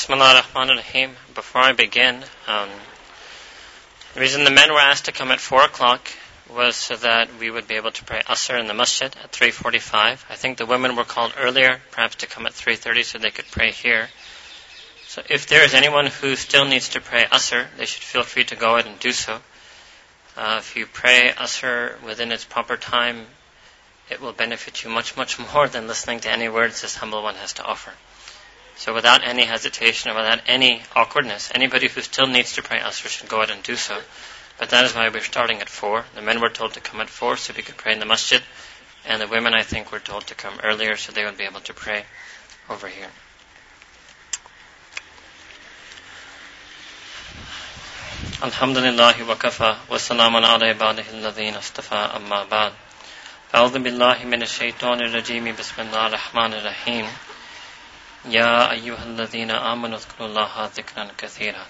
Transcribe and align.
Bismillah 0.00 0.36
ar-Rahman 0.36 0.70
ar-Rahim. 0.70 1.14
Before 1.34 1.60
I 1.60 1.72
begin, 1.72 2.24
um, 2.48 2.70
the 4.14 4.20
reason 4.20 4.44
the 4.44 4.50
men 4.50 4.72
were 4.72 4.80
asked 4.80 5.04
to 5.04 5.12
come 5.12 5.30
at 5.30 5.40
4 5.40 5.64
o'clock 5.64 6.08
was 6.48 6.74
so 6.74 6.96
that 6.96 7.28
we 7.38 7.50
would 7.50 7.68
be 7.68 7.74
able 7.74 7.90
to 7.90 8.04
pray 8.04 8.22
Asr 8.22 8.58
in 8.58 8.66
the 8.66 8.72
masjid 8.72 9.14
at 9.22 9.30
3.45. 9.30 10.24
I 10.30 10.36
think 10.36 10.56
the 10.56 10.64
women 10.64 10.96
were 10.96 11.04
called 11.04 11.34
earlier, 11.38 11.82
perhaps 11.90 12.14
to 12.16 12.26
come 12.26 12.46
at 12.46 12.54
3.30 12.54 13.04
so 13.04 13.18
they 13.18 13.30
could 13.30 13.44
pray 13.50 13.72
here. 13.72 14.08
So 15.06 15.20
if 15.28 15.48
there 15.48 15.64
is 15.64 15.74
anyone 15.74 16.06
who 16.06 16.34
still 16.34 16.64
needs 16.64 16.88
to 16.90 17.02
pray 17.02 17.26
Asr, 17.26 17.66
they 17.76 17.84
should 17.84 18.02
feel 18.02 18.22
free 18.22 18.44
to 18.44 18.56
go 18.56 18.76
ahead 18.76 18.90
and 18.90 18.98
do 19.00 19.12
so. 19.12 19.38
Uh, 20.34 20.56
if 20.60 20.76
you 20.76 20.86
pray 20.86 21.30
Asr 21.36 22.00
within 22.02 22.32
its 22.32 22.46
proper 22.46 22.78
time, 22.78 23.26
it 24.08 24.22
will 24.22 24.32
benefit 24.32 24.82
you 24.82 24.88
much, 24.88 25.18
much 25.18 25.38
more 25.38 25.68
than 25.68 25.86
listening 25.86 26.20
to 26.20 26.30
any 26.30 26.48
words 26.48 26.80
this 26.80 26.96
humble 26.96 27.22
one 27.22 27.34
has 27.34 27.52
to 27.52 27.64
offer. 27.64 27.92
So 28.79 28.93
without 28.93 29.23
any 29.23 29.45
hesitation 29.45 30.11
or 30.11 30.15
without 30.15 30.41
any 30.47 30.83
awkwardness, 30.95 31.49
anybody 31.55 31.87
who 31.87 32.01
still 32.01 32.27
needs 32.27 32.53
to 32.53 32.61
pray 32.61 32.79
Asr 32.79 33.07
should 33.07 33.29
go 33.29 33.37
ahead 33.37 33.51
and 33.51 33.63
do 33.63 33.75
so. 33.75 33.99
But 34.57 34.69
that 34.69 34.85
is 34.85 34.93
why 34.93 35.09
we're 35.09 35.21
starting 35.21 35.61
at 35.61 35.69
4. 35.69 36.05
The 36.15 36.21
men 36.21 36.41
were 36.41 36.49
told 36.49 36.73
to 36.73 36.81
come 36.81 37.01
at 37.01 37.09
4 37.09 37.37
so 37.37 37.53
we 37.55 37.63
could 37.63 37.77
pray 37.77 37.93
in 37.93 37.99
the 37.99 38.05
masjid. 38.05 38.41
And 39.05 39.21
the 39.21 39.27
women, 39.27 39.53
I 39.53 39.63
think, 39.63 39.91
were 39.91 39.99
told 39.99 40.27
to 40.27 40.35
come 40.35 40.59
earlier 40.63 40.95
so 40.97 41.11
they 41.11 41.25
would 41.25 41.37
be 41.37 41.43
able 41.45 41.61
to 41.61 41.73
pray 41.73 42.05
over 42.69 42.87
here. 42.87 43.11
الحمد 48.43 48.77
لله 48.77 49.29
وكفى 49.29 49.75
وسلام 49.89 50.45
على 50.45 50.65
عباده 50.67 51.03
الذين 51.13 51.55
اصطفى 51.55 51.95
أما 52.15 52.43
بعد 52.43 52.73
أعوذ 53.55 53.79
بالله 53.79 54.25
من 54.25 54.41
الشيطان 54.41 55.01
الرجيم 55.01 55.55
بسم 55.55 55.81
الله 55.81 56.07
الرحمن 56.07 56.53
الرحيم 56.53 57.07
يا 58.25 58.71
أيها 58.71 59.03
الذين 59.03 59.51
آمنوا 59.51 59.97
اذكروا 59.97 60.27
الله 60.27 60.69
ذكرا 60.77 61.11
كثيرا 61.17 61.65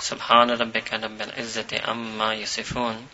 سبحان 0.00 0.50
ربك 0.50 0.92
رب 0.92 1.22
العزة 1.22 1.90
أما 1.90 2.34
يصفون 2.34 3.08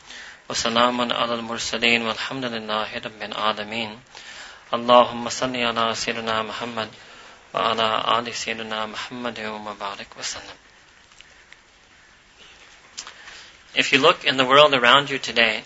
وسلام 0.48 1.12
على 1.12 1.34
المرسلين 1.34 2.02
والحمد 2.02 2.44
لله 2.44 2.98
رب 2.98 3.22
العالمين 3.22 4.00
اللهم 4.74 5.28
صل 5.28 5.56
على 5.56 5.94
سيدنا 5.94 6.42
محمد 6.42 6.90
وعلى 7.54 8.18
آل 8.18 8.34
سيدنا 8.34 8.86
محمد 8.86 9.40
وبارك 9.40 10.08
وسلم 10.18 10.56
If 13.74 13.92
you 13.92 13.98
look 13.98 14.24
in 14.24 14.36
the 14.36 14.44
world 14.44 14.74
around 14.74 15.08
you 15.08 15.18
today, 15.18 15.64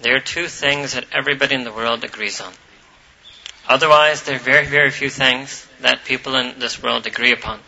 there 0.00 0.16
are 0.16 0.20
two 0.20 0.48
things 0.48 0.92
that 0.92 1.06
everybody 1.12 1.54
in 1.54 1.64
the 1.64 1.72
world 1.72 2.04
agrees 2.04 2.40
on. 2.42 2.52
Otherwise, 3.67 4.23
there 4.23 4.35
are 4.35 4.39
very, 4.39 4.65
very 4.65 4.91
few 4.91 5.09
things 5.09 5.65
that 5.79 6.03
people 6.03 6.35
in 6.35 6.59
this 6.59 6.81
world 6.83 7.07
agree 7.07 7.31
upon. 7.31 7.59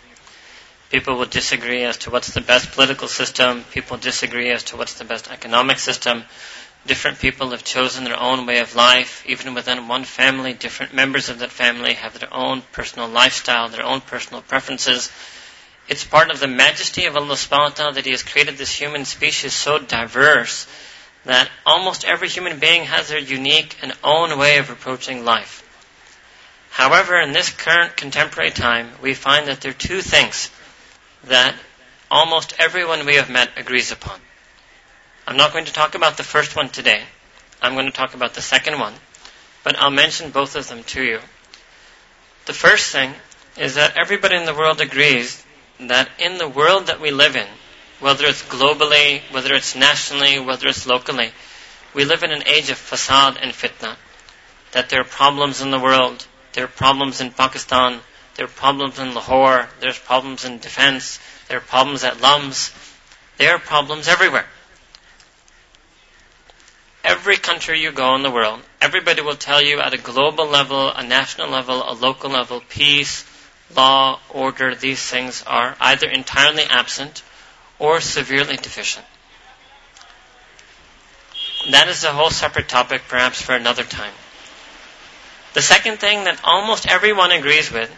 People 0.92 1.18
will 1.18 1.26
disagree 1.26 1.84
as 1.84 1.98
to 1.98 2.10
what's 2.10 2.34
the 2.34 2.42
best 2.42 2.72
political 2.74 3.08
system. 3.08 3.64
People 3.72 3.98
disagree 3.98 4.52
as 4.52 4.64
to 4.64 4.78
what's 4.78 4.96
the 4.96 5.06
best 5.06 5.32
economic 5.32 5.80
system. 5.80 6.24
Different 6.86 7.20
people 7.20 7.52
have 7.52 7.64
chosen 7.64 8.04
their 8.04 8.20
own 8.20 8.46
way 8.46 8.60
of 8.60 8.76
life. 8.76 9.24
Even 9.26 9.54
within 9.54 9.88
one 9.88 10.04
family, 10.04 10.54
different 10.54 10.94
members 10.94 11.30
of 11.30 11.40
that 11.40 11.52
family 11.52 11.94
have 11.94 12.20
their 12.20 12.34
own 12.34 12.62
personal 12.72 13.08
lifestyle, 13.08 13.70
their 13.70 13.86
own 13.86 14.02
personal 14.02 14.42
preferences. 14.42 15.12
It's 15.88 16.04
part 16.04 16.30
of 16.30 16.40
the 16.40 16.48
majesty 16.48 17.06
of 17.06 17.16
Allah 17.16 17.36
subhanahu 17.36 17.70
wa 17.70 17.70
ta'ala 17.70 17.94
that 17.94 18.06
He 18.06 18.12
has 18.12 18.24
created 18.24 18.58
this 18.58 18.72
human 18.72 19.06
species 19.06 19.54
so 19.54 19.80
diverse 19.80 20.68
that 21.24 21.50
almost 21.66 22.06
every 22.06 22.30
human 22.30 22.60
being 22.60 22.84
has 22.84 23.08
their 23.08 23.20
unique 23.20 23.78
and 23.82 23.94
own 24.04 24.38
way 24.38 24.60
of 24.60 24.70
approaching 24.70 25.26
life. 25.26 25.65
However, 26.76 27.22
in 27.22 27.32
this 27.32 27.52
current 27.52 27.96
contemporary 27.96 28.52
time, 28.52 28.92
we 29.02 29.14
find 29.14 29.48
that 29.48 29.62
there 29.62 29.72
are 29.72 29.74
two 29.74 30.02
things 30.02 30.50
that 31.24 31.56
almost 32.12 32.54
everyone 32.60 33.06
we 33.06 33.16
have 33.16 33.30
met 33.30 33.52
agrees 33.56 33.94
upon. 33.94 34.20
I'm 35.26 35.38
not 35.38 35.54
going 35.54 35.64
to 35.64 35.72
talk 35.72 35.96
about 35.96 36.18
the 36.18 36.24
first 36.24 36.54
one 36.54 36.68
today. 36.68 37.02
I'm 37.62 37.76
going 37.76 37.86
to 37.86 37.94
talk 37.94 38.14
about 38.14 38.34
the 38.34 38.42
second 38.42 38.78
one, 38.78 38.94
but 39.64 39.80
I'll 39.80 39.90
mention 39.90 40.32
both 40.32 40.58
of 40.58 40.68
them 40.68 40.84
to 40.84 41.02
you. 41.02 41.20
The 42.46 42.52
first 42.52 42.92
thing 42.92 43.14
is 43.56 43.76
that 43.76 43.96
everybody 43.96 44.36
in 44.36 44.46
the 44.46 44.54
world 44.54 44.82
agrees 44.82 45.46
that 45.80 46.10
in 46.20 46.38
the 46.38 46.50
world 46.50 46.88
that 46.88 47.00
we 47.00 47.10
live 47.10 47.38
in, 47.38 47.48
whether 48.02 48.26
it's 48.26 48.44
globally, 48.44 49.22
whether 49.32 49.54
it's 49.54 49.78
nationally, 49.78 50.40
whether 50.40 50.68
it's 50.68 50.86
locally, 50.86 51.32
we 51.94 52.04
live 52.04 52.24
in 52.24 52.32
an 52.32 52.46
age 52.46 52.70
of 52.70 52.78
fasad 52.78 53.38
and 53.42 53.54
fitna. 53.54 53.96
That 54.74 54.90
there 54.90 55.00
are 55.00 55.06
problems 55.06 55.62
in 55.62 55.72
the 55.72 55.80
world, 55.80 56.28
there 56.56 56.64
are 56.64 56.70
problems 56.70 57.20
in 57.20 57.32
Pakistan. 57.32 58.00
There 58.36 58.46
are 58.46 58.50
problems 58.64 58.98
in 58.98 59.14
Lahore. 59.14 59.68
There's 59.82 60.00
problems 60.00 60.46
in 60.46 60.60
defense. 60.60 61.20
There 61.50 61.58
are 61.58 61.62
problems 61.62 62.06
at 62.06 62.22
LUMS. 62.22 62.72
There 63.38 63.54
are 63.56 63.60
problems 63.60 64.08
everywhere. 64.08 64.46
Every 67.04 67.38
country 67.38 67.82
you 67.82 67.92
go 67.92 68.16
in 68.16 68.24
the 68.24 68.32
world, 68.32 68.62
everybody 68.82 69.22
will 69.22 69.36
tell 69.36 69.62
you 69.62 69.80
at 69.80 69.94
a 69.94 69.98
global 69.98 70.48
level, 70.48 70.90
a 70.90 71.04
national 71.04 71.50
level, 71.50 71.84
a 71.88 71.94
local 71.94 72.32
level, 72.32 72.62
peace, 72.68 73.26
law, 73.76 74.20
order, 74.30 74.74
these 74.74 75.06
things 75.06 75.44
are 75.46 75.76
either 75.80 76.10
entirely 76.10 76.64
absent 76.64 77.22
or 77.80 78.02
severely 78.02 78.56
deficient. 78.56 79.06
That 81.70 81.90
is 81.90 82.04
a 82.04 82.14
whole 82.14 82.30
separate 82.30 82.70
topic, 82.70 83.04
perhaps 83.08 83.42
for 83.42 83.54
another 83.54 83.84
time. 83.84 84.14
The 85.56 85.62
second 85.62 86.02
thing 86.02 86.26
that 86.26 86.42
almost 86.44 86.86
everyone 86.86 87.32
agrees 87.32 87.72
with 87.72 87.90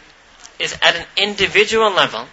is 0.60 0.78
at 0.80 0.96
an 0.96 1.08
individual 1.18 1.90
level, 1.90 2.28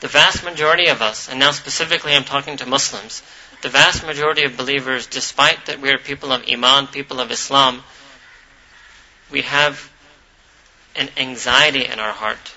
the 0.00 0.08
vast 0.08 0.42
majority 0.42 0.86
of 0.86 1.02
us, 1.02 1.28
and 1.28 1.38
now 1.38 1.50
specifically 1.50 2.14
I'm 2.14 2.24
talking 2.24 2.56
to 2.56 2.66
Muslims, 2.66 3.22
the 3.60 3.68
vast 3.68 4.06
majority 4.06 4.44
of 4.44 4.56
believers, 4.56 5.06
despite 5.06 5.66
that 5.66 5.82
we 5.82 5.90
are 5.90 5.98
people 5.98 6.32
of 6.32 6.48
Iman, 6.50 6.86
people 6.86 7.20
of 7.20 7.30
Islam, 7.30 7.82
we 9.30 9.42
have 9.42 9.92
an 10.96 11.10
anxiety 11.18 11.84
in 11.84 12.00
our 12.00 12.12
heart. 12.12 12.54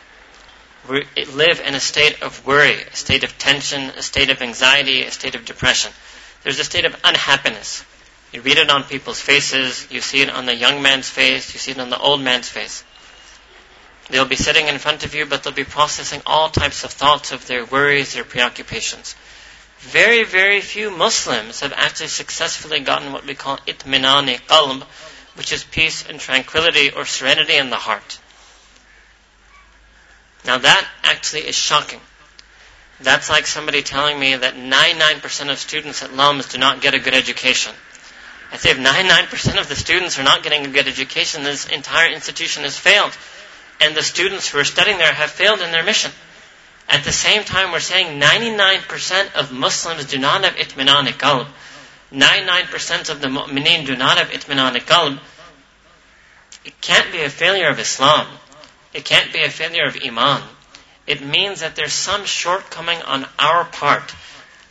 We 0.89 1.03
live 1.25 1.59
in 1.59 1.75
a 1.75 1.81
state 1.81 2.23
of 2.23 2.47
worry, 2.47 2.83
a 2.83 2.95
state 2.95 3.25
of 3.25 3.37
tension, 3.37 3.81
a 3.97 4.01
state 4.01 4.29
of 4.29 4.41
anxiety, 4.41 5.03
a 5.03 5.11
state 5.11 5.35
of 5.35 5.43
depression. 5.43 5.91
There's 6.43 6.59
a 6.59 6.63
state 6.63 6.85
of 6.85 6.95
unhappiness. 7.03 7.83
You 8.35 8.41
read 8.41 8.57
it 8.57 8.69
on 8.69 8.84
people's 8.84 9.22
faces, 9.22 9.88
you 9.90 10.01
see 10.01 10.22
it 10.22 10.29
on 10.29 10.46
the 10.46 10.53
young 10.53 10.81
man's 10.81 11.09
face, 11.09 11.53
you 11.53 11.59
see 11.62 11.72
it 11.72 11.79
on 11.79 11.90
the 11.90 11.97
old 11.97 12.19
man's 12.19 12.50
face. 12.50 12.84
They'll 14.09 14.25
be 14.25 14.35
sitting 14.35 14.68
in 14.68 14.78
front 14.78 15.06
of 15.06 15.16
you, 15.16 15.25
but 15.25 15.41
they'll 15.41 15.53
be 15.53 15.63
processing 15.63 16.22
all 16.25 16.50
types 16.50 16.84
of 16.84 16.91
thoughts 16.91 17.31
of 17.31 17.47
their 17.47 17.63
worries, 17.63 18.13
their 18.13 18.25
preoccupations. 18.25 19.16
Very, 19.79 20.25
very 20.25 20.59
few 20.59 20.91
Muslims 20.91 21.62
have 21.62 21.72
actually 21.72 22.09
successfully 22.09 22.81
gotten 22.81 23.13
what 23.13 23.25
we 23.25 23.35
call 23.35 23.56
itminani 23.59 24.41
qalb, 24.41 24.84
which 25.35 25.53
is 25.53 25.63
peace 25.63 26.06
and 26.06 26.19
tranquility 26.19 26.91
or 26.91 27.06
serenity 27.06 27.56
in 27.56 27.69
the 27.69 27.78
heart. 27.78 28.19
Now 30.44 30.57
that 30.57 30.85
actually 31.03 31.47
is 31.47 31.56
shocking. 31.56 32.02
That's 33.00 33.29
like 33.29 33.47
somebody 33.47 33.81
telling 33.81 34.19
me 34.19 34.35
that 34.35 34.56
99% 34.56 35.50
of 35.50 35.57
students 35.57 36.03
at 36.03 36.13
LUMS 36.13 36.50
do 36.50 36.57
not 36.57 36.81
get 36.81 36.94
a 36.94 37.00
good 37.00 37.13
education. 37.13 37.73
I 38.51 38.57
say 38.57 38.72
if 38.72 38.78
99% 38.78 39.59
of 39.59 39.67
the 39.67 39.75
students 39.75 40.19
are 40.19 40.23
not 40.23 40.44
getting 40.44 40.66
a 40.66 40.69
good 40.69 40.88
education, 40.88 41.44
this 41.44 41.67
entire 41.67 42.11
institution 42.11 42.63
has 42.63 42.78
failed. 42.78 43.11
And 43.81 43.95
the 43.95 44.03
students 44.03 44.47
who 44.47 44.59
are 44.59 44.63
studying 44.63 44.97
there 44.97 45.11
have 45.11 45.31
failed 45.31 45.61
in 45.61 45.72
their 45.72 45.83
mission. 45.83 46.11
At 46.88 47.03
the 47.03 47.11
same 47.11 47.44
time, 47.44 47.72
we're 47.72 47.79
saying 47.79 48.19
99% 48.19 49.35
of 49.35 49.51
Muslims 49.51 50.05
do 50.05 50.19
not 50.19 50.44
have 50.44 50.55
itminan 50.55 51.07
qalb. 51.07 51.47
99% 52.13 53.09
of 53.09 53.19
the 53.22 53.28
mu'mineen 53.28 53.85
do 53.85 53.95
not 53.95 54.17
have 54.17 54.29
itminan 54.29 54.75
qalb. 54.78 55.19
It 56.63 56.79
can't 56.81 57.11
be 57.11 57.22
a 57.22 57.29
failure 57.29 57.69
of 57.69 57.79
Islam. 57.79 58.28
It 58.93 59.03
can't 59.03 59.34
be 59.34 59.43
a 59.43 59.49
failure 59.49 59.85
of 59.85 59.97
Iman. 60.03 60.41
It 61.05 61.22
means 61.22 61.59
that 61.59 61.75
there's 61.75 61.93
some 61.93 62.25
shortcoming 62.25 63.02
on 63.02 63.28
our 63.37 63.66
part. 63.66 64.14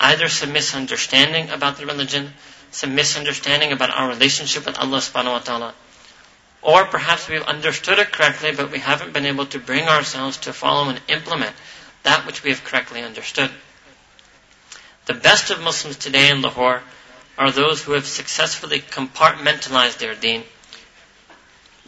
Either 0.00 0.28
some 0.28 0.52
misunderstanding 0.52 1.50
about 1.50 1.76
the 1.76 1.86
religion, 1.86 2.32
some 2.74 2.94
misunderstanding 2.96 3.70
about 3.72 3.90
our 3.90 4.08
relationship 4.08 4.66
with 4.66 4.76
Allah 4.78 4.98
subhanahu 4.98 5.32
wa 5.32 5.38
ta'ala. 5.38 5.74
Or 6.60 6.84
perhaps 6.86 7.28
we've 7.28 7.42
understood 7.42 7.98
it 8.00 8.10
correctly, 8.10 8.50
but 8.52 8.72
we 8.72 8.78
haven't 8.80 9.12
been 9.12 9.26
able 9.26 9.46
to 9.46 9.58
bring 9.60 9.86
ourselves 9.86 10.38
to 10.38 10.52
follow 10.52 10.88
and 10.88 11.00
implement 11.08 11.54
that 12.02 12.26
which 12.26 12.42
we 12.42 12.50
have 12.50 12.64
correctly 12.64 13.02
understood. 13.02 13.50
The 15.06 15.14
best 15.14 15.50
of 15.50 15.60
Muslims 15.60 15.98
today 15.98 16.30
in 16.30 16.42
Lahore 16.42 16.82
are 17.38 17.50
those 17.52 17.82
who 17.82 17.92
have 17.92 18.06
successfully 18.06 18.80
compartmentalized 18.80 19.98
their 19.98 20.14
deen. 20.14 20.42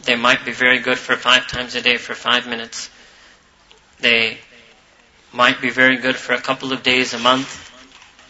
They 0.03 0.15
might 0.15 0.45
be 0.45 0.51
very 0.51 0.79
good 0.79 0.97
for 0.97 1.17
five 1.17 1.47
times 1.47 1.75
a 1.75 1.81
day 1.81 1.97
for 1.97 2.15
five 2.15 2.47
minutes. 2.47 2.89
They 3.99 4.37
might 5.33 5.59
be 5.59 5.69
very 5.69 5.97
good 5.97 6.15
for 6.15 6.33
a 6.33 6.41
couple 6.41 6.71
of 6.71 6.83
days 6.83 7.13
a 7.13 7.19
month. 7.19 7.66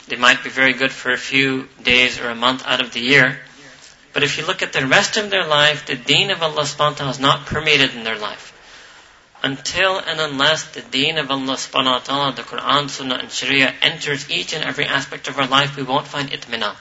They 0.08 0.16
might 0.16 0.44
be 0.44 0.50
very 0.50 0.74
good 0.74 0.92
for 0.92 1.12
a 1.12 1.18
few 1.18 1.68
days 1.84 2.20
or 2.20 2.30
a 2.30 2.36
month 2.36 2.66
out 2.66 2.82
of 2.82 2.94
the 2.94 3.02
year. 3.02 3.40
But 4.14 4.24
if 4.24 4.38
you 4.38 4.46
look 4.46 4.62
at 4.62 4.74
the 4.74 4.86
rest 4.88 5.18
of 5.18 5.30
their 5.30 5.46
life, 5.46 5.86
the 5.86 5.96
deen 5.96 6.32
of 6.32 6.42
Allah 6.42 6.64
subhanahu 6.64 6.92
wa 6.92 6.98
ta'ala 6.98 7.12
is 7.12 7.20
not 7.20 7.46
permeated 7.46 7.94
in 7.94 8.04
their 8.04 8.18
life. 8.18 8.54
until 9.44 10.00
and 10.00 10.20
unless 10.20 10.64
the 10.72 10.82
deen 10.82 11.18
of 11.18 11.30
Allah 11.30 11.54
subhanahu 11.54 11.92
wa 11.92 12.00
ta'ala, 12.00 12.32
the 12.34 12.42
Quran, 12.42 12.90
Sunnah 12.90 13.16
and 13.16 13.32
Sharia 13.32 13.74
enters 13.82 14.30
each 14.32 14.54
and 14.54 14.64
every 14.64 14.86
aspect 14.86 15.28
of 15.28 15.38
our 15.38 15.48
life, 15.48 15.78
we 15.78 15.84
won't 15.84 16.08
find 16.08 16.30
itminan. 16.32 16.76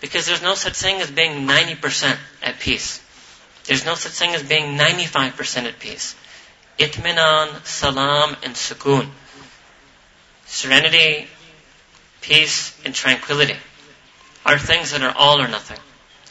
Because 0.00 0.26
there's 0.26 0.42
no 0.42 0.54
such 0.54 0.74
thing 0.74 1.00
as 1.00 1.10
being 1.10 1.46
90% 1.46 2.18
at 2.42 2.60
peace. 2.60 3.00
There's 3.64 3.84
no 3.84 3.94
such 3.94 4.12
thing 4.12 4.34
as 4.34 4.42
being 4.42 4.76
95% 4.76 5.64
at 5.64 5.78
peace. 5.78 6.14
Itminan, 6.78 7.64
salam, 7.64 8.36
and 8.42 8.54
sukoon. 8.54 9.08
Serenity, 10.46 11.28
peace, 12.20 12.78
and 12.84 12.94
tranquility 12.94 13.56
are 14.44 14.58
things 14.58 14.92
that 14.92 15.02
are 15.02 15.14
all 15.16 15.40
or 15.40 15.48
nothing. 15.48 15.78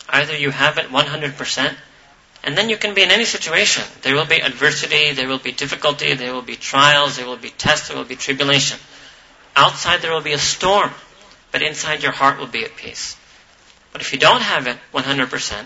Either 0.07 0.35
you 0.35 0.49
have 0.49 0.77
it 0.77 0.87
100%, 0.87 1.75
and 2.43 2.57
then 2.57 2.69
you 2.69 2.77
can 2.77 2.93
be 2.93 3.03
in 3.03 3.11
any 3.11 3.25
situation. 3.25 3.83
There 4.01 4.15
will 4.15 4.25
be 4.25 4.39
adversity, 4.39 5.11
there 5.13 5.27
will 5.27 5.39
be 5.39 5.51
difficulty, 5.51 6.13
there 6.13 6.33
will 6.33 6.41
be 6.41 6.55
trials, 6.55 7.17
there 7.17 7.25
will 7.25 7.37
be 7.37 7.49
tests, 7.49 7.89
there 7.89 7.97
will 7.97 8.05
be 8.05 8.15
tribulation. 8.15 8.79
Outside 9.55 10.01
there 10.01 10.11
will 10.11 10.21
be 10.21 10.33
a 10.33 10.39
storm, 10.39 10.91
but 11.51 11.61
inside 11.61 12.01
your 12.01 12.11
heart 12.11 12.39
will 12.39 12.47
be 12.47 12.63
at 12.63 12.75
peace. 12.75 13.17
But 13.91 14.01
if 14.01 14.13
you 14.13 14.19
don't 14.19 14.41
have 14.41 14.67
it 14.67 14.77
100%, 14.93 15.65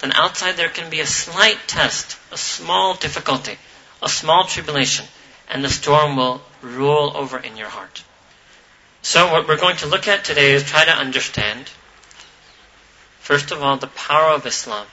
then 0.00 0.12
outside 0.12 0.56
there 0.56 0.68
can 0.68 0.90
be 0.90 1.00
a 1.00 1.06
slight 1.06 1.58
test, 1.66 2.16
a 2.30 2.36
small 2.36 2.94
difficulty, 2.94 3.56
a 4.02 4.08
small 4.08 4.44
tribulation, 4.44 5.06
and 5.48 5.64
the 5.64 5.68
storm 5.68 6.16
will 6.16 6.42
rule 6.62 7.12
over 7.14 7.38
in 7.38 7.56
your 7.56 7.68
heart. 7.68 8.04
So 9.04 9.30
what 9.30 9.46
we're 9.46 9.58
going 9.58 9.76
to 9.76 9.86
look 9.86 10.08
at 10.08 10.24
today 10.24 10.52
is 10.52 10.64
try 10.64 10.86
to 10.86 10.90
understand, 10.90 11.68
first 13.18 13.50
of 13.50 13.62
all, 13.62 13.76
the 13.76 13.86
power 13.86 14.32
of 14.32 14.46
Islam. 14.46 14.86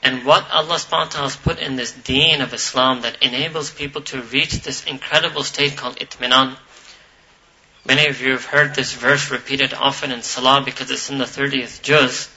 And 0.00 0.24
what 0.24 0.48
Allah 0.48 0.76
subhanahu 0.76 0.90
wa 0.92 1.04
ta'ala 1.06 1.26
has 1.26 1.34
put 1.34 1.58
in 1.58 1.74
this 1.74 1.90
deen 1.90 2.40
of 2.40 2.54
Islam 2.54 3.00
that 3.02 3.20
enables 3.20 3.72
people 3.72 4.02
to 4.02 4.22
reach 4.22 4.60
this 4.60 4.84
incredible 4.84 5.42
state 5.42 5.76
called 5.76 5.96
itminan. 5.96 6.56
Many 7.84 8.06
of 8.06 8.20
you 8.20 8.30
have 8.30 8.44
heard 8.44 8.76
this 8.76 8.92
verse 8.92 9.32
repeated 9.32 9.74
often 9.74 10.12
in 10.12 10.22
Salah 10.22 10.62
because 10.64 10.88
it's 10.92 11.10
in 11.10 11.18
the 11.18 11.24
30th 11.24 11.82
juz. 11.82 12.28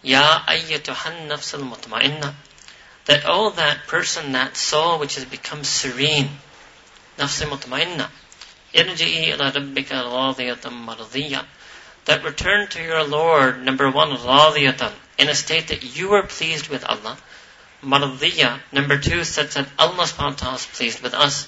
Ya 0.00 0.42
ayyatuhan 0.46 1.26
nafsul 1.26 1.68
mutma'inna. 1.68 2.34
That 3.06 3.24
oh, 3.26 3.50
that 3.50 3.88
person, 3.88 4.30
that 4.30 4.56
soul 4.56 5.00
which 5.00 5.16
has 5.16 5.24
become 5.24 5.64
serene. 5.64 6.28
Nafsul 7.18 7.48
mutma'inna. 7.48 8.10
Irji'i 8.75 9.33
ila 9.33 9.51
rabbika 9.51 10.03
radiyatan 10.03 10.85
maradiyya. 10.85 11.45
That 12.05 12.23
return 12.23 12.67
to 12.69 12.81
your 12.81 13.03
Lord, 13.03 13.63
number 13.63 13.89
one, 13.89 14.15
radiyatan, 14.15 14.91
in 15.17 15.29
a 15.29 15.35
state 15.35 15.67
that 15.67 15.83
you 15.83 16.13
are 16.13 16.23
pleased 16.23 16.69
with 16.69 16.85
Allah. 16.85 17.17
Maradiyya, 17.83 18.59
number 18.71 18.97
two, 18.97 19.23
said 19.23 19.49
that 19.51 19.67
Allah 19.77 20.03
subhanahu 20.05 20.31
wa 20.31 20.35
ta'ala 20.35 20.55
is 20.55 20.65
pleased 20.65 21.01
with 21.01 21.13
us. 21.13 21.47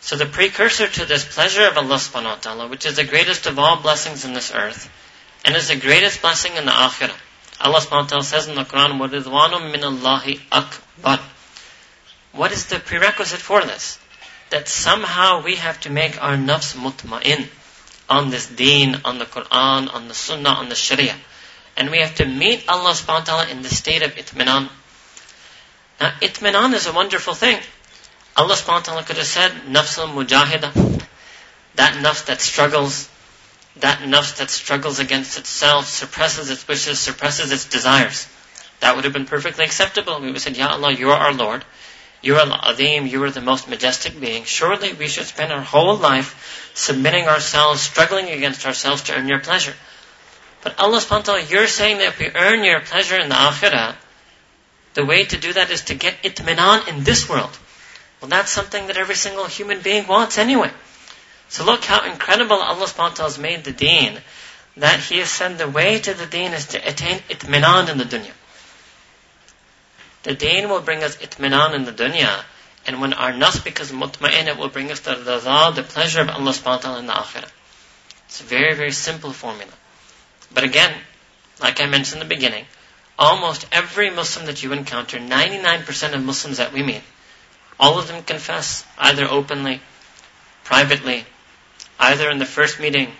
So 0.00 0.16
the 0.16 0.26
precursor 0.26 0.86
to 0.86 1.04
this 1.06 1.24
pleasure 1.24 1.66
of 1.66 1.78
Allah 1.78 1.96
subhanahu 1.96 2.24
wa 2.24 2.34
ta'ala, 2.34 2.68
which 2.68 2.84
is 2.84 2.96
the 2.96 3.04
greatest 3.04 3.46
of 3.46 3.58
all 3.58 3.80
blessings 3.80 4.24
in 4.26 4.34
this 4.34 4.52
earth, 4.54 4.90
and 5.44 5.56
is 5.56 5.68
the 5.68 5.76
greatest 5.76 6.20
blessing 6.20 6.56
in 6.56 6.66
the 6.66 6.72
akhirah. 6.72 7.16
Allah 7.60 7.80
subhanahu 7.80 8.02
wa 8.02 8.06
ta'ala 8.06 8.24
says 8.24 8.48
in 8.48 8.56
the 8.56 8.64
Quran, 8.64 8.98
وَرِضْوَانٌ 9.00 9.72
مِّنَ 9.72 9.80
اللَّهِ 9.80 10.40
أَكْبَرٌ 10.50 11.20
What 12.32 12.52
is 12.52 12.66
the 12.66 12.80
prerequisite 12.80 13.40
for 13.40 13.62
this? 13.62 13.98
That 14.49 14.67
somehow 14.67 15.43
we 15.43 15.55
have 15.55 15.79
to 15.81 15.89
make 15.89 16.21
our 16.21 16.35
nafs 16.35 16.75
mutma'in 16.75 17.47
on 18.09 18.31
this 18.31 18.47
deen, 18.47 19.01
on 19.05 19.19
the 19.19 19.25
Quran, 19.25 19.93
on 19.93 20.07
the 20.07 20.13
Sunnah, 20.13 20.49
on 20.49 20.69
the 20.69 20.75
Sharia. 20.75 21.15
And 21.77 21.91
we 21.91 21.99
have 21.99 22.15
to 22.15 22.25
meet 22.25 22.65
Allah 22.67 22.91
subhanahu 22.91 23.19
wa 23.19 23.23
ta'ala 23.23 23.47
in 23.49 23.61
the 23.61 23.69
state 23.69 24.01
of 24.01 24.15
itminan. 24.15 24.69
Now, 26.01 26.11
itminan 26.21 26.73
is 26.73 26.87
a 26.87 26.93
wonderful 26.93 27.35
thing. 27.35 27.59
Allah 28.35 28.55
subhanahu 28.55 28.67
wa 28.67 28.79
ta'ala 28.79 29.03
could 29.03 29.17
have 29.17 29.27
said, 29.27 29.51
nafs 29.67 29.97
al-mujahida. 29.99 31.05
That 31.75 31.93
nafs 32.03 32.25
that 32.25 32.41
struggles, 32.41 33.07
that 33.77 33.99
nafs 33.99 34.37
that 34.37 34.49
struggles 34.49 34.99
against 34.99 35.37
itself, 35.37 35.87
suppresses 35.87 36.49
its 36.49 36.67
wishes, 36.67 36.99
suppresses 36.99 37.51
its 37.51 37.65
desires. 37.65 38.27
That 38.79 38.95
would 38.95 39.03
have 39.03 39.13
been 39.13 39.25
perfectly 39.25 39.65
acceptable. 39.65 40.19
We 40.19 40.27
would 40.27 40.35
have 40.35 40.41
said, 40.41 40.57
Ya 40.57 40.69
Allah, 40.69 40.91
you 40.91 41.11
are 41.11 41.17
our 41.17 41.33
Lord. 41.33 41.63
You 42.21 42.35
are 42.35 42.41
Al-Azim, 42.41 43.07
you 43.07 43.23
are 43.23 43.31
the 43.31 43.41
most 43.41 43.69
majestic 43.69 44.19
being. 44.19 44.43
Surely 44.43 44.93
we 44.93 45.07
should 45.07 45.25
spend 45.25 45.53
our 45.53 45.61
whole 45.61 45.95
life 45.95 46.71
submitting 46.73 47.27
ourselves, 47.27 47.81
struggling 47.81 48.29
against 48.29 48.65
ourselves 48.65 49.03
to 49.03 49.15
earn 49.15 49.27
your 49.27 49.39
pleasure. 49.39 49.73
But 50.61 50.77
Allah 50.77 50.97
subhanahu 50.97 51.11
wa 51.11 51.21
ta'ala, 51.21 51.41
you're 51.43 51.67
saying 51.67 51.99
that 51.99 52.07
if 52.07 52.19
we 52.19 52.29
earn 52.35 52.65
your 52.65 52.81
pleasure 52.81 53.17
in 53.17 53.29
the 53.29 53.35
akhirah, 53.35 53.95
the 54.93 55.05
way 55.05 55.23
to 55.23 55.37
do 55.37 55.53
that 55.53 55.69
is 55.69 55.83
to 55.83 55.95
get 55.95 56.21
itminan 56.23 56.89
in 56.89 57.05
this 57.05 57.29
world. 57.29 57.57
Well, 58.19 58.29
that's 58.29 58.51
something 58.51 58.87
that 58.87 58.97
every 58.97 59.15
single 59.15 59.45
human 59.45 59.79
being 59.79 60.05
wants 60.07 60.37
anyway. 60.37 60.71
So 61.47 61.63
look 61.63 61.85
how 61.85 62.03
incredible 62.11 62.57
Allah 62.57 62.85
subhanahu 62.85 62.97
wa 62.97 63.15
ta'ala 63.15 63.31
has 63.31 63.39
made 63.39 63.63
the 63.63 63.71
deen, 63.71 64.19
that 64.75 64.99
He 64.99 65.19
has 65.19 65.29
said 65.29 65.57
the 65.57 65.69
way 65.69 65.99
to 65.99 66.13
the 66.13 66.25
deen 66.25 66.51
is 66.51 66.67
to 66.67 66.77
attain 66.77 67.19
itminan 67.29 67.89
in 67.89 67.97
the 67.97 68.03
dunya. 68.03 68.33
The 70.23 70.33
deen 70.33 70.69
will 70.69 70.81
bring 70.81 71.03
us 71.03 71.15
itminan 71.17 71.73
in 71.73 71.85
the 71.85 71.93
dunya, 71.93 72.43
and 72.85 72.99
when 72.99 73.13
our 73.13 73.31
nafs 73.31 73.63
becomes 73.63 73.91
mutma'in, 73.91 74.47
it 74.47 74.57
will 74.57 74.69
bring 74.69 74.91
us 74.91 74.99
the 74.99 75.15
rida, 75.15 75.75
the 75.75 75.83
pleasure 75.83 76.21
of 76.21 76.29
Allah 76.29 76.51
subhanahu 76.51 76.65
wa 76.65 76.77
ta'ala 76.77 76.99
in 76.99 77.05
the 77.05 77.13
akhirah. 77.13 77.49
It's 78.25 78.41
a 78.41 78.43
very, 78.43 78.75
very 78.75 78.91
simple 78.91 79.31
formula. 79.31 79.71
But 80.53 80.63
again, 80.63 80.93
like 81.61 81.81
I 81.81 81.85
mentioned 81.85 82.21
in 82.21 82.27
the 82.27 82.35
beginning, 82.35 82.65
almost 83.17 83.65
every 83.71 84.09
Muslim 84.09 84.45
that 84.47 84.61
you 84.63 84.73
encounter, 84.73 85.17
99% 85.17 86.13
of 86.13 86.23
Muslims 86.23 86.57
that 86.57 86.73
we 86.73 86.83
meet, 86.83 87.01
all 87.79 87.97
of 87.97 88.07
them 88.07 88.23
confess, 88.23 88.85
either 88.97 89.25
openly, 89.25 89.81
privately, 90.63 91.25
either 91.99 92.29
in 92.29 92.39
the 92.39 92.45
first 92.45 92.79
meeting 92.79 93.11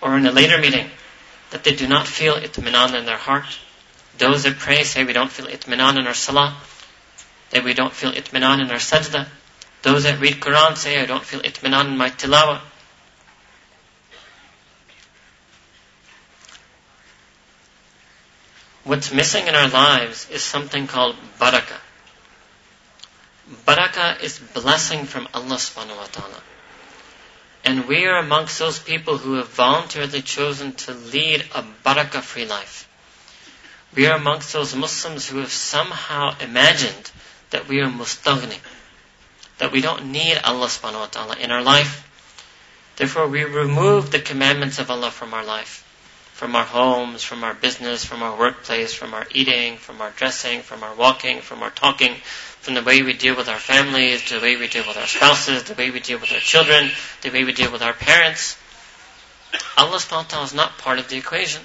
or 0.00 0.16
in 0.16 0.26
a 0.26 0.32
later 0.32 0.58
meeting, 0.58 0.90
that 1.50 1.64
they 1.64 1.74
do 1.74 1.86
not 1.86 2.06
feel 2.06 2.34
itminan 2.34 2.94
in 2.94 3.04
their 3.04 3.16
heart. 3.16 3.58
Those 4.18 4.44
that 4.44 4.58
pray 4.58 4.84
say 4.84 5.04
we 5.04 5.12
don't 5.12 5.30
feel 5.30 5.46
itminan 5.46 5.98
in 5.98 6.06
our 6.06 6.14
salah, 6.14 6.56
that 7.50 7.64
we 7.64 7.74
don't 7.74 7.92
feel 7.92 8.12
itminan 8.12 8.62
in 8.62 8.70
our 8.70 8.76
sajda. 8.76 9.28
Those 9.82 10.04
that 10.04 10.20
read 10.20 10.34
Quran 10.34 10.76
say 10.76 11.00
I 11.00 11.06
don't 11.06 11.24
feel 11.24 11.40
itminan 11.40 11.88
in 11.88 11.96
my 11.96 12.10
tilawah. 12.10 12.60
What's 18.84 19.12
missing 19.12 19.48
in 19.48 19.54
our 19.54 19.68
lives 19.68 20.30
is 20.30 20.42
something 20.42 20.86
called 20.86 21.16
barakah. 21.40 21.80
Barakah 23.66 24.22
is 24.22 24.38
blessing 24.38 25.04
from 25.06 25.28
Allah 25.34 25.56
subhanahu 25.56 25.96
wa 25.96 26.06
ta'ala. 26.06 26.42
And 27.64 27.88
we 27.88 28.06
are 28.06 28.18
amongst 28.18 28.60
those 28.60 28.78
people 28.78 29.18
who 29.18 29.34
have 29.34 29.48
voluntarily 29.48 30.22
chosen 30.22 30.72
to 30.86 30.92
lead 30.92 31.42
a 31.52 31.64
barakah 31.84 32.22
free 32.22 32.46
life. 32.46 32.85
We 33.96 34.06
are 34.08 34.16
amongst 34.16 34.52
those 34.52 34.76
Muslims 34.76 35.26
who 35.26 35.38
have 35.38 35.50
somehow 35.50 36.36
imagined 36.38 37.10
that 37.48 37.66
we 37.66 37.80
are 37.80 37.88
mustaghni, 37.88 38.58
that 39.56 39.72
we 39.72 39.80
don't 39.80 40.12
need 40.12 40.36
Allah 40.44 40.66
subhanahu 40.66 41.00
wa 41.00 41.06
ta'ala 41.06 41.36
in 41.36 41.50
our 41.50 41.62
life. 41.62 42.04
Therefore, 42.96 43.26
we 43.26 43.44
remove 43.44 44.10
the 44.10 44.20
commandments 44.20 44.78
of 44.78 44.90
Allah 44.90 45.10
from 45.10 45.32
our 45.32 45.44
life, 45.44 45.82
from 46.34 46.54
our 46.54 46.64
homes, 46.64 47.22
from 47.22 47.42
our 47.42 47.54
business, 47.54 48.04
from 48.04 48.22
our 48.22 48.36
workplace, 48.38 48.92
from 48.92 49.14
our 49.14 49.26
eating, 49.30 49.78
from 49.78 50.02
our 50.02 50.10
dressing, 50.10 50.60
from 50.60 50.82
our 50.82 50.94
walking, 50.94 51.40
from 51.40 51.62
our 51.62 51.70
talking, 51.70 52.16
from 52.60 52.74
the 52.74 52.82
way 52.82 53.00
we 53.00 53.14
deal 53.14 53.34
with 53.34 53.48
our 53.48 53.58
families, 53.58 54.28
the 54.28 54.40
way 54.40 54.56
we 54.56 54.68
deal 54.68 54.86
with 54.86 54.98
our 54.98 55.06
spouses, 55.06 55.62
the 55.62 55.74
way 55.74 55.90
we 55.90 56.00
deal 56.00 56.18
with 56.18 56.32
our 56.32 56.40
children, 56.40 56.90
the 57.22 57.30
way 57.30 57.44
we 57.44 57.52
deal 57.54 57.72
with 57.72 57.80
our 57.80 57.94
parents. 57.94 58.58
Allah 59.78 59.96
subhanahu 59.96 60.16
wa 60.16 60.22
ta'ala 60.28 60.44
is 60.44 60.52
not 60.52 60.76
part 60.76 60.98
of 60.98 61.08
the 61.08 61.16
equation 61.16 61.62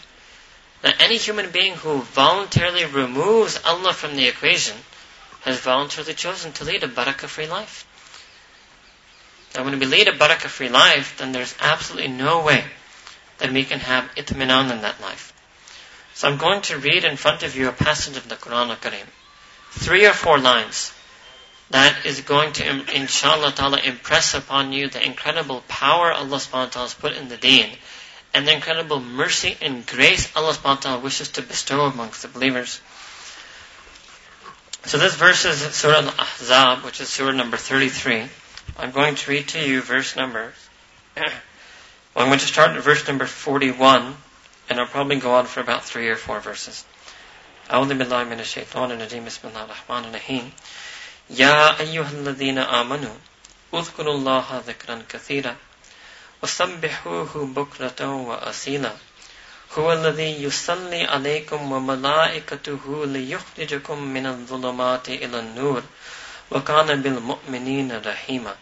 that 0.82 1.00
any 1.00 1.18
human 1.18 1.52
being 1.52 1.74
who 1.76 2.02
voluntarily 2.02 2.86
removes 2.86 3.60
Allah 3.66 3.94
from 3.94 4.16
the 4.16 4.28
equation 4.28 4.76
has 5.42 5.60
voluntarily 5.60 6.14
chosen 6.14 6.52
to 6.54 6.64
lead 6.64 6.84
a 6.84 6.88
barakah-free 6.88 7.48
life. 7.48 7.88
And 9.56 9.66
when 9.66 9.80
we 9.80 9.86
lead 9.86 10.08
a 10.08 10.18
barakah-free 10.18 10.70
life, 10.70 11.18
then 11.18 11.32
there's 11.32 11.56
absolutely 11.60 12.10
no 12.10 12.44
way 12.44 12.64
that 13.40 13.52
we 13.52 13.64
can 13.64 13.80
have 13.80 14.10
itminan 14.16 14.72
in 14.72 14.82
that 14.82 15.02
life. 15.02 15.34
So 16.14 16.28
I'm 16.28 16.38
going 16.38 16.62
to 16.64 16.78
read 16.78 17.04
in 17.04 17.18
front 17.18 17.44
of 17.44 17.56
you 17.56 17.68
a 17.68 17.74
passage 17.74 18.18
of 18.18 18.30
the 18.30 18.36
Quran 18.36 18.70
al-Karim. 18.70 19.08
Three 19.72 20.06
or 20.06 20.14
four 20.14 20.38
lines. 20.38 20.94
That 21.70 22.06
is 22.06 22.22
going 22.22 22.54
to, 22.54 22.96
inshallah 22.96 23.54
ta'ala, 23.54 23.80
impress 23.80 24.34
upon 24.34 24.74
you 24.74 24.90
the 24.90 25.04
incredible 25.04 25.64
power 25.68 26.12
Allah 26.12 26.38
subhanahu 26.38 26.54
wa 26.54 26.66
ta'ala 26.66 26.88
has 26.88 26.94
put 26.94 27.14
in 27.14 27.30
the 27.30 27.38
deen 27.38 27.70
and 28.35 28.47
the 28.47 28.53
incredible 28.53 29.01
mercy 29.01 29.57
and 29.61 29.87
grace 29.87 30.35
Allah 30.37 30.53
subhanahu 30.53 30.65
wa 30.65 30.75
ta'ala 30.77 31.01
wishes 31.01 31.31
to 31.31 31.43
bestow 31.43 31.87
amongst 31.87 32.23
the 32.23 32.29
believers. 32.29 32.81
So 34.85 34.99
this 34.99 35.15
verse 35.15 35.45
is 35.45 35.59
Surah 35.75 35.99
Al-Ahzab, 35.99 36.85
which 36.85 37.01
is 37.01 37.09
Surah 37.09 37.33
number 37.33 37.57
33. 37.57 38.29
I'm 38.79 38.91
going 38.91 39.15
to 39.15 39.31
read 39.31 39.49
to 39.49 39.59
you 39.59 39.81
verse 39.81 40.17
number, 40.17 40.53
well, 41.17 41.31
I'm 42.15 42.29
going 42.29 42.39
to 42.39 42.47
start 42.47 42.77
at 42.77 42.83
verse 42.83 43.07
number 43.09 43.27
41, 43.27 44.15
and 44.69 44.81
I'll 44.81 44.87
probably 44.87 45.17
go 45.17 45.35
on 45.35 45.47
for 45.47 45.61
about 45.61 45.85
three 45.85 46.09
or 46.09 46.17
four 46.17 46.41
verses. 46.41 46.85
أعوذ 47.71 47.99
بالله 47.99 48.25
من 48.31 48.39
الشيطان 48.41 48.91
الرجيم 48.93 49.25
بسم 49.25 49.49
الله 49.49 49.65
الرحمن 49.65 50.05
الرحيم 50.05 50.53
يا 51.31 51.81
أيها 51.81 52.11
الذين 52.11 52.59
آمنوا 52.59 53.15
اذكروا 53.75 54.15
الله 54.15 54.63
ذكرا 54.67 55.03
كثيرا 55.09 55.57
وسبحوه 56.44 57.46
بكرة 57.56 58.14
وأصيلا. 58.14 58.94
هو 59.78 59.94
الذي 59.94 60.44
يصلي 60.44 61.04
عليكم 61.04 61.72
وملائكته 61.72 63.06
ليخرجكم 63.06 64.02
من 64.02 64.26
الظلمات 64.26 65.10
إلى 65.10 65.40
النور 65.40 65.84
وكان 66.52 67.02
بالمؤمنين 67.02 68.02
رحيما. 68.06 68.56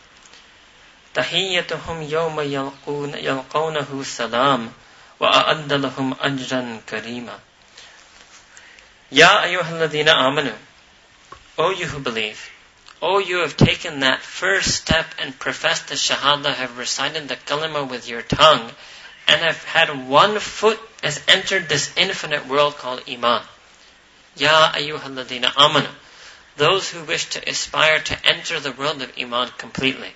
تحيتهم 1.13 2.01
يوم 2.01 2.39
يلقون 2.39 3.13
يلقونه 3.13 4.03
سلام 4.03 4.71
وأعد 5.19 5.73
لهم 5.73 6.15
أجرا 6.21 6.81
كريما. 6.89 7.39
يا 9.11 9.43
أيها 9.43 9.69
الذين 9.69 10.09
آمنوا 10.09 10.57
O 11.57 11.71
you 11.71 11.87
who 11.87 11.99
believe 11.99 12.49
O 13.01 13.17
you 13.17 13.37
have 13.37 13.55
taken 13.55 14.01
that 14.01 14.21
first 14.21 14.75
step 14.75 15.05
and 15.19 15.39
professed 15.39 15.87
the 15.87 15.95
Shahada, 15.95 16.53
have 16.53 16.77
recited 16.77 17.29
the 17.29 17.37
kalima 17.37 17.87
with 17.87 18.09
your 18.09 18.21
tongue, 18.21 18.71
and 19.25 19.41
have 19.41 19.63
had 19.63 20.07
one 20.07 20.37
foot 20.39 20.79
has 21.01 21.21
entered 21.27 21.69
this 21.69 21.95
infinite 21.95 22.47
world 22.47 22.75
called 22.75 23.01
Iman. 23.07 23.41
Ya 24.35 24.71
ayyuhalladina 24.73 25.53
amanu. 25.53 25.87
Those 26.57 26.89
who 26.89 27.03
wish 27.03 27.29
to 27.29 27.49
aspire 27.49 27.99
to 27.99 28.25
enter 28.25 28.59
the 28.59 28.73
world 28.73 29.01
of 29.01 29.13
Iman 29.17 29.49
completely. 29.57 30.11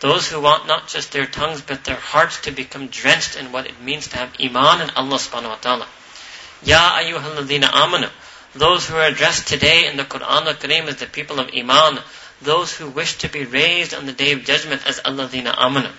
Those 0.00 0.28
who 0.28 0.40
want 0.40 0.66
not 0.66 0.88
just 0.88 1.12
their 1.12 1.26
tongues 1.26 1.62
but 1.62 1.84
their 1.84 1.94
hearts 1.94 2.40
to 2.42 2.50
become 2.50 2.88
drenched 2.88 3.36
in 3.36 3.52
what 3.52 3.66
it 3.66 3.80
means 3.80 4.08
to 4.08 4.16
have 4.16 4.34
Iman 4.40 4.80
in 4.80 4.90
Allah 4.90 5.18
subhanahu 5.18 5.50
wa 5.50 5.54
ta'ala. 5.56 5.86
Ya 6.64 6.98
ayyuhalladina 6.98 7.70
amanu. 7.70 8.10
Those 8.54 8.86
who 8.86 8.96
are 8.96 9.06
addressed 9.06 9.46
today 9.46 9.86
in 9.86 9.96
the 9.96 10.04
Quran 10.04 10.46
al-Kareem 10.46 10.86
as 10.86 10.96
the 10.96 11.06
people 11.06 11.38
of 11.40 11.50
Iman. 11.54 11.98
Those 12.42 12.74
who 12.74 12.88
wish 12.88 13.18
to 13.18 13.28
be 13.28 13.44
raised 13.44 13.94
on 13.94 14.06
the 14.06 14.12
day 14.12 14.32
of 14.32 14.44
judgment 14.44 14.86
as 14.86 15.00
alladina 15.00 15.54
amanu. 15.54 15.90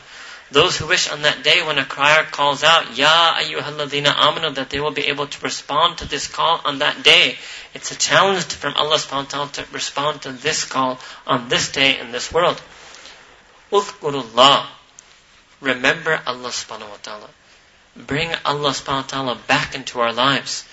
Those 0.52 0.78
who 0.78 0.88
wish 0.88 1.10
on 1.10 1.24
that 1.24 1.44
day 1.44 1.64
when 1.64 1.80
a 1.80 1.86
crier 1.86 2.24
calls 2.24 2.64
out, 2.64 2.96
Ya 2.96 3.34
ayyuhalladhina 3.34 4.14
amanu, 4.14 4.54
that 4.56 4.70
they 4.70 4.80
will 4.80 4.92
be 4.92 5.08
able 5.08 5.26
to 5.26 5.42
respond 5.42 5.98
to 5.98 6.06
this 6.06 6.28
call 6.28 6.62
on 6.64 6.80
that 6.80 7.02
day. 7.02 7.38
It's 7.74 7.92
a 7.92 7.96
challenge 7.96 8.44
from 8.46 8.76
Allah 8.76 8.98
subhanahu 8.98 9.24
wa 9.26 9.48
ta'ala 9.48 9.50
to 9.54 9.66
respond 9.74 10.22
to 10.22 10.32
this 10.32 10.64
call 10.64 11.00
on 11.26 11.50
this 11.50 11.72
day 11.72 12.00
in 12.00 12.12
this 12.12 12.32
world. 12.32 12.62
Uthkurullah. 13.72 14.68
Remember 15.62 16.22
Allah 16.28 16.50
subhanahu 16.50 16.90
wa 16.90 17.02
ta'ala. 17.02 17.30
Bring 17.96 18.32
Allah 18.46 18.70
subhanahu 18.70 19.02
wa 19.02 19.08
ta'ala 19.08 19.36
back 19.48 19.74
into 19.74 20.00
our 20.00 20.14
lives. 20.14 20.64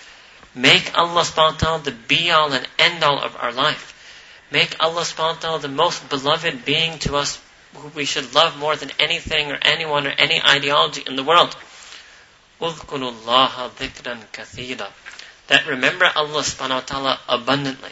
Make 0.55 0.97
Allah 0.99 1.23
subhanahu 1.23 1.53
wa 1.53 1.59
ta'ala 1.59 1.83
the 1.83 1.93
be 1.93 2.31
all 2.31 2.53
and 2.53 2.69
end 2.79 3.03
all 3.03 3.19
of 3.19 3.37
our 3.41 3.53
life. 3.53 3.92
Make 4.53 4.77
Allah 4.81 5.01
subhanahu 5.01 5.37
wa 5.37 5.41
ta'ala 5.41 5.59
the 5.61 5.69
most 5.69 6.09
beloved 6.11 6.67
being 6.67 6.99
to 7.01 7.17
us 7.17 7.41
who 7.75 7.89
we 7.89 8.05
should 8.05 8.35
love 8.35 8.59
more 8.59 8.77
than 8.77 8.91
anything 8.99 9.51
or 9.51 9.59
anyone 9.63 10.07
or 10.07 10.11
any 10.11 10.43
ideology 10.43 11.03
in 11.07 11.17
the 11.17 11.25
world. 11.25 11.57
That 15.49 15.67
remember 15.67 16.05
Allah 16.15 16.43
subhanahu 16.43 16.69
wa 16.69 16.81
ta'ala 16.81 17.21
abundantly. 17.31 17.91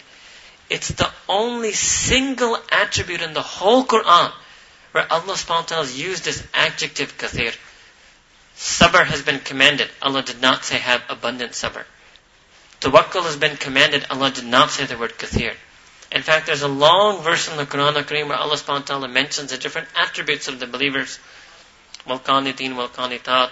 It's 0.69 0.89
the 0.89 1.11
only 1.29 1.73
single 1.73 2.59
attribute 2.71 3.23
in 3.23 3.33
the 3.33 3.43
whole 3.43 3.87
Quran 3.87 4.31
where 4.93 5.11
Allah 5.11 5.33
subhanahu 5.35 5.63
wa 5.63 5.63
ta'ala 5.63 5.85
has 5.87 5.99
used 5.99 6.27
this 6.27 6.47
adjective 6.53 7.17
kathir. 7.17 7.57
Sabr 8.57 9.07
has 9.07 9.23
been 9.23 9.41
commanded. 9.41 9.89
Allah 10.03 10.23
did 10.23 10.43
not 10.43 10.65
say 10.67 10.77
have 10.77 11.03
abundant 11.09 11.53
sabr. 11.53 11.85
Tawakkul 12.83 13.23
has 13.23 13.37
been 13.39 13.57
commanded. 13.57 14.05
Allah 14.11 14.31
did 14.31 14.45
not 14.45 14.71
say 14.71 14.85
the 14.85 14.99
word 14.99 15.17
kathir. 15.17 15.55
In 16.12 16.22
fact, 16.22 16.46
there's 16.46 16.62
a 16.62 16.68
long 16.68 17.22
verse 17.24 17.50
in 17.50 17.58
the 17.58 17.66
Quran 17.66 17.96
al-Kareem 17.96 18.30
where 18.30 18.38
Allah 18.38 18.56
subhanahu 18.56 18.82
wa 18.82 18.86
ta'ala 18.86 19.08
mentions 19.08 19.52
the 19.52 19.58
different 19.58 19.88
attributes 19.96 20.48
of 20.48 20.60
the 20.60 20.68
believers. 20.68 21.20
Wal-qanitin, 22.08 22.76
wal-qanitat. 22.76 23.52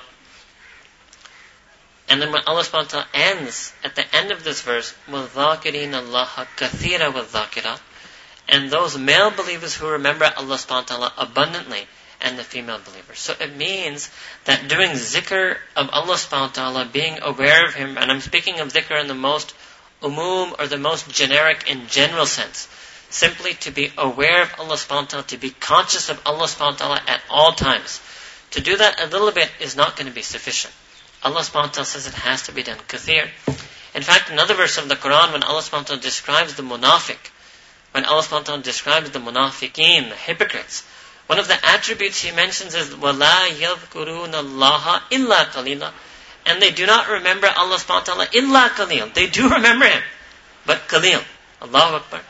And 2.09 2.21
then 2.21 2.31
when 2.31 2.43
Allah 2.45 2.61
subhanahu 2.61 2.93
wa 2.93 3.03
ta'ala 3.03 3.07
ends, 3.13 3.73
at 3.83 3.95
the 3.95 4.15
end 4.15 4.31
of 4.31 4.43
this 4.43 4.61
verse, 4.61 4.93
وَالذَّاكِرِينَ 5.09 5.91
اللَّهَ 5.91 6.47
كَثِيرًا 6.57 7.11
وَالذَّاكِرَاتِ 7.11 7.79
And 8.47 8.69
those 8.69 8.97
male 8.97 9.31
believers 9.31 9.75
who 9.75 9.87
remember 9.87 10.25
Allah 10.25 10.55
subhanahu 10.55 10.69
wa 10.69 11.09
ta'ala 11.09 11.13
abundantly, 11.17 11.87
and 12.23 12.39
the 12.39 12.43
female 12.43 12.79
believers. 12.79 13.19
So 13.19 13.35
it 13.39 13.55
means 13.55 14.09
that 14.45 14.69
doing 14.69 14.91
zikr 14.91 15.57
of 15.75 15.89
Allah 15.91 16.15
subhanahu 16.15 16.47
wa 16.47 16.71
ta'ala, 16.71 16.85
being 16.85 17.19
aware 17.21 17.65
of 17.65 17.75
Him, 17.75 17.97
and 17.97 18.09
I'm 18.09 18.21
speaking 18.21 18.59
of 18.59 18.71
zikr 18.71 18.99
in 18.99 19.07
the 19.07 19.13
most 19.13 19.53
umum 20.01 20.55
or 20.59 20.67
the 20.67 20.77
most 20.77 21.09
generic 21.09 21.69
in 21.69 21.87
general 21.87 22.25
sense. 22.25 22.67
Simply 23.09 23.53
to 23.65 23.71
be 23.71 23.91
aware 23.97 24.41
of 24.43 24.53
Allah 24.59 24.75
subhanahu 24.75 25.01
wa 25.01 25.05
ta'ala, 25.05 25.23
to 25.25 25.37
be 25.37 25.51
conscious 25.51 26.09
of 26.09 26.21
Allah 26.25 26.45
subhanahu 26.45 26.71
wa 26.71 26.77
ta'ala 26.77 27.01
at 27.07 27.21
all 27.29 27.53
times. 27.53 28.01
To 28.51 28.61
do 28.61 28.77
that 28.77 29.01
a 29.01 29.07
little 29.07 29.31
bit 29.31 29.49
is 29.59 29.75
not 29.75 29.95
going 29.95 30.07
to 30.07 30.13
be 30.13 30.21
sufficient. 30.23 30.73
Allah 31.23 31.41
subhanahu 31.41 31.67
wa 31.67 31.73
ta'ala 31.77 31.85
says 31.85 32.07
it 32.07 32.13
has 32.13 32.43
to 32.43 32.51
be 32.51 32.63
done 32.63 32.77
kathir. 32.87 33.29
In 33.95 34.01
fact, 34.01 34.29
another 34.31 34.55
verse 34.55 34.77
of 34.77 34.89
the 34.89 34.95
Quran, 34.95 35.31
when 35.31 35.43
Allah 35.43 35.61
subhanahu 35.61 35.89
wa 35.89 35.95
ta'ala 35.95 36.01
describes 36.01 36.55
the 36.55 36.63
munafiq, 36.63 37.19
when 37.91 38.05
Allah 38.05 38.23
subhanahu 38.23 38.31
wa 38.31 38.57
ta'ala 38.57 38.63
describes 38.63 39.11
the 39.11 39.19
munafiqeen, 39.19 40.09
the 40.09 40.15
hypocrites, 40.15 40.83
one 41.27 41.39
of 41.39 41.47
the 41.47 41.65
attributes 41.65 42.21
He 42.21 42.31
mentions 42.31 42.75
is 42.75 42.89
وَلَا 42.89 43.49
يَذْكُرُونَ 43.49 44.33
اللَّهَ 44.33 45.01
إِلَّا 45.11 45.51
قَلِيلًا 45.51 45.91
and 46.47 46.61
they 46.61 46.71
do 46.71 46.85
not 46.85 47.09
remember 47.09 47.47
Allah 47.47 47.77
subhanahu 47.77 48.07
wa 48.07 48.25
ta'ala 48.25 48.27
illa 48.33 48.69
qalil. 48.75 49.13
They 49.13 49.27
do 49.27 49.49
remember 49.49 49.85
Him, 49.85 50.03
but 50.65 50.87
qalil. 50.87 51.23
Allahu 51.61 51.95
Akbar. 51.95 52.21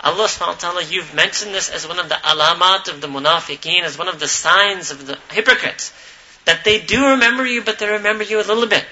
Allah 0.00 0.24
subhanahu 0.24 0.48
wa 0.48 0.54
ta'ala, 0.54 0.82
you've 0.82 1.14
mentioned 1.14 1.54
this 1.54 1.70
as 1.70 1.86
one 1.86 1.98
of 1.98 2.08
the 2.08 2.14
alamat 2.14 2.88
of 2.88 3.00
the 3.00 3.06
munafiqeen, 3.06 3.82
as 3.82 3.98
one 3.98 4.08
of 4.08 4.18
the 4.18 4.28
signs 4.28 4.90
of 4.90 5.06
the 5.06 5.18
hypocrites. 5.30 5.92
That 6.46 6.64
they 6.64 6.80
do 6.80 7.08
remember 7.08 7.46
you, 7.46 7.62
but 7.62 7.78
they 7.78 7.86
remember 7.86 8.24
you 8.24 8.38
a 8.38 8.44
little 8.44 8.66
bit. 8.66 8.84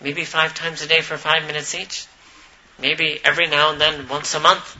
Maybe 0.00 0.24
five 0.24 0.54
times 0.54 0.82
a 0.82 0.88
day 0.88 1.00
for 1.00 1.16
five 1.16 1.46
minutes 1.46 1.74
each. 1.74 2.06
Maybe 2.80 3.20
every 3.24 3.46
now 3.46 3.70
and 3.70 3.80
then 3.80 4.08
once 4.08 4.34
a 4.34 4.40
month. 4.40 4.76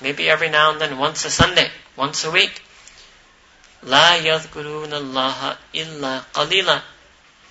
Maybe 0.00 0.28
every 0.28 0.50
now 0.50 0.72
and 0.72 0.80
then 0.80 0.98
once 0.98 1.24
a 1.24 1.30
Sunday, 1.30 1.70
once 1.96 2.24
a 2.24 2.30
week. 2.30 2.62
لا 3.84 4.16
يذكرون 4.16 4.92
الله 4.92 5.56
إلا 5.74 6.22
قليلا 6.34 6.82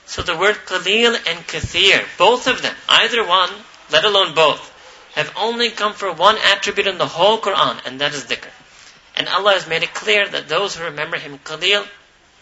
so 0.07 0.23
the 0.23 0.37
word 0.37 0.57
qalil 0.67 1.15
and 1.15 1.47
kathir, 1.47 2.05
both 2.19 2.47
of 2.47 2.63
them, 2.63 2.75
either 2.89 3.27
one, 3.27 3.51
let 3.91 4.05
alone 4.05 4.35
both, 4.35 4.69
have 5.15 5.33
only 5.37 5.71
come 5.71 5.93
for 5.93 6.13
one 6.13 6.37
attribute 6.39 6.87
in 6.87 6.99
the 6.99 7.07
whole 7.07 7.39
Quran, 7.39 7.85
and 7.87 8.01
that 8.01 8.15
is 8.15 8.25
dhikr. 8.25 8.51
And 9.17 9.29
Allah 9.29 9.53
has 9.53 9.69
made 9.69 9.83
it 9.83 9.95
clear 9.95 10.27
that 10.27 10.49
those 10.49 10.77
who 10.77 10.85
remember 10.85 11.19
Him 11.19 11.39
qalil 11.39 11.87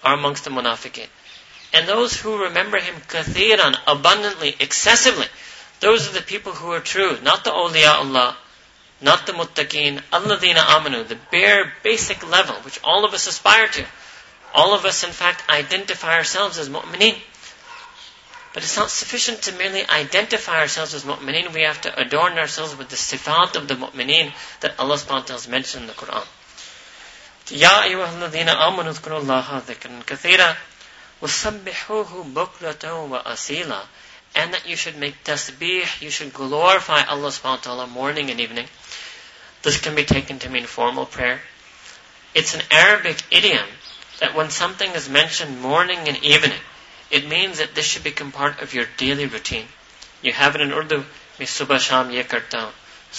are 0.04 0.14
amongst 0.14 0.44
the 0.44 0.50
munafiqeen. 0.50 1.08
And 1.72 1.86
those 1.86 2.16
who 2.16 2.44
remember 2.44 2.78
Him 2.78 2.96
kathiran, 3.08 3.76
abundantly, 3.86 4.54
excessively, 4.58 5.26
those 5.80 6.08
are 6.08 6.12
the 6.12 6.22
people 6.22 6.52
who 6.52 6.72
are 6.72 6.80
true, 6.80 7.18
not 7.22 7.44
the 7.44 7.50
awliya 7.50 7.94
Allah, 7.94 8.36
not 9.00 9.26
the 9.26 9.32
muttaqeen, 9.32 10.00
alladhina 10.12 10.58
amanu, 10.58 11.06
the 11.06 11.18
bare 11.30 11.72
basic 11.82 12.28
level 12.28 12.54
which 12.56 12.80
all 12.84 13.04
of 13.04 13.14
us 13.14 13.26
aspire 13.26 13.68
to. 13.68 13.84
All 14.52 14.74
of 14.74 14.84
us, 14.84 15.04
in 15.04 15.10
fact, 15.10 15.48
identify 15.48 16.16
ourselves 16.16 16.58
as 16.58 16.68
mu'mineen. 16.68 17.16
But 18.53 18.63
it's 18.63 18.77
not 18.77 18.89
sufficient 18.89 19.41
to 19.43 19.51
merely 19.51 19.85
identify 19.89 20.59
ourselves 20.59 20.93
as 20.93 21.03
mu'mineen. 21.03 21.53
We 21.53 21.61
have 21.63 21.81
to 21.81 21.99
adorn 21.99 22.37
ourselves 22.37 22.75
with 22.77 22.89
the 22.89 22.95
sifat 22.95 23.55
of 23.55 23.67
the 23.67 23.75
mu'mineen 23.75 24.31
that 24.61 24.79
Allah 24.79 24.95
subhanahu 24.95 25.09
wa 25.09 25.27
ta'ala 25.27 25.41
has 25.41 25.47
mentioned 25.47 25.81
in 25.83 25.87
the 25.87 25.93
Quran. 25.93 26.25
يا 27.51 27.83
أيها 27.83 28.17
الذين 28.17 28.49
آمنوا 28.49 28.91
اذكروا 28.91 29.19
الله 29.19 29.63
ذكرا 29.67 30.01
كثيرا 30.07 30.55
وسبحوه 31.21 32.23
بكرة 32.33 32.93
وأصيلا 32.93 33.85
and 34.35 34.53
that 34.53 34.67
you 34.67 34.75
should 34.75 34.97
make 34.97 35.23
tasbih, 35.23 36.01
you 36.01 36.09
should 36.09 36.33
glorify 36.33 37.03
Allah 37.03 37.29
subhanahu 37.29 37.57
wa 37.57 37.63
ta'ala 37.63 37.87
morning 37.87 38.29
and 38.29 38.39
evening. 38.39 38.67
This 39.61 39.79
can 39.79 39.95
be 39.95 40.03
taken 40.03 40.39
to 40.39 40.49
mean 40.49 40.65
formal 40.65 41.05
prayer. 41.05 41.39
It's 42.33 42.53
an 42.53 42.61
Arabic 42.69 43.23
idiom 43.31 43.65
that 44.19 44.35
when 44.35 44.49
something 44.49 44.91
is 44.91 45.07
mentioned 45.07 45.61
morning 45.61 45.99
and 46.07 46.21
evening, 46.23 46.59
it 47.11 47.27
means 47.27 47.59
that 47.59 47.75
this 47.75 47.85
should 47.85 48.03
become 48.03 48.31
part 48.31 48.61
of 48.61 48.73
your 48.73 48.85
daily 48.97 49.25
routine. 49.25 49.67
You 50.21 50.33
have 50.33 50.55
it 50.55 50.61
in 50.61 50.71
Urdu, 50.71 51.05
मैं 51.39 51.45
सुबह 51.45 51.77
शाम 51.85 52.11
ye 52.11 52.23
करता 52.23 52.59
हूँ 52.61 52.73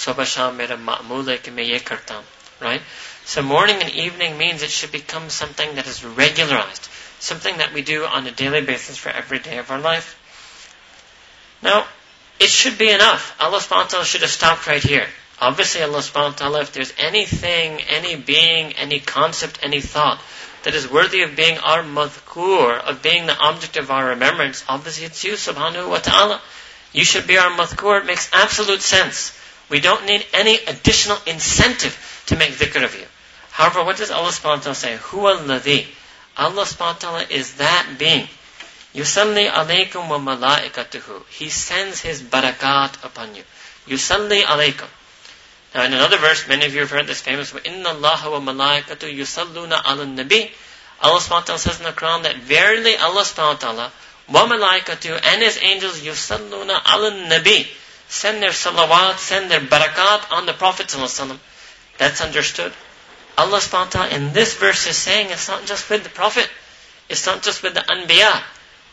सुबह 0.05 0.25
शाम 0.25 0.55
मेरा 0.57 0.76
मामूल 0.85 1.29
है 1.31 1.37
कि 1.38 1.50
मैं 1.50 1.65
ये 1.65 1.79
करता 1.88 2.15
हूँ 2.15 2.25
right 2.61 2.83
so 3.25 3.43
morning 3.43 3.83
and 3.83 3.91
evening 3.91 4.38
means 4.38 4.62
it 4.62 4.71
should 4.71 4.93
become 4.93 5.29
something 5.29 5.75
that 5.75 5.87
is 5.87 6.03
regularized 6.05 6.88
something 7.19 7.59
that 7.59 7.75
we 7.75 7.83
do 7.83 8.07
on 8.07 8.26
a 8.26 8.31
daily 8.31 8.62
basis 8.62 8.97
for 8.97 9.11
every 9.11 9.38
day 9.38 9.59
of 9.59 9.71
our 9.71 9.79
life 9.79 10.09
now 11.62 11.85
it 12.41 12.49
should 12.49 12.79
be 12.79 12.88
enough 12.88 13.35
Allah 13.38 13.59
subhanahu 13.59 13.85
wa 13.85 13.93
ta'ala 13.95 14.05
should 14.07 14.23
have 14.23 14.31
stopped 14.31 14.67
right 14.67 14.83
here 14.83 15.07
obviously 15.41 15.83
Allah 15.83 15.99
subhanahu 15.99 16.33
wa 16.33 16.38
ta'ala 16.43 16.61
if 16.62 16.73
there's 16.73 16.95
anything 16.97 17.79
any 17.99 18.17
being 18.17 18.73
any 18.87 19.00
concept 19.00 19.59
any 19.62 19.83
thought 19.83 20.19
that 20.63 20.75
is 20.75 20.89
worthy 20.89 21.22
of 21.24 21.36
being 21.36 21.58
our 21.60 21.84
madhkur, 21.84 22.80
of 22.80 23.01
being 23.01 23.25
the 23.25 23.38
object 23.38 23.77
of 23.77 23.89
our 23.89 24.10
remembrance, 24.10 24.63
obviously 24.68 25.06
it's 25.06 25.24
you, 25.24 25.34
subhanahu 25.34 25.89
wa 25.89 25.98
ta'ala. 25.98 26.41
You 26.94 27.03
should 27.03 27.27
be 27.27 27.38
our 27.38 27.50
madhkur. 27.51 28.01
It 28.01 28.06
makes 28.06 28.30
absolute 28.34 28.82
sense. 28.82 29.38
We 29.70 29.80
don't 29.80 30.06
need 30.06 30.25
any 30.34 30.56
additional 30.68 31.18
incentive 31.25 32.24
to 32.27 32.36
make 32.36 32.51
dhikr 32.51 32.84
of 32.84 32.96
you. 32.96 33.06
However, 33.51 33.84
what 33.84 33.98
does 33.98 34.12
Allah 34.12 34.30
subhanahu 34.30 34.58
wa 34.58 34.74
ta'ala 34.74 34.75
say? 34.75 34.98
Huwa. 34.98 35.86
Allah 36.38 36.63
subhanahu 36.63 36.80
wa 36.80 36.94
ta'ala 36.94 37.25
is 37.30 37.56
that 37.56 37.96
being. 37.98 38.27
Yusalli 38.94 39.50
alaykum 39.50 40.10
wa 40.10 40.20
malaikatuhu. 40.20 41.27
He 41.30 41.50
sends 41.50 42.01
His 42.01 42.22
barakat 42.22 43.03
upon 43.06 43.36
you. 43.36 43.44
Yusalli 43.88 44.44
alaykum. 44.44 44.88
Now 45.74 45.86
in 45.86 45.94
another 45.94 46.18
verse, 46.18 46.48
many 46.48 46.66
of 46.66 46.74
you 46.74 46.82
have 46.82 46.92
heard 46.92 47.08
this 47.08 47.22
famous, 47.22 47.54
Inna 47.63 47.90
Allah 47.90 48.20
wa 48.25 48.40
malaikatu 48.54 49.08
yusalluna 49.13 49.82
ala 49.86 50.06
nabi. 50.06 50.51
Allah 51.01 51.20
subhanahu 51.20 51.58
says 51.58 51.80
in 51.80 51.86
the 51.86 51.92
Quran 51.92 52.24
that 52.24 52.38
verily 52.38 52.96
Allah 52.98 53.22
subhanahu 53.22 53.92
wa 54.30 54.48
malaikatu 54.48 55.20
and 55.24 55.42
His 55.42 55.58
angels 55.62 56.01
yusalluna 56.01 56.82
ala 56.86 57.12
nabi. 57.12 57.68
Send 58.10 58.44
their 58.44 58.50
salawat, 58.50 59.18
send 59.18 59.50
their 59.50 59.62
barakat 59.62 60.32
on 60.32 60.46
the 60.46 60.54
Prophet 60.54 60.88
sallallahu 60.88 61.40
That's 61.98 62.20
understood. 62.20 62.74
Allah 63.38 63.60
subhanahu 63.60 64.12
in 64.12 64.34
this 64.34 64.56
verse 64.56 64.88
is 64.88 64.98
saying 64.98 65.30
it's 65.30 65.48
not 65.48 65.66
just 65.66 65.90
with 65.90 66.04
the 66.04 66.10
Prophet. 66.10 66.50
It's 67.08 67.25
not 67.25 67.44
just 67.44 67.63
with 67.63 67.74
the 67.75 67.82
anbiya 67.82 68.44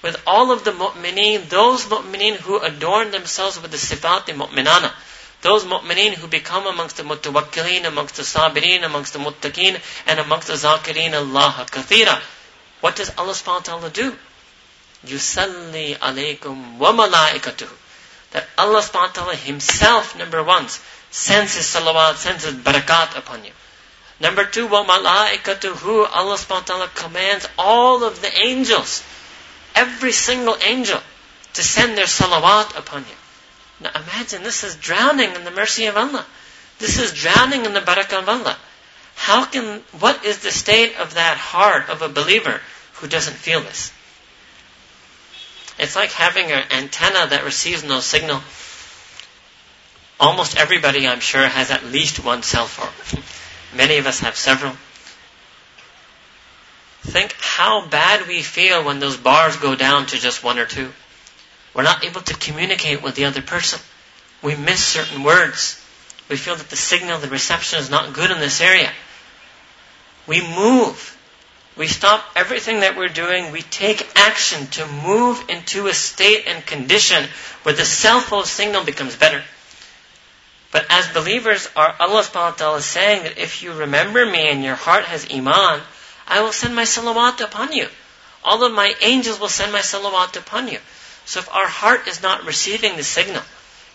with 0.02 0.20
all 0.26 0.52
of 0.52 0.64
the 0.64 0.73
mu'mineen, 0.73 1.49
those 1.49 1.85
mu'mineen 1.87 2.37
who 2.37 2.58
adorn 2.58 3.11
themselves 3.11 3.61
with 3.61 3.70
the 3.70 3.76
sifat 3.76 4.26
mu'minana. 4.26 4.92
Those 5.40 5.64
mu'mineen 5.64 6.14
who 6.14 6.26
become 6.26 6.66
amongst 6.66 6.97
the 6.97 7.04
mutawakkilin, 7.04 7.87
amongst 7.87 8.16
the 8.16 8.23
sabirin, 8.23 8.85
amongst 8.85 9.12
the 9.12 9.21
muttaqeen, 9.21 9.80
and 10.07 10.18
amongst 10.18 10.49
the 10.49 10.54
zakirin 10.54 11.14
Allah 11.14 11.66
kathira. 11.71 12.21
What 12.80 12.97
does 12.97 13.12
Allah 13.16 13.33
subhanahu 13.33 13.54
wa 13.54 13.78
ta'ala 13.78 13.90
do? 13.90 14.16
Yusalli 15.07 15.97
alaykum 15.97 16.78
wa 16.78 16.92
malaikatuhu. 16.92 17.73
That 18.33 18.49
Allah 18.59 18.80
subhanahu 18.80 19.09
wa 19.09 19.23
ta'ala 19.23 19.37
himself, 19.37 20.16
number 20.18 20.42
one, 20.42 20.66
sends 21.11 21.54
his 21.54 21.66
salawat, 21.66 22.16
sends 22.16 22.45
his 22.45 22.54
barakat 22.54 23.16
upon 23.16 23.45
you. 23.45 23.52
Number 24.21 24.45
two, 24.45 24.66
wa 24.66 24.85
malaikatuhu, 24.85 26.09
Allah 26.12 26.37
subhanahu 26.37 26.49
wa 26.50 26.61
ta'ala 26.61 26.88
commands 26.88 27.49
all 27.57 28.02
of 28.02 28.21
the 28.21 28.37
angels 28.40 29.04
every 29.75 30.11
single 30.11 30.57
angel 30.61 31.00
to 31.54 31.62
send 31.62 31.97
their 31.97 32.07
salawat 32.07 32.76
upon 32.76 33.02
you. 33.02 33.27
Now 33.80 33.90
imagine 33.94 34.42
this 34.42 34.64
is 34.64 34.75
drowning 34.76 35.35
in 35.35 35.44
the 35.44 35.50
mercy 35.50 35.87
of 35.87 35.97
Allah. 35.97 36.26
This 36.78 36.99
is 36.99 37.12
drowning 37.12 37.64
in 37.64 37.75
the 37.75 37.80
barakah 37.80 38.20
of 38.20 38.28
Allah. 38.28 38.56
How 39.14 39.44
can, 39.44 39.82
what 39.99 40.25
is 40.25 40.38
the 40.38 40.50
state 40.50 40.97
of 40.97 41.14
that 41.14 41.37
heart 41.37 41.88
of 41.88 42.02
a 42.02 42.08
believer 42.08 42.61
who 42.94 43.08
doesn't 43.08 43.35
feel 43.35 43.61
this? 43.61 43.92
It's 45.78 45.97
like 45.97 46.11
having 46.11 46.50
an 46.50 46.64
antenna 46.70 47.26
that 47.28 47.44
receives 47.44 47.85
no 47.85 48.00
signal. 48.00 48.40
Almost 50.20 50.56
everybody, 50.56 51.06
I'm 51.06 51.20
sure, 51.20 51.47
has 51.47 51.70
at 51.70 51.85
least 51.85 52.25
one 52.25 52.42
cell 52.42 52.66
phone. 52.66 53.23
Many 53.76 53.99
of 53.99 54.06
us 54.06 54.20
have 54.20 54.37
several. 54.37 54.73
Think 57.02 57.35
how 57.38 57.87
bad 57.87 58.26
we 58.26 58.42
feel 58.42 58.85
when 58.85 58.99
those 58.99 59.16
bars 59.16 59.56
go 59.56 59.76
down 59.76 60.06
to 60.06 60.18
just 60.18 60.42
one 60.42 60.58
or 60.58 60.66
two. 60.66 60.92
We're 61.78 61.85
not 61.85 62.04
able 62.04 62.23
to 62.23 62.35
communicate 62.35 63.04
with 63.04 63.14
the 63.14 63.26
other 63.26 63.40
person. 63.40 63.78
We 64.42 64.56
miss 64.56 64.82
certain 64.85 65.23
words. 65.23 65.80
We 66.28 66.35
feel 66.35 66.56
that 66.56 66.70
the 66.70 66.75
signal, 66.75 67.20
the 67.20 67.28
reception 67.28 67.78
is 67.78 67.88
not 67.88 68.14
good 68.14 68.32
in 68.32 68.40
this 68.40 68.61
area. 68.61 68.90
We 70.26 70.40
move. 70.40 71.16
We 71.76 71.87
stop 71.87 72.25
everything 72.35 72.80
that 72.80 72.97
we're 72.97 73.06
doing. 73.06 73.52
We 73.52 73.62
take 73.62 74.11
action 74.16 74.66
to 74.73 74.88
move 74.88 75.44
into 75.49 75.87
a 75.87 75.94
state 75.94 76.49
and 76.49 76.66
condition 76.66 77.23
where 77.62 77.76
the 77.76 77.85
cell 77.85 78.18
phone 78.18 78.44
signal 78.44 78.82
becomes 78.82 79.14
better. 79.14 79.44
But 80.73 80.85
as 80.90 81.06
believers, 81.06 81.68
our 81.76 81.94
Allah 82.00 82.23
subhanahu 82.23 82.35
wa 82.35 82.50
ta'ala 82.50 82.76
is 82.78 82.87
saying 82.87 83.23
that 83.23 83.38
if 83.38 83.62
you 83.62 83.73
remember 83.73 84.26
me 84.26 84.49
and 84.49 84.64
your 84.64 84.75
heart 84.75 85.04
has 85.04 85.32
iman, 85.32 85.80
I 86.26 86.41
will 86.41 86.50
send 86.50 86.75
my 86.75 86.82
salawat 86.82 87.41
upon 87.41 87.73
you. 87.73 87.86
All 88.43 88.64
of 88.64 88.73
my 88.73 88.95
angels 89.00 89.38
will 89.38 89.47
send 89.47 89.71
my 89.71 89.78
salawat 89.78 90.36
upon 90.36 90.67
you. 90.67 90.80
So 91.28 91.41
if 91.41 91.54
our 91.54 91.69
heart 91.69 92.08
is 92.08 92.23
not 92.23 92.47
receiving 92.47 92.97
the 92.97 93.02
signal, 93.04 93.43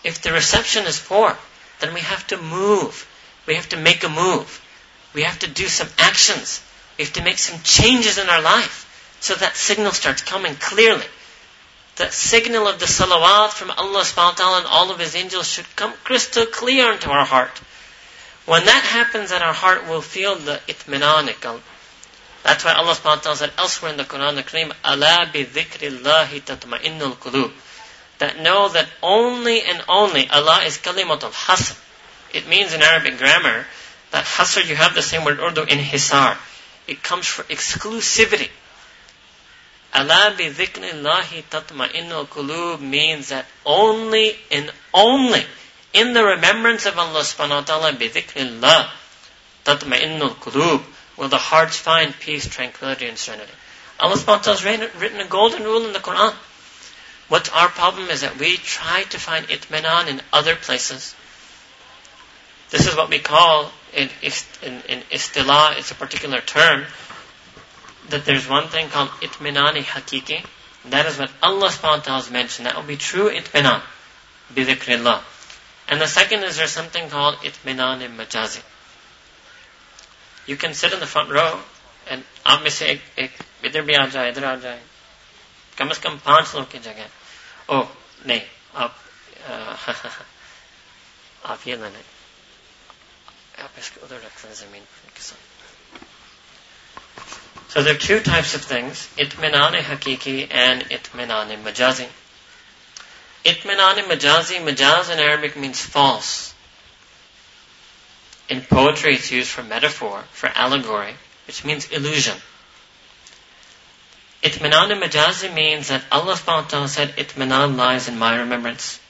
if 0.04 0.22
the 0.22 0.32
reception 0.32 0.86
is 0.86 1.00
poor, 1.00 1.36
then 1.80 1.92
we 1.92 1.98
have 1.98 2.24
to 2.28 2.36
move. 2.36 3.08
We 3.44 3.56
have 3.56 3.70
to 3.70 3.76
make 3.76 4.04
a 4.04 4.08
move. 4.08 4.62
We 5.14 5.22
have 5.22 5.40
to 5.40 5.48
do 5.48 5.66
some 5.66 5.88
actions. 5.98 6.62
We 6.96 7.02
have 7.02 7.14
to 7.14 7.24
make 7.24 7.38
some 7.38 7.58
changes 7.64 8.18
in 8.18 8.28
our 8.28 8.40
life 8.40 8.86
so 9.18 9.34
that 9.34 9.56
signal 9.56 9.90
starts 9.90 10.22
coming 10.22 10.54
clearly. 10.54 11.06
The 11.96 12.12
signal 12.12 12.68
of 12.68 12.78
the 12.78 12.86
salawat 12.86 13.50
from 13.50 13.72
Allah 13.72 14.02
subhanahu 14.02 14.38
wa 14.38 14.44
ta'ala 14.44 14.58
and 14.58 14.66
all 14.68 14.92
of 14.92 15.00
His 15.00 15.16
angels 15.16 15.48
should 15.48 15.66
come 15.74 15.92
crystal 16.04 16.46
clear 16.46 16.92
into 16.92 17.10
our 17.10 17.24
heart. 17.24 17.58
When 18.46 18.64
that 18.64 18.84
happens, 18.84 19.30
then 19.30 19.42
our 19.42 19.52
heart 19.52 19.88
will 19.88 20.02
feel 20.02 20.36
the 20.36 20.60
itminan 20.68 21.28
that's 22.44 22.62
why 22.62 22.74
Allah 22.74 22.92
subhanahu 22.92 23.16
wa 23.16 23.22
ta'ala 23.22 23.36
said 23.36 23.52
elsewhere 23.56 23.90
in 23.92 23.96
the 23.96 24.04
Quran 24.04 24.36
the 24.36 24.42
Kareem, 24.42 24.70
Allah 24.84 25.30
bi 25.32 25.44
dhikrillahi 25.44 26.42
tatma'innul 26.44 27.16
qulub. 27.16 27.50
That 28.18 28.38
know 28.38 28.68
that 28.68 28.86
only 29.02 29.62
and 29.62 29.82
only 29.88 30.28
Allah 30.28 30.62
is 30.64 30.76
kalimatul 30.76 31.32
hasr. 31.32 31.74
It 32.34 32.46
means 32.46 32.74
in 32.74 32.82
Arabic 32.82 33.16
grammar 33.16 33.64
that 34.10 34.24
hasr 34.24 34.60
you 34.68 34.76
have 34.76 34.94
the 34.94 35.00
same 35.00 35.24
word 35.24 35.40
urdu 35.40 35.62
in 35.62 35.78
hisar. 35.78 36.36
It 36.86 37.02
comes 37.02 37.26
for 37.26 37.44
exclusivity. 37.44 38.50
Allah 39.94 40.34
bi 40.36 40.50
dhikrillahi 40.50 41.44
tatma'innul 41.48 42.28
qulub 42.28 42.80
means 42.82 43.30
that 43.30 43.46
only 43.64 44.36
and 44.52 44.70
only 44.92 45.42
in 45.94 46.12
the 46.12 46.22
remembrance 46.22 46.84
of 46.84 46.98
Allah 46.98 47.20
subhanahu 47.20 47.60
wa 47.60 47.62
ta'ala 47.62 47.92
bi 47.94 48.08
dhikrillah 48.08 48.90
tatma'innul 49.64 50.36
qulub 50.44 50.84
will 51.16 51.28
the 51.28 51.38
hearts 51.38 51.76
find 51.76 52.18
peace, 52.18 52.46
tranquility, 52.48 53.06
and 53.06 53.16
serenity. 53.16 53.52
Allah 54.00 54.16
subhanahu 54.16 54.26
wa 54.26 54.38
ta'ala 54.38 54.58
has 54.58 54.94
written 55.00 55.20
a 55.20 55.28
golden 55.28 55.62
rule 55.62 55.86
in 55.86 55.92
the 55.92 56.00
Quran. 56.00 56.34
What 57.28 57.52
our 57.54 57.68
problem 57.68 58.10
is 58.10 58.20
that 58.20 58.38
we 58.38 58.56
try 58.56 59.04
to 59.04 59.18
find 59.18 59.46
itminan 59.46 60.08
in 60.08 60.20
other 60.32 60.56
places. 60.56 61.14
This 62.70 62.86
is 62.86 62.96
what 62.96 63.08
we 63.08 63.18
call 63.18 63.70
in, 63.94 64.10
in, 64.22 64.82
in 64.88 65.00
istilah, 65.10 65.78
it's 65.78 65.90
a 65.90 65.94
particular 65.94 66.40
term, 66.40 66.84
that 68.10 68.24
there's 68.24 68.48
one 68.48 68.68
thing 68.68 68.88
called 68.88 69.08
itminani 69.20 69.82
hakiki. 69.82 70.44
That 70.86 71.06
is 71.06 71.18
what 71.18 71.30
Allah 71.42 71.68
subhanahu 71.68 71.98
wa 71.98 72.04
ta'ala 72.04 72.20
has 72.20 72.30
mentioned. 72.30 72.66
That 72.66 72.76
will 72.76 72.82
be 72.82 72.96
true 72.96 73.30
itminan, 73.30 73.80
bidhikrillah. 74.52 75.22
And 75.88 76.00
the 76.00 76.06
second 76.06 76.42
is 76.44 76.56
there's 76.56 76.72
something 76.72 77.08
called 77.08 77.36
itminan 77.36 78.04
majazi. 78.16 78.62
You 80.47 80.55
can 80.57 80.73
sit 80.73 80.93
in 80.93 80.99
the 80.99 81.07
front 81.07 81.29
row 81.29 81.59
and 82.07 82.23
आप 82.45 82.61
में 82.61 82.69
से 82.69 82.87
एक, 82.91 83.01
एक 83.19 83.31
इधर 83.65 83.81
भी 83.81 83.95
आ 83.95 84.05
जाए 84.05 84.29
इधर 84.29 84.45
आ 84.45 84.55
जाए 84.55 84.81
कम 85.77 85.91
से 85.93 86.01
कम 86.01 86.17
पांच 86.25 86.55
लोग 86.55 86.71
की 86.71 86.79
जगह 86.79 87.75
ओ 87.75 87.83
नहीं 88.27 88.41
आप 88.75 88.95
आप 91.45 91.67
ये 91.67 91.75
लेने 91.75 92.03
आप 93.63 93.79
इसके 93.79 94.01
उधर 94.05 94.15
रख 94.15 94.45
लें 94.45 94.53
जमीन 94.53 94.83
के 95.15 95.21
साथ 95.21 95.47
So 97.69 97.83
there 97.83 97.93
are 97.93 97.97
two 98.03 98.19
types 98.19 98.55
of 98.55 98.63
things, 98.63 99.07
itminan 99.15 99.75
hakiki 99.79 100.47
and 100.49 100.81
itminan 100.89 101.51
majazi. 101.65 102.07
Itminan 103.45 103.99
majazi, 104.07 104.57
majaz 104.69 105.11
in 105.13 105.19
Arabic 105.19 105.55
means 105.55 105.79
false. 105.79 106.52
In 108.46 108.60
poetry, 108.60 109.14
it's 109.14 109.32
used 109.32 109.48
for 109.48 109.62
metaphor, 109.62 110.24
for 110.32 110.50
allegory, 110.54 111.14
which 111.46 111.64
means 111.64 111.86
illusion. 111.90 112.36
Itminan 114.42 114.90
majazi 115.00 115.52
means 115.54 115.88
that 115.88 116.04
Allah 116.12 116.34
subhanahu 116.34 116.88
said, 116.88 117.16
Itminan 117.16 117.76
lies 117.76 118.06
in 118.06 118.18
my 118.18 118.36
remembrance. 118.36 119.00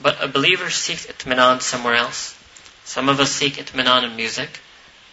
But 0.00 0.20
a 0.20 0.26
believer 0.26 0.68
seeks 0.70 1.06
itminan 1.06 1.62
somewhere 1.62 1.94
else. 1.94 2.36
Some 2.84 3.08
of 3.08 3.20
us 3.20 3.30
seek 3.30 3.54
itminan 3.54 4.02
in 4.02 4.16
music. 4.16 4.58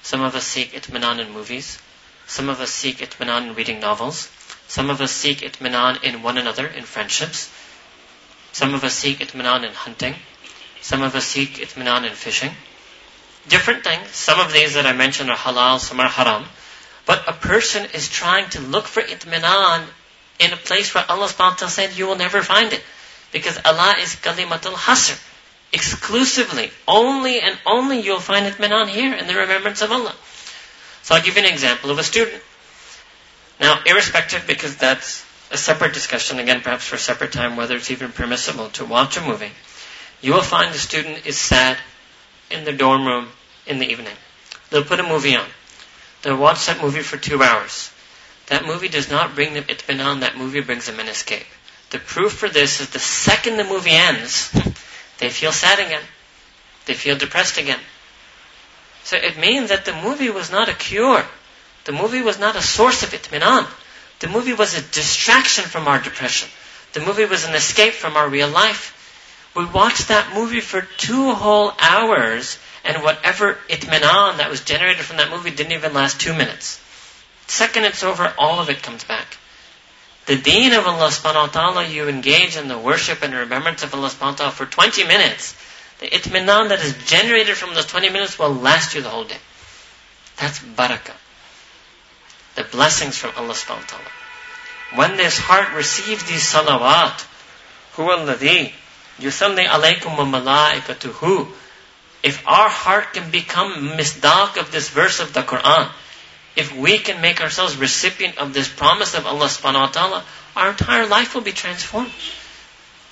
Some 0.01 0.21
of 0.21 0.33
us 0.35 0.43
seek 0.43 0.73
itminan 0.73 1.19
in 1.19 1.31
movies. 1.31 1.77
Some 2.25 2.49
of 2.49 2.59
us 2.59 2.71
seek 2.71 2.97
itminan 2.97 3.49
in 3.49 3.55
reading 3.55 3.79
novels. 3.79 4.31
Some 4.67 4.89
of 4.89 4.99
us 4.99 5.11
seek 5.11 5.41
itminan 5.41 6.03
in 6.03 6.23
one 6.23 6.39
another, 6.39 6.65
in 6.65 6.85
friendships. 6.85 7.51
Some 8.51 8.73
of 8.73 8.83
us 8.83 8.95
seek 8.95 9.19
itminan 9.19 9.63
in 9.63 9.73
hunting. 9.73 10.15
Some 10.81 11.03
of 11.03 11.15
us 11.15 11.25
seek 11.25 11.57
itminan 11.57 12.05
in 12.09 12.15
fishing 12.15 12.51
different 13.47 13.84
things. 13.84 14.08
Some 14.10 14.39
of 14.39 14.53
these 14.53 14.75
that 14.75 14.86
I 14.86 14.93
mentioned 14.93 15.29
are 15.29 15.38
halal, 15.38 15.79
some 15.79 15.99
are 15.99 16.08
haram. 16.08 16.45
But 17.06 17.27
a 17.27 17.34
person 17.34 17.88
is 17.93 18.10
trying 18.10 18.49
to 18.51 18.62
look 18.62 18.86
for 18.86 19.01
itminan 19.01 19.86
in 20.39 20.53
a 20.53 20.58
place 20.58 20.93
where 20.95 21.06
Allah 21.10 21.27
subhanahu 21.27 21.51
wa 21.51 21.56
ta'ala 21.56 21.71
said 21.71 21.97
you 21.97 22.08
will 22.08 22.15
never 22.15 22.41
find 22.41 22.71
it. 22.71 22.82
Because 23.32 23.60
Allah 23.65 23.95
is 23.99 24.15
kalimatul 24.15 24.73
hasr. 24.73 25.19
Exclusively, 25.73 26.69
only 26.88 27.39
and 27.39 27.58
only 27.65 27.99
you'll 27.99 28.19
find 28.19 28.45
itminan 28.45 28.88
here 28.88 29.13
in 29.13 29.27
the 29.27 29.36
remembrance 29.36 29.82
of 29.82 29.91
Allah. 29.91 30.13
So 31.01 31.15
I'll 31.15 31.21
give 31.21 31.36
you 31.36 31.41
an 31.41 31.51
example 31.51 31.89
of 31.89 31.99
a 31.99 32.03
student. 32.03 32.41
Now, 33.60 33.82
irrespective, 33.86 34.45
because 34.45 34.77
that's 34.77 35.25
a 35.51 35.58
separate 35.58 35.93
discussion, 35.93 36.39
again, 36.39 36.62
perhaps 36.62 36.86
for 36.86 36.95
a 36.95 36.99
separate 36.99 37.32
time, 37.32 37.56
whether 37.56 37.75
it's 37.75 37.91
even 37.91 38.12
permissible 38.12 38.69
to 38.69 38.86
watch 38.86 39.17
a 39.17 39.21
movie. 39.21 39.51
You 40.21 40.34
will 40.34 40.41
find 40.41 40.73
the 40.73 40.79
student 40.79 41.25
is 41.25 41.38
sad 41.38 41.77
in 42.53 42.63
the 42.63 42.73
dorm 42.73 43.05
room 43.05 43.27
in 43.65 43.79
the 43.79 43.87
evening. 43.87 44.15
They'll 44.69 44.83
put 44.83 44.99
a 44.99 45.03
movie 45.03 45.35
on. 45.35 45.45
They'll 46.21 46.37
watch 46.37 46.67
that 46.67 46.81
movie 46.81 47.01
for 47.01 47.17
two 47.17 47.43
hours. 47.43 47.91
That 48.47 48.65
movie 48.65 48.89
does 48.89 49.09
not 49.09 49.35
bring 49.35 49.53
them 49.53 49.63
itminan, 49.65 50.21
that 50.21 50.37
movie 50.37 50.61
brings 50.61 50.85
them 50.85 50.99
an 50.99 51.07
escape. 51.07 51.45
The 51.89 51.99
proof 51.99 52.33
for 52.33 52.49
this 52.49 52.81
is 52.81 52.89
the 52.89 52.99
second 52.99 53.57
the 53.57 53.63
movie 53.63 53.91
ends, 53.91 54.51
they 55.19 55.29
feel 55.29 55.51
sad 55.51 55.79
again. 55.79 56.01
They 56.85 56.93
feel 56.93 57.17
depressed 57.17 57.57
again. 57.57 57.79
So 59.03 59.17
it 59.17 59.37
means 59.37 59.69
that 59.69 59.85
the 59.85 59.93
movie 59.93 60.29
was 60.29 60.51
not 60.51 60.69
a 60.69 60.73
cure. 60.73 61.25
The 61.85 61.91
movie 61.91 62.21
was 62.21 62.39
not 62.39 62.55
a 62.55 62.61
source 62.61 63.03
of 63.03 63.09
itminan. 63.09 63.67
The 64.19 64.27
movie 64.27 64.53
was 64.53 64.77
a 64.77 64.81
distraction 64.81 65.65
from 65.65 65.87
our 65.87 65.99
depression. 65.99 66.49
The 66.93 67.01
movie 67.01 67.25
was 67.25 67.43
an 67.43 67.55
escape 67.55 67.93
from 67.93 68.15
our 68.15 68.29
real 68.29 68.47
life. 68.49 68.92
We 69.55 69.65
watched 69.65 70.07
that 70.07 70.33
movie 70.33 70.61
for 70.61 70.81
two 70.81 71.31
whole 71.33 71.73
hours, 71.79 72.57
and 72.83 73.03
whatever 73.03 73.57
itminan 73.69 74.37
that 74.37 74.49
was 74.49 74.61
generated 74.61 75.05
from 75.05 75.17
that 75.17 75.29
movie 75.29 75.51
didn't 75.51 75.73
even 75.73 75.93
last 75.93 76.19
two 76.19 76.33
minutes. 76.33 76.77
The 77.47 77.51
second 77.51 77.83
it's 77.83 78.03
over, 78.03 78.33
all 78.37 78.59
of 78.59 78.69
it 78.69 78.81
comes 78.81 79.03
back. 79.03 79.37
The 80.25 80.37
deen 80.37 80.73
of 80.73 80.87
Allah 80.87 81.09
subhanahu 81.09 81.47
wa 81.47 81.47
ta'ala, 81.47 81.87
you 81.87 82.07
engage 82.07 82.55
in 82.55 82.67
the 82.67 82.77
worship 82.77 83.21
and 83.21 83.33
remembrance 83.33 83.83
of 83.83 83.93
Allah 83.93 84.07
subhanahu 84.07 84.31
wa 84.31 84.35
ta'ala 84.35 84.51
for 84.51 84.65
20 84.65 85.03
minutes. 85.03 85.53
The 85.99 86.07
itminan 86.07 86.69
that 86.69 86.79
is 86.79 86.95
generated 87.05 87.55
from 87.55 87.75
those 87.75 87.85
20 87.85 88.09
minutes 88.09 88.39
will 88.39 88.53
last 88.53 88.95
you 88.95 89.01
the 89.01 89.09
whole 89.09 89.25
day. 89.25 89.37
That's 90.39 90.59
barakah. 90.59 91.15
The 92.55 92.63
blessings 92.63 93.17
from 93.17 93.31
Allah 93.37 93.53
subhanahu 93.53 93.81
wa 93.81 93.97
ta'ala. 93.97 94.11
When 94.95 95.17
this 95.17 95.37
heart 95.37 95.75
receives 95.75 96.23
these 96.23 96.43
salawat, 96.43 97.25
huwa 97.95 98.25
yusalli 99.19 99.67
alaykum 99.67 100.17
wa 100.17 100.26
malaikatuhu, 100.26 101.47
if 102.23 102.47
our 102.47 102.69
heart 102.69 103.13
can 103.13 103.30
become 103.32 103.89
misdaq 103.97 104.58
of 104.58 104.71
this 104.71 104.89
verse 104.89 105.19
of 105.19 105.34
the 105.34 105.41
Quran, 105.41 105.89
if 106.56 106.76
we 106.76 106.97
can 106.97 107.21
make 107.21 107.41
ourselves 107.41 107.76
recipient 107.78 108.38
of 108.38 108.54
this 108.54 108.69
promise 108.69 109.13
of 109.15 109.26
Allah 109.26 109.47
subhanahu 109.47 109.82
wa 109.82 109.88
ta'ala, 109.88 110.23
our 110.56 110.69
entire 110.69 111.08
life 111.08 111.34
will 111.34 111.41
be 111.41 111.52
transformed. 111.52 112.12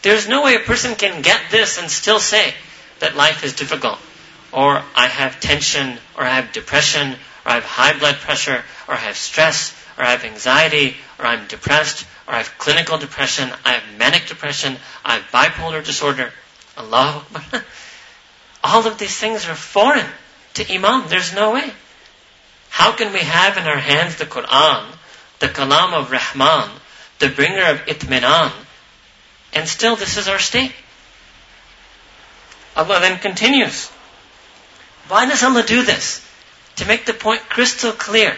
There's 0.01 0.27
no 0.27 0.43
way 0.43 0.55
a 0.55 0.59
person 0.59 0.95
can 0.95 1.21
get 1.21 1.51
this 1.51 1.77
and 1.77 1.89
still 1.89 2.19
say 2.19 2.53
that 2.99 3.15
life 3.15 3.43
is 3.43 3.53
difficult, 3.53 3.99
or 4.51 4.83
I 4.95 5.07
have 5.07 5.39
tension, 5.39 5.97
or 6.17 6.23
I 6.23 6.35
have 6.35 6.51
depression, 6.51 7.13
or 7.45 7.51
I 7.51 7.55
have 7.55 7.65
high 7.65 7.97
blood 7.97 8.15
pressure, 8.15 8.63
or 8.87 8.93
I 8.93 8.97
have 8.97 9.17
stress, 9.17 9.75
or 9.97 10.05
I 10.05 10.11
have 10.11 10.23
anxiety, 10.23 10.95
or 11.21 11.27
I'm 11.27 11.47
depressed, 11.47 12.05
or 12.27 12.33
I 12.33 12.37
have 12.39 12.57
clinical 12.57 12.97
depression, 12.97 13.49
I 13.63 13.73
have 13.73 13.97
manic 13.97 14.25
depression, 14.27 14.75
I 15.05 15.15
have 15.15 15.23
bipolar 15.31 15.85
disorder. 15.85 16.33
Allah 16.75 17.23
All 18.63 18.85
of 18.87 18.97
these 18.97 19.15
things 19.15 19.47
are 19.47 19.55
foreign 19.55 20.07
to 20.55 20.73
Iman. 20.73 21.09
There's 21.09 21.33
no 21.33 21.53
way. 21.53 21.71
How 22.69 22.91
can 22.91 23.13
we 23.13 23.19
have 23.19 23.57
in 23.57 23.63
our 23.63 23.77
hands 23.77 24.15
the 24.15 24.25
Quran, 24.25 24.85
the 25.39 25.47
Kalam 25.47 25.93
of 25.93 26.11
Rahman, 26.11 26.69
the 27.19 27.29
bringer 27.29 27.65
of 27.71 27.85
Itminan, 27.85 28.51
and 29.53 29.67
still 29.67 29.95
this 29.95 30.17
is 30.17 30.27
our 30.27 30.39
state? 30.39 30.73
Allah 32.75 32.99
then 32.99 33.19
continues. 33.19 33.89
Why 35.07 35.25
does 35.27 35.43
Allah 35.43 35.63
do 35.63 35.83
this? 35.83 36.25
To 36.77 36.85
make 36.85 37.05
the 37.05 37.13
point 37.13 37.41
crystal 37.49 37.91
clear. 37.91 38.37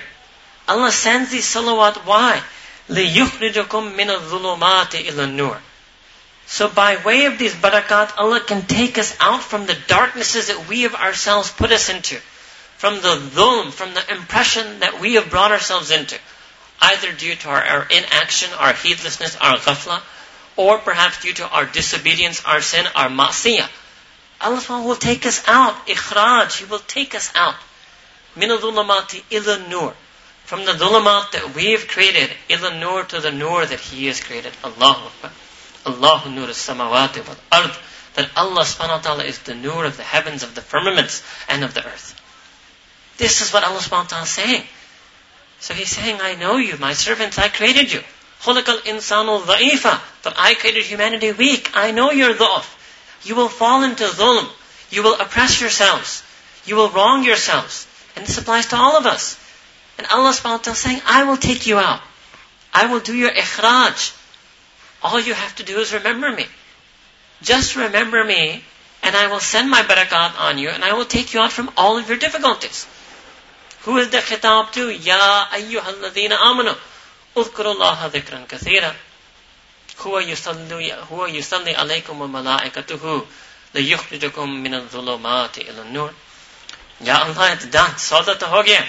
Allah 0.68 0.92
sends 0.92 1.30
these 1.30 1.46
salawat. 1.46 1.98
Why? 2.06 2.42
لِيُخْرِجَكُم 2.89 3.97
مِّنَ 3.97 4.11
الظُّلُمَاتِ 4.11 4.91
إِلَى 4.91 5.37
النُّورِ 5.37 5.59
So 6.47 6.69
by 6.69 6.97
way 6.97 7.27
of 7.27 7.39
these 7.39 7.55
barakat, 7.55 8.17
Allah 8.17 8.41
can 8.41 8.67
take 8.67 8.99
us 8.99 9.17
out 9.21 9.43
from 9.43 9.67
the 9.67 9.77
darknesses 9.87 10.49
that 10.49 10.69
we 10.69 10.85
of 10.85 10.95
ourselves 10.95 11.51
put 11.51 11.73
us 11.73 11.89
into 11.89 12.19
from 12.79 12.95
the 13.03 13.17
dhulm, 13.35 13.73
from 13.73 13.93
the 13.93 14.13
impression 14.13 14.79
that 14.79 15.01
we 15.01 15.15
have 15.15 15.29
brought 15.31 15.51
ourselves 15.51 15.91
into, 15.91 16.17
either 16.81 17.11
due 17.13 17.35
to 17.35 17.49
our, 17.49 17.63
our 17.63 17.87
inaction, 17.91 18.49
our 18.57 18.73
heedlessness, 18.73 19.37
our 19.41 19.57
ghafla, 19.59 20.01
or 20.57 20.79
perhaps 20.79 21.21
due 21.21 21.33
to 21.33 21.49
our 21.49 21.67
disobedience, 21.67 22.45
our 22.45 22.61
sin, 22.61 22.87
our 22.95 23.09
ma'siyah. 23.09 23.69
Allah 24.41 24.83
will 24.87 24.95
take 24.95 25.27
us 25.27 25.43
out, 25.49 25.89
ikhraj, 25.89 26.57
He 26.57 26.65
will 26.67 26.79
take 26.79 27.17
us 27.17 27.33
out. 27.35 27.57
Min 28.37 28.51
dhulamati 28.51 29.25
ila 29.33 29.69
nur. 29.69 29.95
From 30.45 30.65
the 30.65 30.73
dhulamat 30.73 31.33
that 31.33 31.55
we 31.55 31.73
have 31.73 31.89
created, 31.89 32.31
ila 32.49 32.79
nur 32.79 33.05
to 33.05 33.21
the 33.21 33.31
nur 33.31 33.67
that 33.67 33.81
He 33.81 34.07
has 34.07 34.21
created. 34.23 34.53
Allahu 34.65 35.09
Akbar. 35.09 35.31
Allahu 35.87 36.31
nur 36.31 36.47
samawati 36.49 37.27
wal 37.27 37.37
ard. 37.53 37.77
That 38.15 38.31
Allah 38.35 38.63
subhanahu 38.63 38.97
wa 38.97 39.01
ta'ala 39.01 39.25
is 39.25 39.39
the 39.41 39.55
nur 39.55 39.85
of 39.85 39.97
the 39.97 40.03
heavens, 40.03 40.43
of 40.43 40.55
the 40.55 40.63
firmaments, 40.63 41.23
and 41.49 41.63
of 41.65 41.75
the 41.75 41.87
earth. 41.87 42.19
This 43.19 43.43
is 43.43 43.53
what 43.53 43.63
Allah 43.63 43.79
subhanahu 43.79 44.05
wa 44.05 44.09
ta'ala 44.09 44.25
is 44.25 44.31
saying. 44.31 44.63
So 45.61 45.75
He's 45.75 45.91
saying, 45.91 46.21
I 46.21 46.35
know 46.35 46.57
you, 46.57 46.79
my 46.79 46.95
servants, 46.95 47.39
I 47.39 47.49
created 47.49 47.93
you. 47.93 48.01
خُلِقَ 48.43 48.65
الْإِنسَانُ 48.65 49.45
ضَعِيفًا 49.45 50.01
But 50.23 50.35
I 50.39 50.55
created 50.55 50.85
humanity 50.85 51.33
weak. 51.33 51.71
I 51.75 51.91
know 51.91 52.11
you're 52.11 52.35
dha'f. 52.35 53.27
You 53.27 53.35
will 53.35 53.49
fall 53.49 53.83
into 53.83 54.05
dhulm. 54.05 54.49
You 54.91 55.03
will 55.03 55.21
oppress 55.21 55.61
yourselves. 55.61 56.23
You 56.65 56.77
will 56.77 56.89
wrong 56.89 57.25
yourselves. 57.25 57.87
And 58.17 58.27
this 58.27 58.39
applies 58.39 58.67
to 58.69 58.77
all 58.77 58.97
of 58.97 59.07
us. 59.07 59.39
And 59.99 60.07
Allah 60.07 60.31
subhanahu 60.31 60.59
wa 60.59 60.65
ta'ala 60.69 60.73
is 60.73 60.79
saying, 60.79 61.03
I 61.07 61.25
will 61.25 61.37
take 61.37 61.67
you 61.67 61.79
out. 61.79 62.01
I 62.73 62.87
will 62.87 63.01
do 63.01 63.15
your 63.15 63.31
ikhraj. 63.31 64.15
All 65.03 65.21
you 65.21 65.35
have 65.35 65.57
to 65.57 65.63
do 65.63 65.79
is 65.79 65.93
remember 65.93 66.31
me. 66.31 66.47
Just 67.43 67.77
remember 67.77 68.23
me, 68.25 68.63
and 69.03 69.17
I 69.17 69.29
will 69.29 69.41
send 69.41 69.71
my 69.71 69.83
barakat 69.83 70.39
on 70.41 70.59
you, 70.59 70.69
and 70.69 70.85
I 70.85 70.93
will 70.93 71.05
take 71.05 71.35
you 71.35 71.41
out 71.41 71.53
from 71.53 71.71
all 71.77 71.99
of 71.99 72.09
your 72.09 72.19
difficulties. 72.19 72.87
Who 73.83 73.97
is 73.99 74.11
the 74.11 74.19
khitab 74.19 74.73
to? 74.73 74.91
Ya 74.91 75.47
ayyuhal 75.53 76.03
ladina 76.03 76.37
amanu. 76.37 76.77
اذكروا 77.37 77.73
الله 77.73 78.07
ذكرا 78.07 78.47
كثيرا 78.49 78.95
هو 80.01 80.19
يصلي 80.19 80.95
هو 81.13 81.27
يصلي 81.27 81.77
عليكم 81.77 82.21
وملائكته 82.21 83.27
ليخرجكم 83.75 84.51
من 84.51 84.75
الظلمات 84.75 85.59
إلى 85.59 85.83
النور 85.83 86.13
Ya 87.01 87.23
Allah, 87.23 87.53
it's 87.53 87.67
done. 87.67 87.95
Saudat 87.95 88.43
ho 88.43 88.63
gaya. 88.65 88.83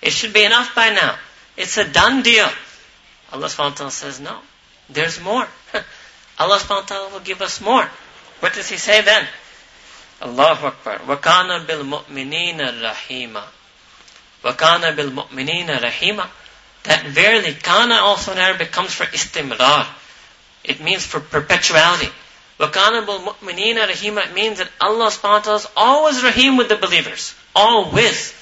It 0.00 0.12
should 0.12 0.32
be 0.32 0.44
enough 0.44 0.74
by 0.74 0.90
now. 0.90 1.16
It's 1.56 1.76
a 1.76 1.84
done 1.84 2.22
deal. 2.22 2.48
Allah 3.32 3.46
subhanahu 3.46 3.70
wa 3.70 3.76
ta'ala 3.76 3.90
says, 3.90 4.20
no. 4.20 4.38
There's 4.90 5.20
more. 5.20 5.46
Allah 6.38 6.58
subhanahu 6.58 6.82
wa 6.82 6.86
ta'ala 6.86 7.12
will 7.12 7.20
give 7.20 7.40
us 7.40 7.60
more. 7.60 7.88
What 8.40 8.54
does 8.54 8.68
He 8.68 8.76
say 8.76 9.00
then? 9.02 9.26
Allahu 10.20 10.66
Akbar. 10.66 10.98
وَكَانَ 10.98 11.66
بِالْمُؤْمِنِينَ 11.66 12.82
رَحِيمًا 12.82 13.44
وَكَانَ 14.44 14.96
بِالْمُؤْمِنِينَ 14.96 15.78
رَحِيمًا 15.78 16.28
That 16.84 17.06
verily, 17.06 17.54
kana 17.54 17.94
also 17.94 18.32
in 18.32 18.38
Arabic 18.38 18.72
comes 18.72 18.92
for 18.92 19.04
istimrar. 19.04 19.86
It 20.64 20.80
means 20.80 21.06
for 21.06 21.20
perpetuality. 21.20 22.08
وَكَانَ 22.58 23.06
بِالْمُؤْمِنِينَ 23.06 23.88
رَحِيمًا 23.88 24.26
It 24.28 24.34
means 24.34 24.58
that 24.58 24.70
Allah 24.80 25.06
subhanahu 25.06 25.22
wa 25.22 25.38
ta'ala 25.40 25.58
is 25.58 25.68
always 25.76 26.22
rahim 26.22 26.56
with 26.56 26.68
the 26.68 26.76
believers. 26.76 27.34
Always. 27.54 28.34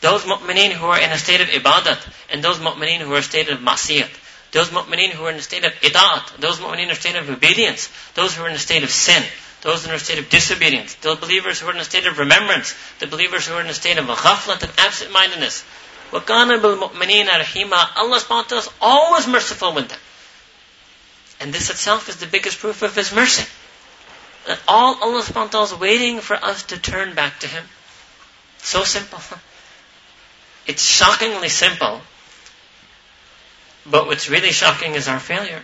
Those 0.00 0.22
mu'mineen 0.24 0.72
who 0.72 0.86
are 0.86 1.00
in 1.00 1.10
a 1.10 1.18
state 1.18 1.40
of 1.40 1.48
ibadat, 1.48 1.98
and 2.30 2.42
those 2.42 2.58
mu'mineen 2.58 3.00
who 3.00 3.12
are 3.12 3.16
in 3.16 3.20
a 3.20 3.22
state 3.22 3.48
of 3.48 3.60
masiyat. 3.60 4.10
Those 4.52 4.68
mu'mineen 4.68 5.10
who 5.10 5.24
are 5.24 5.30
in 5.30 5.36
a 5.36 5.42
state 5.42 5.64
of 5.64 5.72
idat, 5.72 6.36
those 6.38 6.58
mu'mineen 6.58 6.84
in 6.84 6.90
a 6.90 6.94
state 6.94 7.16
of 7.16 7.28
obedience, 7.28 7.90
those 8.14 8.34
who 8.34 8.44
are 8.44 8.48
in 8.48 8.54
a 8.54 8.58
state 8.58 8.82
of 8.84 8.90
sin, 8.90 9.22
those 9.62 9.84
in 9.84 9.92
a 9.92 9.98
state 9.98 10.18
of 10.18 10.28
disobedience, 10.28 10.94
those 10.96 11.18
believers 11.18 11.60
who 11.60 11.66
are 11.66 11.72
in 11.72 11.80
a 11.80 11.84
state 11.84 12.06
of 12.06 12.18
remembrance, 12.18 12.74
the 13.00 13.06
believers 13.06 13.46
who 13.46 13.54
are 13.54 13.60
in 13.60 13.66
a 13.66 13.74
state 13.74 13.98
of 13.98 14.06
ghaflat 14.06 14.62
and 14.62 14.72
absent-mindedness. 14.78 15.64
وَكَانَ 16.12 16.60
بِالْمُؤْمِنِينَ 16.60 17.26
رَحِيمًا 17.26 17.96
Allah 17.96 18.20
subhanahu 18.20 18.30
wa 18.30 18.42
ta'ala 18.42 18.62
is 18.62 18.70
always 18.80 19.26
merciful 19.26 19.72
with 19.74 19.88
them. 19.88 19.98
And 21.40 21.52
this 21.52 21.68
itself 21.68 22.08
is 22.08 22.16
the 22.16 22.26
biggest 22.26 22.58
proof 22.58 22.82
of 22.82 22.94
His 22.94 23.12
mercy. 23.12 23.44
That 24.46 24.60
all 24.68 25.02
Allah 25.02 25.22
subhanahu 25.22 25.34
wa 25.34 25.46
ta'ala 25.48 25.66
is 25.66 25.74
waiting 25.74 26.20
for 26.20 26.36
us 26.36 26.62
to 26.64 26.78
turn 26.78 27.14
back 27.14 27.40
to 27.40 27.48
Him. 27.48 27.64
So 28.58 28.84
simple. 28.84 29.18
It's 30.67 30.83
shockingly 30.83 31.49
simple. 31.49 32.01
But 33.85 34.07
what's 34.07 34.29
really 34.29 34.51
shocking 34.51 34.95
is 34.95 35.07
our 35.07 35.19
failure 35.19 35.61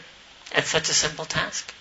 at 0.54 0.66
such 0.66 0.90
a 0.90 0.94
simple 0.94 1.26
task. 1.26 1.74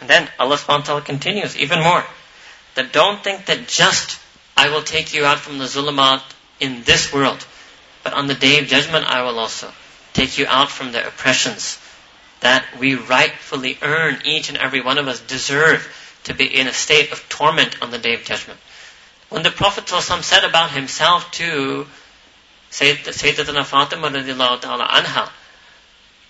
And 0.00 0.08
then 0.08 0.28
Allah 0.38 0.56
subhanahu 0.56 0.78
wa 0.80 0.84
ta'ala 0.84 1.02
continues 1.02 1.56
even 1.56 1.82
more. 1.82 2.04
That 2.76 2.92
don't 2.92 3.22
think 3.24 3.46
that 3.46 3.66
just 3.66 4.20
I 4.56 4.70
will 4.70 4.82
take 4.82 5.12
you 5.12 5.24
out 5.24 5.38
from 5.38 5.58
the 5.58 5.64
zulumat 5.64 6.22
in 6.60 6.84
this 6.84 7.12
world, 7.12 7.44
but 8.04 8.12
on 8.12 8.28
the 8.28 8.34
day 8.34 8.60
of 8.60 8.66
judgment 8.66 9.06
I 9.06 9.22
will 9.22 9.38
also 9.38 9.72
take 10.12 10.38
you 10.38 10.46
out 10.46 10.70
from 10.70 10.92
the 10.92 11.06
oppressions 11.06 11.78
that 12.40 12.64
we 12.78 12.94
rightfully 12.94 13.78
earn, 13.82 14.20
each 14.24 14.48
and 14.48 14.58
every 14.58 14.80
one 14.80 14.98
of 14.98 15.08
us 15.08 15.20
deserve 15.20 15.86
to 16.24 16.34
be 16.34 16.46
in 16.46 16.66
a 16.66 16.72
state 16.72 17.10
of 17.10 17.28
torment 17.28 17.80
on 17.82 17.90
the 17.90 17.98
day 17.98 18.14
of 18.14 18.22
judgment. 18.22 18.60
When 19.30 19.42
the 19.42 19.50
Prophet 19.50 19.84
ﷺ 19.84 20.22
said 20.22 20.44
about 20.44 20.70
himself 20.70 21.30
to 21.32 21.86
Sayyidatuna 22.70 23.64
Fatima 23.64 24.10
ta'ala 24.10 24.88
anha, 24.88 25.28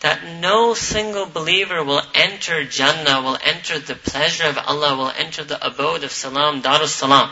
that 0.00 0.24
no 0.40 0.74
single 0.74 1.26
believer 1.26 1.82
will 1.82 2.02
enter 2.14 2.64
Jannah, 2.64 3.20
will 3.22 3.38
enter 3.42 3.78
the 3.78 3.94
pleasure 3.94 4.48
of 4.48 4.58
Allah, 4.58 4.96
will 4.96 5.12
enter 5.16 5.44
the 5.44 5.64
abode 5.64 6.04
of 6.04 6.12
Salam, 6.12 6.62
Darus 6.62 6.88
Salam, 6.88 7.30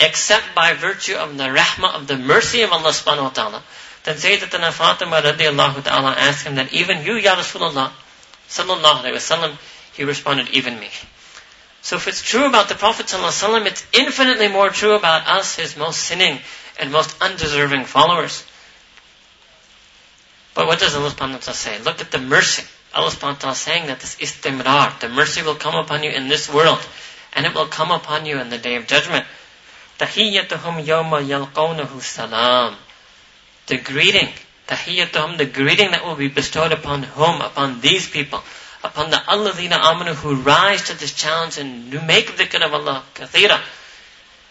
except 0.00 0.54
by 0.54 0.74
virtue 0.74 1.14
of 1.14 1.36
the 1.36 1.44
rahmah, 1.44 1.94
of 1.94 2.06
the 2.06 2.18
mercy 2.18 2.62
of 2.62 2.72
Allah 2.72 2.90
subhanahu 2.90 3.22
wa 3.22 3.30
ta'ala. 3.30 3.62
Then 4.04 4.16
Sayyidatuna 4.16 4.72
Fatima 4.72 5.16
radiallahu 5.16 5.84
ta'ala 5.84 6.12
asked 6.12 6.46
him 6.46 6.56
that 6.56 6.72
even 6.72 7.04
you, 7.04 7.14
Ya 7.14 7.36
Rasulullah, 7.36 7.90
sallallahu 8.48 9.02
alayhi 9.02 9.14
wasallam, 9.14 9.56
he 9.94 10.04
responded, 10.04 10.48
even 10.50 10.78
me. 10.78 10.88
So 11.84 11.96
if 11.96 12.08
it's 12.08 12.22
true 12.22 12.46
about 12.46 12.70
the 12.70 12.74
Prophet 12.74 13.06
ﷺ, 13.06 13.66
it's 13.66 13.86
infinitely 13.92 14.48
more 14.48 14.70
true 14.70 14.94
about 14.94 15.28
us, 15.28 15.56
his 15.56 15.76
most 15.76 16.00
sinning 16.00 16.38
and 16.80 16.90
most 16.90 17.14
undeserving 17.20 17.84
followers. 17.84 18.42
But 20.54 20.66
what 20.66 20.80
does 20.80 20.96
Allah 20.96 21.10
subhanahu 21.10 21.32
wa 21.32 21.44
ta'ala 21.44 21.54
say? 21.54 21.78
Look 21.80 22.00
at 22.00 22.10
the 22.10 22.18
mercy. 22.18 22.64
Allah 22.94 23.10
subhanahu 23.10 23.36
wa 23.36 23.52
ta'ala 23.52 23.54
saying 23.54 23.86
that 23.88 24.00
this 24.00 24.16
istimrar, 24.16 24.98
the 25.00 25.10
mercy 25.10 25.42
will 25.42 25.56
come 25.56 25.74
upon 25.74 26.02
you 26.02 26.08
in 26.08 26.28
this 26.28 26.48
world, 26.48 26.80
and 27.34 27.44
it 27.44 27.54
will 27.54 27.66
come 27.66 27.90
upon 27.90 28.24
you 28.24 28.40
in 28.40 28.48
the 28.48 28.56
day 28.56 28.76
of 28.76 28.86
judgment. 28.86 29.26
Tahiyyatuhum 29.98 30.82
yawma 30.86 31.20
yalqawnahu 31.20 32.00
salam. 32.00 32.76
The 33.66 33.76
greeting, 33.76 34.30
tahiyyatuhum, 34.68 35.36
the 35.36 35.44
greeting 35.44 35.90
that 35.90 36.06
will 36.06 36.16
be 36.16 36.28
bestowed 36.28 36.72
upon 36.72 37.02
whom? 37.02 37.42
Upon 37.42 37.82
these 37.82 38.08
people 38.08 38.42
upon 38.84 39.10
the 39.10 39.16
alladhina 39.16 39.80
amanu 39.80 40.14
who 40.14 40.34
rise 40.36 40.82
to 40.84 40.98
this 40.98 41.14
challenge 41.14 41.56
and 41.56 41.90
make 42.06 42.36
dhikr 42.36 42.64
of 42.64 42.74
Allah 42.74 43.02
kathira. 43.14 43.60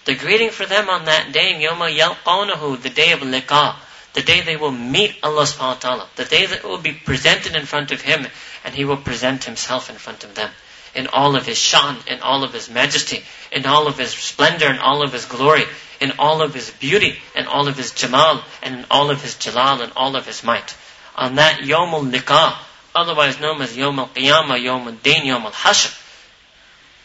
The 0.05 0.15
greeting 0.15 0.49
for 0.49 0.65
them 0.65 0.89
on 0.89 1.05
that 1.05 1.31
day, 1.31 1.53
yawma 1.53 1.95
yalqawnahu, 1.95 2.81
the 2.81 2.89
day 2.89 3.11
of 3.11 3.19
liqa, 3.19 3.75
the 4.13 4.21
day 4.21 4.41
they 4.41 4.57
will 4.57 4.71
meet 4.71 5.15
Allah 5.23 5.43
subhanahu 5.43 5.59
wa 5.59 5.73
ta'ala, 5.75 6.07
the 6.15 6.25
day 6.25 6.45
that 6.47 6.63
will 6.63 6.79
be 6.79 6.91
presented 6.91 7.55
in 7.55 7.65
front 7.65 7.91
of 7.91 8.01
Him, 8.01 8.27
and 8.65 8.75
He 8.75 8.85
will 8.85 8.97
present 8.97 9.45
Himself 9.45 9.89
in 9.89 9.95
front 9.95 10.23
of 10.23 10.35
them. 10.35 10.49
In 10.93 11.07
all 11.07 11.35
of 11.35 11.45
His 11.45 11.57
shan, 11.57 11.97
in 12.07 12.19
all 12.21 12.43
of 12.43 12.53
His 12.53 12.69
majesty, 12.69 13.23
in 13.51 13.65
all 13.65 13.87
of 13.87 13.97
His 13.97 14.11
splendor, 14.11 14.67
in 14.67 14.77
all 14.79 15.03
of 15.03 15.13
His 15.13 15.25
glory, 15.25 15.63
in 16.01 16.13
all 16.19 16.41
of 16.41 16.53
His 16.53 16.69
beauty, 16.69 17.17
in 17.35 17.47
all 17.47 17.67
of 17.67 17.77
His 17.77 17.91
jamal, 17.91 18.43
and 18.61 18.75
in 18.75 18.85
all 18.91 19.09
of 19.09 19.21
His 19.21 19.35
jalal, 19.35 19.81
and 19.81 19.91
all 19.95 20.15
of 20.15 20.25
His 20.25 20.43
might. 20.43 20.75
On 21.15 21.35
that 21.35 21.61
yawmul 21.61 22.11
liqa, 22.11 22.55
otherwise 22.95 23.39
known 23.39 23.61
as 23.61 23.75
Yom 23.75 23.99
al-Qiyamah, 23.99 24.61
Yom 24.61 24.87
al-Din, 24.87 25.25
Yom 25.25 25.43
al-Hashr. 25.43 25.99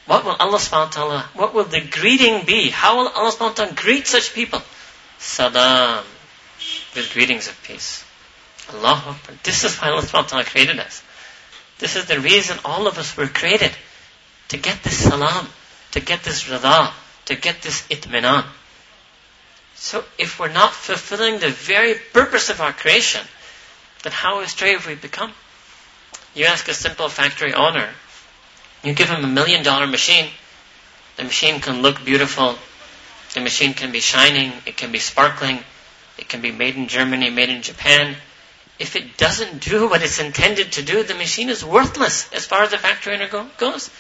What 0.07 0.25
will 0.25 0.37
Allah 0.39 0.59
subhanahu 0.59 0.87
wa 0.87 0.91
ta'ala, 0.91 1.29
what 1.35 1.55
will 1.55 1.65
the 1.65 1.81
greeting 1.81 2.47
be? 2.47 2.71
How 2.71 2.97
will 2.97 3.09
Allah 3.09 3.31
subhanahu 3.31 3.41
wa 3.41 3.53
ta'ala 3.53 3.73
greet 3.75 4.07
such 4.07 4.35
people? 4.35 4.63
Salam, 5.19 6.05
with 6.95 7.11
greetings 7.13 7.49
of 7.49 7.63
peace. 7.63 8.05
Allah 8.73 9.17
This 9.43 9.65
is 9.65 9.77
why 9.77 9.89
Allah 9.91 10.03
subhanahu 10.03 10.13
wa 10.13 10.29
ta'ala 10.29 10.45
created 10.45 10.79
us. 10.79 11.03
This 11.79 11.97
is 11.97 12.07
the 12.07 12.21
reason 12.21 12.59
all 12.65 12.87
of 12.87 12.99
us 12.99 13.17
were 13.17 13.27
created. 13.27 13.71
To 14.49 14.57
get 14.57 14.83
this 14.83 15.05
salam, 15.05 15.47
to 15.93 16.01
get 16.01 16.23
this 16.23 16.49
rada, 16.49 16.93
to 17.27 17.37
get 17.37 17.63
this 17.63 17.87
itminan. 17.89 18.45
So 19.75 20.05
if 20.19 20.41
we're 20.41 20.53
not 20.53 20.73
fulfilling 20.73 21.39
the 21.39 21.51
very 21.51 21.95
purpose 22.13 22.51
of 22.51 22.61
our 22.61 22.73
creation, 22.73 23.21
then 24.03 24.13
how 24.13 24.41
astray 24.41 24.73
have 24.73 24.87
we 24.87 24.95
become? 24.95 25.33
You 26.39 26.45
ask 26.45 26.69
a 26.69 26.73
simple 26.73 27.09
factory 27.09 27.53
owner, 27.53 27.89
you 28.85 28.95
give 28.95 29.09
him 29.09 29.25
a 29.25 29.27
million 29.27 29.65
dollar 29.65 29.89
machine, 29.89 30.31
the 31.17 31.25
machine 31.25 31.61
can 31.61 31.83
look 31.83 32.05
beautiful, 32.05 32.57
the 33.35 33.41
machine 33.41 33.75
can 33.75 33.91
be 33.91 33.99
shining, 33.99 34.53
it 34.65 34.77
can 34.77 34.93
be 34.93 35.01
sparkling, 35.01 35.59
it 36.17 36.29
can 36.29 36.41
be 36.41 36.53
made 36.53 36.77
in 36.77 36.87
Germany, 36.87 37.29
made 37.31 37.49
in 37.49 37.63
Japan. 37.63 38.15
If 38.79 38.95
it 38.95 39.17
doesn't 39.17 39.65
do 39.65 39.89
what 39.89 40.01
it's 40.03 40.21
intended 40.21 40.71
to 40.75 40.83
do, 40.83 41.03
the 41.03 41.17
machine 41.17 41.49
is 41.49 41.65
worthless 41.65 42.33
as 42.33 42.47
far 42.47 42.63
as 42.63 42.71
the 42.71 42.79
factory 42.79 43.15
owner 43.15 43.27
go, 43.27 43.49
goes. 43.59 43.91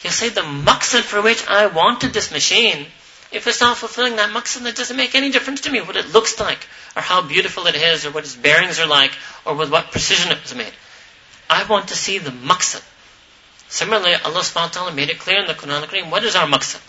He'll 0.00 0.10
say 0.10 0.30
the 0.30 0.40
maqsad 0.40 1.02
for 1.02 1.22
which 1.22 1.46
I 1.46 1.68
wanted 1.68 2.12
this 2.12 2.32
machine, 2.32 2.86
if 3.30 3.46
it's 3.46 3.60
not 3.60 3.76
fulfilling 3.76 4.16
that 4.16 4.30
maqsad, 4.30 4.66
it 4.66 4.74
doesn't 4.74 4.96
make 4.96 5.14
any 5.14 5.30
difference 5.30 5.60
to 5.60 5.70
me 5.70 5.80
what 5.80 5.94
it 5.94 6.12
looks 6.12 6.40
like, 6.40 6.66
or 6.96 7.02
how 7.02 7.22
beautiful 7.22 7.68
it 7.68 7.76
is, 7.76 8.04
or 8.04 8.10
what 8.10 8.24
its 8.24 8.34
bearings 8.34 8.80
are 8.80 8.88
like, 8.88 9.12
or 9.44 9.54
with 9.54 9.70
what 9.70 9.92
precision 9.92 10.32
it 10.32 10.42
was 10.42 10.56
made. 10.56 10.72
I 11.49 11.63
want 11.65 11.89
to 11.89 11.95
see 11.95 12.17
the 12.17 12.31
maqsad. 12.31 12.83
Similarly, 13.69 14.15
Allah 14.15 14.41
subhanahu 14.41 14.55
wa 14.55 14.67
ta'ala 14.67 14.93
made 14.93 15.09
it 15.09 15.19
clear 15.19 15.39
in 15.39 15.47
the 15.47 15.53
Quran 15.53 16.03
al 16.03 16.09
what 16.09 16.23
is 16.23 16.35
our 16.35 16.47
maqsad? 16.47 16.81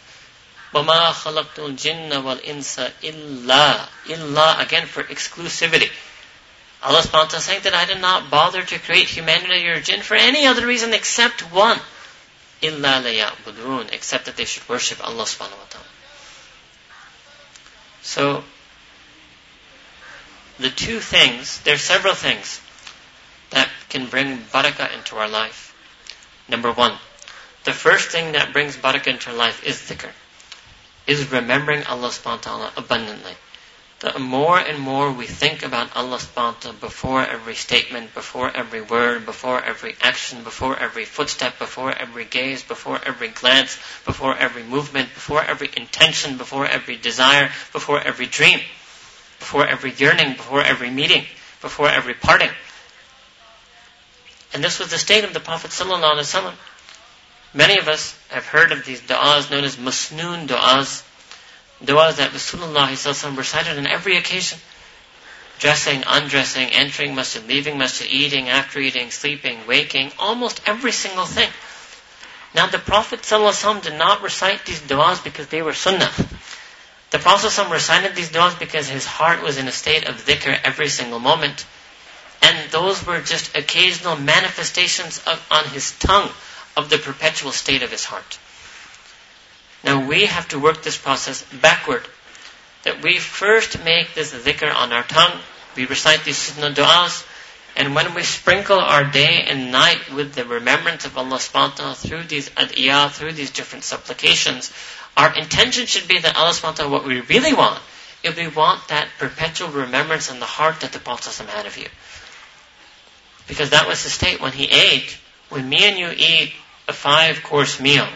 وَمَا 0.72 1.12
خَلَقْتُ 1.12 1.54
الْجِنَّ 1.54 2.10
وَالْإِنسَ 2.10 2.92
إِلَّا 3.02 3.88
Illa, 4.10 4.56
again 4.58 4.86
for 4.86 5.02
exclusivity. 5.02 5.90
Allah 6.82 7.00
subhanahu 7.00 7.12
wa 7.12 7.24
ta'ala 7.24 7.40
saying 7.42 7.62
that 7.62 7.74
I 7.74 7.86
did 7.86 8.00
not 8.00 8.30
bother 8.30 8.62
to 8.62 8.78
create 8.78 9.08
humanity 9.08 9.66
or 9.66 9.80
jinn 9.80 10.02
for 10.02 10.14
any 10.14 10.46
other 10.46 10.66
reason 10.66 10.92
except 10.92 11.40
one. 11.52 11.80
إِلَّا 12.62 13.02
لَيَعْبُدُونَ 13.02 13.92
Except 13.92 14.26
that 14.26 14.36
they 14.36 14.44
should 14.44 14.68
worship 14.68 15.04
Allah 15.04 15.24
subhanahu 15.24 15.58
wa 15.58 15.68
ta'ala. 15.70 15.86
So, 18.02 18.44
the 20.58 20.70
two 20.70 21.00
things, 21.00 21.60
there 21.62 21.74
are 21.74 21.78
several 21.78 22.14
things 22.14 22.60
that 22.60 22.61
can 23.93 24.07
bring 24.07 24.39
barakah 24.51 24.91
into 24.97 25.15
our 25.17 25.29
life. 25.29 25.69
Number 26.49 26.71
one, 26.71 26.97
the 27.63 27.73
first 27.73 28.09
thing 28.09 28.31
that 28.31 28.51
brings 28.51 28.75
barakah 28.75 29.13
into 29.13 29.29
our 29.29 29.37
life 29.37 29.63
is 29.63 29.77
dhikr, 29.77 30.09
is 31.05 31.31
remembering 31.31 31.83
Allah 31.83 32.09
subhanahu 32.09 32.41
wa 32.41 32.47
ta'ala 32.49 32.71
abundantly. 32.75 33.35
The 33.99 34.17
more 34.17 34.57
and 34.57 34.79
more 34.79 35.11
we 35.11 35.27
think 35.27 35.61
about 35.63 35.95
Allah 35.95 36.17
subhanahu 36.17 36.55
wa 36.55 36.59
ta'ala 36.59 36.77
before 36.77 37.21
every 37.21 37.53
statement, 37.53 38.15
before 38.15 38.49
every 38.49 38.81
word, 38.81 39.27
before 39.27 39.63
every 39.63 39.95
action, 40.01 40.43
before 40.43 40.75
every 40.77 41.05
footstep, 41.05 41.59
before 41.59 41.93
every 41.93 42.25
gaze, 42.25 42.63
before 42.63 42.99
every 43.05 43.29
glance, 43.29 43.77
before 44.05 44.35
every 44.35 44.63
movement, 44.63 45.13
before 45.13 45.43
every 45.43 45.69
intention, 45.77 46.37
before 46.37 46.65
every 46.65 46.97
desire, 46.97 47.51
before 47.71 48.01
every 48.01 48.25
dream, 48.25 48.59
before 49.37 49.67
every 49.67 49.93
yearning, 49.93 50.33
before 50.33 50.63
every 50.63 50.89
meeting, 50.89 51.25
before 51.61 51.89
every 51.89 52.15
parting. 52.15 52.49
And 54.52 54.64
this 54.64 54.78
was 54.78 54.90
the 54.90 54.98
state 54.98 55.24
of 55.24 55.34
the 55.34 55.40
Prophet 55.40 55.70
ﷺ. 55.70 56.52
Many 57.54 57.78
of 57.78 57.88
us 57.88 58.18
have 58.28 58.46
heard 58.46 58.72
of 58.72 58.84
these 58.84 59.00
du'as 59.00 59.50
known 59.50 59.64
as 59.64 59.76
masnoon 59.76 60.46
du'as. 60.46 61.02
Du'as 61.84 62.16
that 62.16 62.32
Rasulullah 62.32 62.88
ﷺ 62.88 63.36
recited 63.36 63.78
on 63.78 63.86
every 63.86 64.16
occasion. 64.16 64.58
Dressing, 65.58 66.04
undressing, 66.06 66.68
entering 66.70 67.14
masjid, 67.14 67.46
leaving 67.46 67.78
masjid, 67.78 68.06
eating, 68.10 68.48
after 68.48 68.78
eating, 68.78 69.10
sleeping, 69.10 69.66
waking, 69.66 70.12
almost 70.18 70.60
every 70.66 70.92
single 70.92 71.24
thing. 71.24 71.48
Now 72.54 72.66
the 72.68 72.78
Prophet 72.78 73.20
ﷺ 73.20 73.82
did 73.82 73.94
not 73.94 74.22
recite 74.22 74.64
these 74.64 74.80
du'as 74.80 75.22
because 75.22 75.48
they 75.48 75.62
were 75.62 75.74
sunnah. 75.74 76.10
The 77.10 77.18
Prophet 77.18 77.48
ﷺ 77.48 77.70
recited 77.70 78.14
these 78.14 78.30
du'as 78.30 78.58
because 78.58 78.88
his 78.88 79.06
heart 79.06 79.42
was 79.42 79.58
in 79.58 79.68
a 79.68 79.72
state 79.72 80.08
of 80.08 80.24
dhikr 80.24 80.58
every 80.64 80.88
single 80.88 81.18
moment. 81.18 81.64
And 82.43 82.69
those 82.71 83.05
were 83.05 83.21
just 83.21 83.55
occasional 83.55 84.17
manifestations 84.17 85.23
of, 85.25 85.41
on 85.49 85.63
his 85.69 85.97
tongue 85.97 86.29
of 86.75 86.89
the 86.89 86.97
perpetual 86.97 87.53
state 87.53 87.83
of 87.83 87.91
his 87.91 88.03
heart. 88.03 88.37
Now 89.83 90.05
we 90.05 90.25
have 90.25 90.49
to 90.49 90.59
work 90.59 90.83
this 90.83 90.97
process 90.97 91.43
backward. 91.61 92.05
That 92.83 93.01
we 93.01 93.17
first 93.17 93.81
make 93.85 94.13
this 94.13 94.33
dhikr 94.33 94.75
on 94.75 94.91
our 94.91 95.03
tongue, 95.03 95.39
we 95.77 95.85
recite 95.85 96.25
these 96.25 96.37
sunnah 96.37 96.75
du'as, 96.75 97.25
and 97.77 97.95
when 97.95 98.13
we 98.13 98.23
sprinkle 98.23 98.77
our 98.77 99.05
day 99.05 99.45
and 99.47 99.71
night 99.71 100.11
with 100.13 100.33
the 100.35 100.45
remembrance 100.45 101.05
of 101.05 101.17
Allah 101.17 101.37
subhanahu 101.37 101.69
wa 101.69 101.75
ta'ala 101.75 101.95
through 101.95 102.23
these 102.23 102.49
adiyah, 102.49 103.09
through 103.09 103.31
these 103.31 103.51
different 103.51 103.83
supplications, 103.85 104.71
our 105.15 105.33
intention 105.35 105.85
should 105.85 106.07
be 106.07 106.19
that 106.19 106.35
Allah 106.35 106.51
subhanahu 106.51 106.63
wa 106.63 106.71
ta'ala, 106.71 106.91
what 106.91 107.05
we 107.05 107.21
really 107.21 107.53
want, 107.53 107.81
if 108.21 108.37
we 108.37 108.47
want 108.47 108.87
that 108.89 109.07
perpetual 109.17 109.69
remembrance 109.69 110.29
in 110.29 110.39
the 110.39 110.45
heart 110.45 110.81
that 110.81 110.91
the 110.91 110.99
Prophet 110.99 111.33
had 111.47 111.65
of 111.65 111.77
you. 111.77 111.87
Because 113.47 113.71
that 113.71 113.87
was 113.87 114.03
the 114.03 114.09
state 114.09 114.41
when 114.41 114.51
he 114.51 114.65
ate. 114.65 115.17
When 115.49 115.67
me 115.67 115.83
and 115.83 115.97
you 115.97 116.09
eat 116.15 116.53
a 116.87 116.93
five 116.93 117.43
course 117.43 117.79
meal, 117.79 118.07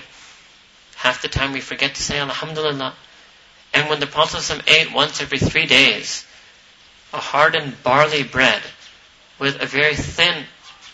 half 0.96 1.22
the 1.22 1.28
time 1.28 1.54
we 1.54 1.62
forget 1.62 1.96
to 1.96 2.04
say 2.04 2.20
Alhamdulillah. 2.20 2.94
And 3.74 3.90
when 3.90 4.00
the 4.00 4.08
Prophet 4.08 4.64
ate 4.68 4.94
once 4.94 5.22
every 5.22 5.40
three 5.40 5.66
days, 5.66 6.26
a 7.14 7.18
hardened 7.18 7.84
barley 7.84 8.24
bread 8.24 8.62
with 9.40 9.62
a 9.62 9.66
very 9.66 9.96
thin 9.96 10.46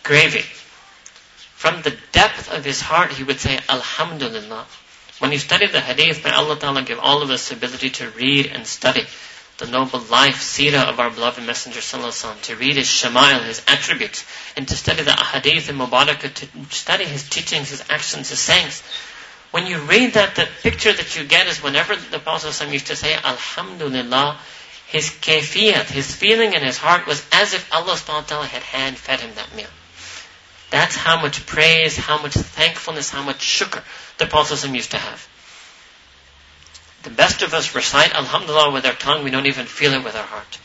gravy, 0.04 0.43
from 1.56 1.82
the 1.82 1.96
depth 2.12 2.52
of 2.52 2.65
his 2.65 2.82
heart 2.82 3.12
he 3.12 3.24
would 3.24 3.39
say 3.39 3.60
Alhamdulillah. 3.69 4.65
When 5.19 5.32
you 5.32 5.38
study 5.38 5.67
the 5.67 5.80
hadith, 5.80 6.24
may 6.26 6.32
Allah 6.32 6.58
Ta'ala 6.60 6.82
give 6.84 7.00
all 7.00 7.22
of 7.22 7.30
us 7.30 7.50
the 7.50 7.56
ability 7.56 7.91
to 7.91 8.10
read 8.10 8.48
and 8.48 8.67
study 8.67 9.06
the 9.58 9.68
noble 9.68 10.00
life, 10.00 10.42
seerah 10.42 10.89
of 10.89 11.00
our 11.00 11.10
beloved 11.10 11.44
Messenger 11.44 11.80
Sallallahu 11.80 12.42
to 12.42 12.56
read 12.56 12.76
his 12.76 12.88
shama'il, 12.88 13.46
his 13.46 13.62
attributes, 13.68 14.26
and 14.58 14.68
to 14.68 14.76
study 14.76 15.04
the 15.04 15.12
ahadith 15.12 15.70
and 15.70 15.80
mubarakah, 15.80 16.34
to 16.34 16.76
study 16.76 17.06
his 17.06 17.30
teachings, 17.30 17.70
his 17.70 17.84
actions, 17.89 18.30
his 18.30 18.39
sayings. 18.39 18.82
When 19.52 19.68
you 19.68 19.78
read 19.80 20.13
that, 20.13 20.36
the 20.36 20.48
picture 20.63 20.92
that 20.92 21.16
you 21.16 21.26
get 21.26 21.48
is 21.48 21.62
whenever 21.62 21.96
the 21.96 22.18
Prophet 22.18 22.72
used 22.72 22.88
to 22.88 22.96
say, 22.96 23.13
Alhamdulillah, 23.13 24.39
his 24.88 25.10
kayfiyat, 25.10 25.86
his 25.86 26.13
feeling 26.13 26.54
in 26.54 26.63
his 26.63 26.78
heart 26.78 27.06
was 27.06 27.24
as 27.32 27.54
if 27.54 27.72
Allah 27.72 27.94
subhanahu 27.94 28.46
had 28.46 28.63
hand 28.63 28.98
fed 28.98 29.20
him 29.20 29.36
that 29.36 29.56
meal. 29.56 29.70
That's 30.72 30.96
how 30.96 31.22
much 31.22 31.46
praise, 31.46 31.96
how 31.96 32.20
much 32.20 32.34
thankfulness, 32.34 33.12
how 33.12 33.22
much 33.22 33.38
shukr 33.38 33.84
the 34.18 34.26
Prophet 34.26 34.68
used 34.74 34.92
to 34.92 34.98
have. 34.98 35.28
The 37.04 37.10
best 37.10 37.42
of 37.42 37.54
us 37.54 37.76
recite 37.76 38.13
Alhamdulillah 38.13 38.72
with 38.72 38.86
our 38.86 38.94
tongue, 38.94 39.24
we 39.24 39.32
don't 39.32 39.46
even 39.46 39.66
feel 39.66 39.94
it 39.94 40.04
with 40.04 40.16
our 40.16 40.24
heart. 40.24 40.60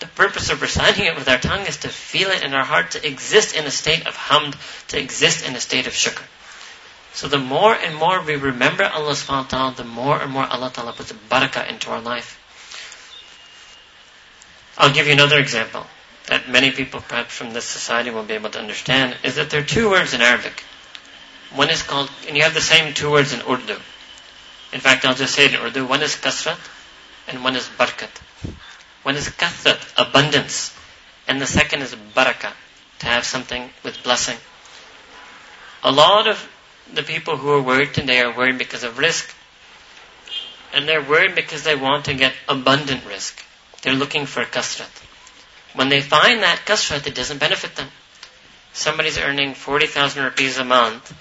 The 0.00 0.06
purpose 0.08 0.50
of 0.50 0.62
reciting 0.62 1.04
it 1.04 1.14
with 1.14 1.28
our 1.28 1.38
tongue 1.38 1.66
is 1.66 1.76
to 1.78 1.88
feel 1.88 2.30
it 2.30 2.42
in 2.42 2.54
our 2.54 2.64
heart, 2.64 2.92
to 2.92 3.06
exist 3.06 3.54
in 3.54 3.66
a 3.66 3.70
state 3.70 4.06
of 4.06 4.16
hamd, 4.16 4.56
to 4.88 4.98
exist 4.98 5.46
in 5.46 5.54
a 5.54 5.60
state 5.60 5.86
of 5.86 5.92
shukr. 5.92 6.24
So 7.12 7.28
the 7.28 7.38
more 7.38 7.74
and 7.74 7.94
more 7.94 8.22
we 8.22 8.36
remember 8.36 8.84
Allah 8.84 9.12
subhanahu 9.12 9.44
wa 9.44 9.48
ta'ala, 9.48 9.74
the 9.76 9.84
more 9.84 10.20
and 10.20 10.32
more 10.32 10.46
Allah 10.46 10.70
ta'ala 10.74 10.94
puts 10.94 11.12
barakah 11.12 11.68
into 11.68 11.90
our 11.90 12.00
life. 12.00 12.38
I'll 14.78 14.92
give 14.92 15.06
you 15.06 15.12
another 15.12 15.38
example 15.38 15.86
that 16.26 16.48
many 16.48 16.70
people 16.70 17.00
perhaps 17.00 17.36
from 17.36 17.52
this 17.52 17.66
society 17.66 18.10
will 18.10 18.24
be 18.24 18.34
able 18.34 18.50
to 18.50 18.58
understand, 18.58 19.16
is 19.22 19.34
that 19.36 19.50
there 19.50 19.60
are 19.60 19.64
two 19.64 19.90
words 19.90 20.14
in 20.14 20.22
Arabic. 20.22 20.64
One 21.54 21.68
is 21.68 21.82
called, 21.82 22.10
and 22.26 22.36
you 22.36 22.42
have 22.42 22.54
the 22.54 22.60
same 22.60 22.94
two 22.94 23.10
words 23.10 23.34
in 23.34 23.42
Urdu. 23.42 23.78
In 24.72 24.80
fact, 24.80 25.04
I'll 25.04 25.14
just 25.14 25.34
say 25.34 25.46
it 25.46 25.54
in 25.54 25.60
Urdu. 25.60 25.86
One 25.86 26.02
is 26.02 26.16
kasrat, 26.16 26.58
and 27.28 27.44
one 27.44 27.56
is 27.56 27.68
barakat. 27.78 28.10
One 29.02 29.16
is 29.16 29.28
kathrat, 29.28 29.80
abundance, 29.96 30.74
and 31.26 31.40
the 31.40 31.46
second 31.46 31.82
is 31.82 31.94
barakah, 31.94 32.52
to 33.00 33.06
have 33.06 33.24
something 33.24 33.70
with 33.82 34.02
blessing. 34.02 34.36
A 35.82 35.90
lot 35.90 36.28
of 36.28 36.48
the 36.92 37.02
people 37.02 37.36
who 37.36 37.50
are 37.50 37.62
worried 37.62 37.94
today 37.94 38.20
are 38.20 38.36
worried 38.36 38.58
because 38.58 38.84
of 38.84 38.94
rizq. 38.94 39.34
And 40.72 40.88
they're 40.88 41.02
worried 41.02 41.34
because 41.34 41.64
they 41.64 41.74
want 41.74 42.06
to 42.06 42.14
get 42.14 42.32
abundant 42.48 43.02
rizq. 43.04 43.34
They're 43.82 43.94
looking 43.94 44.26
for 44.26 44.44
kasrat. 44.44 44.90
When 45.74 45.88
they 45.88 46.00
find 46.00 46.42
that 46.42 46.60
kasrat, 46.64 47.06
it 47.06 47.14
doesn't 47.14 47.38
benefit 47.38 47.74
them. 47.76 47.88
Somebody's 48.72 49.18
earning 49.18 49.54
40,000 49.54 50.24
rupees 50.24 50.58
a 50.58 50.64
month. 50.64 51.12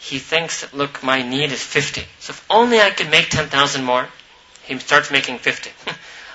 He 0.00 0.18
thinks 0.18 0.60
that, 0.60 0.74
look, 0.74 1.02
my 1.02 1.22
need 1.22 1.50
is 1.52 1.62
50. 1.62 2.02
So 2.20 2.30
if 2.30 2.44
only 2.48 2.80
I 2.80 2.90
could 2.90 3.10
make 3.10 3.28
10,000 3.30 3.84
more, 3.84 4.08
he 4.64 4.78
starts 4.78 5.10
making 5.10 5.38
50. 5.38 5.70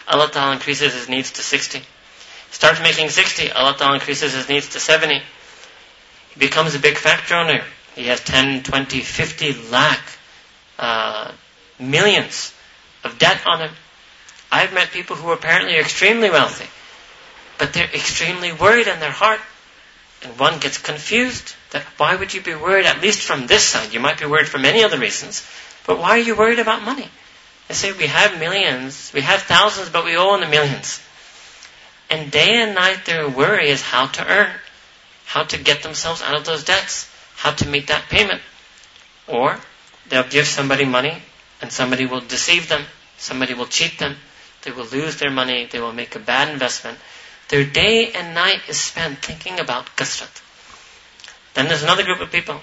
Allah 0.07 0.29
Ta'ala 0.29 0.53
increases 0.53 0.93
his 0.93 1.07
needs 1.07 1.31
to 1.33 1.41
60. 1.41 1.79
He 1.79 1.85
starts 2.51 2.81
making 2.81 3.09
60, 3.09 3.51
Allah 3.51 3.75
Ta'ala 3.77 3.95
increases 3.95 4.33
his 4.33 4.49
needs 4.49 4.69
to 4.69 4.79
70. 4.79 5.15
He 6.33 6.39
becomes 6.39 6.75
a 6.75 6.79
big 6.79 6.97
factor 6.97 7.35
owner. 7.35 7.63
He 7.95 8.07
has 8.07 8.21
10, 8.21 8.63
20, 8.63 8.99
50 9.01 9.53
lakh, 9.69 10.01
uh, 10.79 11.31
millions 11.79 12.53
of 13.03 13.17
debt 13.17 13.41
on 13.45 13.61
him. 13.61 13.71
I've 14.51 14.73
met 14.73 14.91
people 14.91 15.15
who 15.15 15.31
apparently 15.31 15.77
are 15.77 15.81
extremely 15.81 16.29
wealthy, 16.29 16.67
but 17.57 17.73
they're 17.73 17.85
extremely 17.85 18.51
worried 18.51 18.87
in 18.87 18.99
their 18.99 19.11
heart. 19.11 19.39
And 20.23 20.37
one 20.39 20.59
gets 20.59 20.77
confused 20.77 21.55
that 21.73 21.83
why 21.97 22.15
would 22.15 22.33
you 22.33 22.41
be 22.41 22.55
worried, 22.55 22.85
at 22.85 23.01
least 23.01 23.21
from 23.21 23.45
this 23.45 23.63
side? 23.63 23.93
You 23.93 23.99
might 23.99 24.19
be 24.19 24.25
worried 24.25 24.47
for 24.47 24.57
many 24.57 24.83
other 24.83 24.97
reasons, 24.97 25.45
but 25.85 25.99
why 25.99 26.11
are 26.11 26.17
you 26.29 26.35
worried 26.35 26.59
about 26.59 26.83
money? 26.83 27.07
They 27.67 27.73
say 27.75 27.91
we 27.91 28.07
have 28.07 28.39
millions, 28.39 29.11
we 29.13 29.21
have 29.21 29.41
thousands, 29.41 29.89
but 29.89 30.05
we 30.05 30.17
owe 30.17 30.33
in 30.35 30.41
the 30.41 30.47
millions. 30.47 31.01
And 32.09 32.31
day 32.31 32.61
and 32.61 32.75
night 32.75 33.05
their 33.05 33.29
worry 33.29 33.69
is 33.69 33.81
how 33.81 34.07
to 34.07 34.25
earn, 34.25 34.51
how 35.25 35.43
to 35.43 35.57
get 35.57 35.83
themselves 35.83 36.21
out 36.21 36.35
of 36.35 36.45
those 36.45 36.63
debts, 36.63 37.09
how 37.35 37.51
to 37.51 37.67
meet 37.67 37.87
that 37.87 38.09
payment. 38.09 38.41
Or 39.27 39.59
they'll 40.09 40.27
give 40.27 40.47
somebody 40.47 40.85
money 40.85 41.21
and 41.61 41.71
somebody 41.71 42.05
will 42.05 42.21
deceive 42.21 42.69
them, 42.69 42.83
somebody 43.17 43.53
will 43.53 43.65
cheat 43.65 43.99
them, 43.99 44.15
they 44.63 44.71
will 44.71 44.85
lose 44.85 45.17
their 45.17 45.29
money. 45.29 45.65
They 45.65 45.79
will 45.79 45.91
make 45.91 46.15
a 46.15 46.19
bad 46.19 46.47
investment. 46.47 46.97
Their 47.49 47.65
day 47.65 48.11
and 48.13 48.33
night 48.33 48.61
is 48.69 48.79
spent 48.79 49.19
thinking 49.19 49.59
about 49.59 49.95
kasrat. 49.97 50.41
Then 51.53 51.67
there's 51.67 51.83
another 51.83 52.03
group 52.03 52.21
of 52.21 52.31
people 52.31 52.59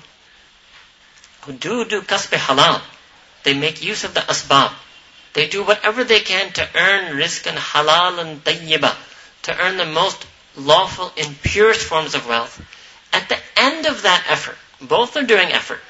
who 1.42 1.52
do 1.52 1.84
do 1.84 2.02
kasb 2.02 2.36
halal. 2.36 2.80
They 3.44 3.54
make 3.54 3.82
use 3.82 4.04
of 4.04 4.14
the 4.14 4.20
asbab. 4.20 4.72
They 5.32 5.48
do 5.48 5.62
whatever 5.62 6.04
they 6.04 6.20
can 6.20 6.52
to 6.54 6.68
earn 6.74 7.16
rizq 7.16 7.46
and 7.46 7.58
halal 7.58 8.18
and 8.18 8.44
tayyiba, 8.44 8.94
to 9.42 9.60
earn 9.60 9.76
the 9.76 9.86
most 9.86 10.26
lawful 10.56 11.12
and 11.16 11.40
purest 11.42 11.82
forms 11.82 12.14
of 12.14 12.26
wealth. 12.26 12.60
At 13.12 13.28
the 13.28 13.38
end 13.56 13.86
of 13.86 14.02
that 14.02 14.24
effort, 14.28 14.56
both 14.80 15.16
are 15.16 15.22
doing 15.22 15.52
effort. 15.52 15.80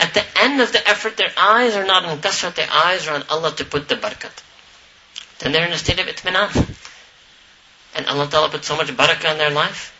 At 0.00 0.14
the 0.14 0.24
end 0.38 0.60
of 0.60 0.72
the 0.72 0.86
effort, 0.88 1.16
their 1.16 1.32
eyes 1.38 1.74
are 1.74 1.86
not 1.86 2.04
on 2.04 2.18
kasrat, 2.18 2.54
their 2.54 2.68
eyes 2.70 3.06
are 3.06 3.14
on 3.14 3.24
Allah 3.30 3.54
to 3.56 3.64
put 3.64 3.88
the 3.88 3.96
barakat 3.96 4.42
then 5.38 5.52
they're 5.52 5.66
in 5.66 5.72
a 5.72 5.78
state 5.78 5.98
of 5.98 6.06
itminan. 6.06 6.76
And 7.94 8.06
Allah 8.06 8.28
Ta'ala 8.28 8.48
put 8.50 8.64
so 8.64 8.76
much 8.76 8.88
barakah 8.88 9.32
in 9.32 9.38
their 9.38 9.50
life. 9.50 9.92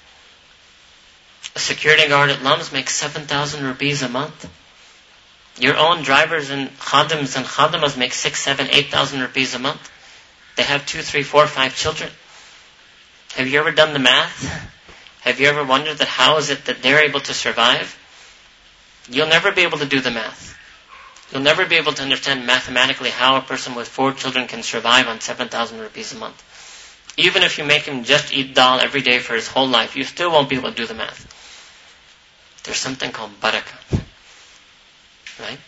A 1.56 1.58
security 1.58 2.06
guard 2.06 2.28
at 2.28 2.42
Lums 2.42 2.70
makes 2.70 2.94
7,000 2.94 3.64
rupees 3.64 4.02
a 4.02 4.10
month. 4.10 4.46
Your 5.58 5.74
own 5.78 6.02
drivers 6.02 6.50
and 6.50 6.68
khadims 6.78 7.34
and 7.34 7.46
khadimas 7.46 7.96
make 7.96 8.12
six, 8.12 8.42
seven, 8.42 8.68
eight 8.72 8.90
thousand 8.90 9.20
rupees 9.20 9.54
a 9.54 9.58
month. 9.58 9.90
They 10.56 10.64
have 10.64 10.84
two, 10.84 11.00
three, 11.00 11.22
four, 11.22 11.46
five 11.46 11.74
children. 11.74 12.10
Have 13.36 13.48
you 13.48 13.58
ever 13.58 13.70
done 13.70 13.94
the 13.94 13.98
math? 13.98 14.70
Have 15.22 15.40
you 15.40 15.48
ever 15.48 15.64
wondered 15.64 15.96
that 15.96 16.08
how 16.08 16.36
is 16.36 16.50
it 16.50 16.66
that 16.66 16.82
they're 16.82 17.02
able 17.02 17.20
to 17.20 17.32
survive? 17.32 17.98
You'll 19.08 19.26
never 19.26 19.50
be 19.50 19.62
able 19.62 19.78
to 19.78 19.86
do 19.86 20.02
the 20.02 20.10
math. 20.10 20.58
You'll 21.32 21.40
never 21.40 21.64
be 21.64 21.76
able 21.76 21.94
to 21.94 22.02
understand 22.02 22.44
mathematically 22.44 23.08
how 23.08 23.36
a 23.36 23.40
person 23.40 23.74
with 23.74 23.88
four 23.88 24.12
children 24.12 24.46
can 24.46 24.62
survive 24.62 25.08
on 25.08 25.22
7,000 25.22 25.78
rupees 25.78 26.12
a 26.12 26.16
month. 26.16 26.42
Even 27.16 27.42
if 27.42 27.56
you 27.56 27.64
make 27.64 27.84
him 27.84 28.04
just 28.04 28.34
eat 28.34 28.54
dal 28.54 28.78
every 28.78 29.00
day 29.00 29.20
for 29.20 29.34
his 29.34 29.48
whole 29.48 29.66
life, 29.66 29.96
you 29.96 30.04
still 30.04 30.30
won't 30.30 30.50
be 30.50 30.56
able 30.56 30.68
to 30.68 30.76
do 30.76 30.86
the 30.86 30.92
math. 30.92 31.32
There's 32.66 32.78
something 32.78 33.12
called 33.12 33.30
barakah. 33.40 34.02
Right? 35.40 35.58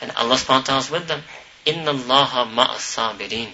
And 0.00 0.10
Allah 0.12 0.36
subhanahu 0.36 0.48
wa 0.48 0.60
ta'ala 0.62 0.80
is 0.80 0.90
with 0.90 1.06
them. 1.06 1.22
Inna 1.66 1.92
allaha 1.92 2.48
ma'as 2.48 3.52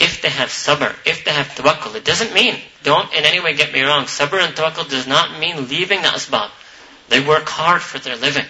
If 0.00 0.22
they 0.22 0.30
have 0.30 0.48
sabr, 0.48 0.94
if 1.04 1.24
they 1.26 1.30
have 1.30 1.48
tawakkul, 1.48 1.94
it 1.96 2.04
doesn't 2.04 2.32
mean, 2.32 2.56
don't 2.82 3.12
in 3.12 3.24
any 3.24 3.40
way 3.40 3.54
get 3.54 3.72
me 3.72 3.82
wrong, 3.82 4.04
sabr 4.04 4.40
and 4.40 4.54
tawakkul 4.56 4.88
does 4.88 5.06
not 5.06 5.38
mean 5.38 5.68
leaving 5.68 6.00
the 6.00 6.08
asbab. 6.08 6.50
They 7.10 7.20
work 7.20 7.46
hard 7.46 7.82
for 7.82 7.98
their 7.98 8.16
living. 8.16 8.46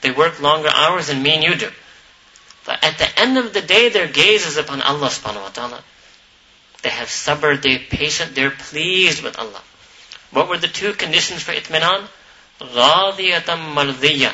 They 0.00 0.10
work 0.10 0.40
longer 0.40 0.70
hours 0.72 1.08
than 1.08 1.22
me 1.22 1.34
and 1.34 1.44
you 1.44 1.54
do. 1.54 1.70
But 2.64 2.82
at 2.82 2.96
the 2.96 3.20
end 3.20 3.36
of 3.36 3.52
the 3.52 3.60
day, 3.60 3.90
their 3.90 4.08
gaze 4.08 4.46
is 4.46 4.56
upon 4.56 4.80
Allah 4.80 5.08
subhanahu 5.08 5.42
wa 5.42 5.48
ta'ala. 5.50 5.84
They 6.82 6.88
have 6.88 7.08
sabr, 7.08 7.60
they're 7.60 7.78
patient, 7.78 8.34
they're 8.34 8.50
pleased 8.50 9.22
with 9.22 9.38
Allah. 9.38 9.62
What 10.30 10.48
were 10.48 10.58
the 10.58 10.68
two 10.68 10.94
conditions 10.94 11.42
for 11.42 11.52
itminan? 11.52 12.08
Radiyatam 12.60 13.74
mardiyya. 13.74 14.32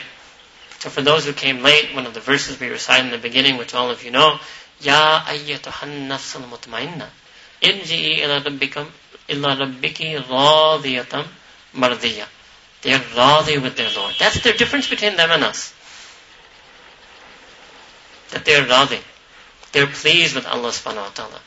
So 0.78 0.90
for 0.90 1.02
those 1.02 1.26
who 1.26 1.32
came 1.32 1.62
late, 1.62 1.94
one 1.94 2.06
of 2.06 2.14
the 2.14 2.20
verses 2.20 2.58
we 2.58 2.68
recited 2.68 3.06
in 3.06 3.12
the 3.12 3.18
beginning, 3.18 3.56
which 3.56 3.74
all 3.74 3.90
of 3.90 4.04
you 4.04 4.10
know, 4.10 4.38
Ya 4.80 5.20
ayyatuhan 5.24 6.08
nafsul 6.08 6.42
mutmainna. 6.48 7.08
Ila 7.62 8.40
rabbikam 8.40 8.88
illa 9.28 9.56
rabbiki 9.56 10.20
radiyatam 10.26 11.26
mardiyya. 11.74 12.26
They 12.82 12.92
are 12.92 12.98
radi 12.98 13.62
with 13.62 13.76
their 13.76 13.90
Lord. 13.94 14.14
That's 14.18 14.42
the 14.42 14.52
difference 14.52 14.88
between 14.88 15.16
them 15.16 15.30
and 15.30 15.44
us. 15.44 15.72
That 18.30 18.44
they 18.44 18.56
are 18.56 18.66
radi. 18.66 19.00
They're 19.70 19.86
pleased 19.86 20.34
with 20.34 20.46
Allah 20.46 20.70
subhanahu 20.70 20.96
wa 20.96 21.14
ta'ala. 21.14 21.40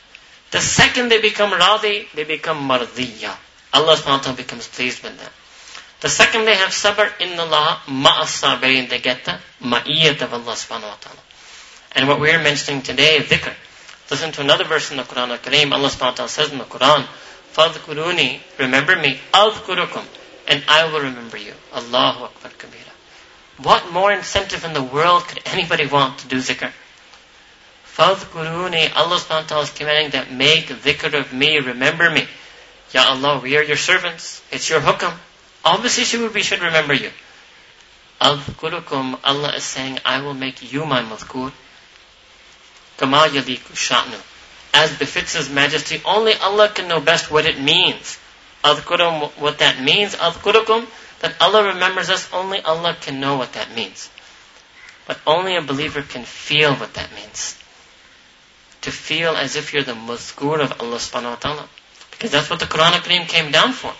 The 0.50 0.60
second 0.60 1.10
they 1.10 1.20
become 1.20 1.50
radi, 1.50 2.10
they 2.14 2.24
become 2.24 2.66
mardiya. 2.66 3.36
Allah 3.74 3.96
subhanahu 3.96 4.18
wa 4.18 4.18
ta'ala 4.18 4.36
becomes 4.36 4.66
pleased 4.66 5.02
with 5.02 5.18
them. 5.18 5.30
The 6.05 6.09
second 6.09 6.45
they 6.45 6.55
have 6.55 6.69
sabr, 6.69 7.11
inna 7.19 7.43
Allah 7.43 7.81
ma'as 7.87 8.41
sabirin, 8.41 8.89
they 8.89 8.99
get 8.99 9.25
the 9.25 9.39
ma'iyyat 9.61 10.21
of 10.21 10.33
Allah 10.33 10.53
subhanahu 10.53 10.89
wa 10.89 10.97
ta'ala. 10.99 11.19
And 11.93 12.07
what 12.07 12.19
we're 12.19 12.41
mentioning 12.41 12.81
today, 12.81 13.19
dhikr. 13.19 13.53
Listen 14.09 14.31
to 14.33 14.41
another 14.41 14.63
verse 14.65 14.91
in 14.91 14.97
the 14.97 15.03
Quran 15.03 15.29
al-Kareem. 15.29 15.71
Allah 15.71 15.89
subhanahu 15.89 16.11
wa 16.11 16.11
ta'ala 16.11 16.29
says 16.29 16.51
in 16.51 16.57
the 16.57 16.65
Quran, 16.65 17.05
فَاذْكُرُونِي 17.53 18.39
Remember 18.59 18.95
me, 18.95 19.19
أَذْكُرُكُمْ 19.33 20.05
and 20.47 20.63
I 20.67 20.91
will 20.91 21.01
remember 21.01 21.37
you. 21.37 21.53
Allahu 21.73 22.25
Akbar 22.25 22.51
Kabira. 22.51 22.91
What 23.63 23.91
more 23.91 24.11
incentive 24.11 24.65
in 24.65 24.73
the 24.73 24.83
world 24.83 25.27
could 25.27 25.39
anybody 25.45 25.85
want 25.85 26.19
to 26.19 26.27
do 26.27 26.37
zikr? 26.37 26.71
Fadhkuruni, 27.85 28.93
Allah 28.95 29.17
subhanahu 29.17 29.43
wa 29.43 29.47
ta'ala 29.47 29.63
is 29.63 29.71
commanding 29.71 30.11
that 30.11 30.31
make 30.31 30.65
dhikr 30.67 31.13
of 31.13 31.31
me, 31.33 31.59
remember 31.59 32.09
me. 32.09 32.27
Ya 32.91 33.05
Allah, 33.07 33.39
we 33.39 33.55
are 33.57 33.63
your 33.63 33.77
servants. 33.77 34.41
It's 34.51 34.69
your 34.69 34.81
hukam. 34.81 35.13
Obviously 35.66 36.28
we 36.28 36.42
should 36.42 36.60
remember 36.60 36.94
you. 36.94 37.10
Adhkurukum, 38.20 39.18
Allah 39.24 39.52
is 39.56 39.64
saying, 39.64 39.98
I 40.04 40.22
will 40.22 40.32
make 40.34 40.72
you 40.72 40.86
my 40.86 41.02
madhkur. 41.02 41.52
Kama 42.96 43.18
yaliku 43.28 43.74
sha'nu. 43.74 44.18
As 44.72 44.96
befits 44.96 45.34
His 45.34 45.50
majesty, 45.50 46.00
only 46.04 46.34
Allah 46.34 46.70
can 46.70 46.88
know 46.88 47.00
best 47.00 47.30
what 47.30 47.44
it 47.44 47.60
means. 47.60 48.18
Adhkurum, 48.64 49.30
what 49.38 49.58
that 49.58 49.82
means, 49.82 50.14
adhkurukum, 50.14 50.86
that 51.20 51.34
Allah 51.40 51.74
remembers 51.74 52.08
us, 52.08 52.32
only 52.32 52.60
Allah 52.62 52.96
can 53.00 53.20
know 53.20 53.36
what 53.36 53.52
that 53.54 53.74
means. 53.74 54.08
But 55.06 55.18
only 55.26 55.56
a 55.56 55.62
believer 55.62 56.02
can 56.02 56.24
feel 56.24 56.74
what 56.74 56.94
that 56.94 57.12
means. 57.14 57.58
to 58.86 58.92
feel 58.92 59.36
as 59.36 59.56
if 59.56 59.74
you're 59.74 59.82
the 59.82 59.94
mazkur 59.94 60.60
of 60.60 60.80
Allah 60.80 60.98
subhanahu 61.02 61.30
wa 61.30 61.42
ta'ala. 61.44 61.68
Because 62.12 62.30
that's 62.30 62.48
what 62.48 62.60
the 62.60 62.66
Quran 62.66 62.92
Kareem 63.02 63.26
came 63.26 63.50
down 63.50 63.72
for. 63.72 63.92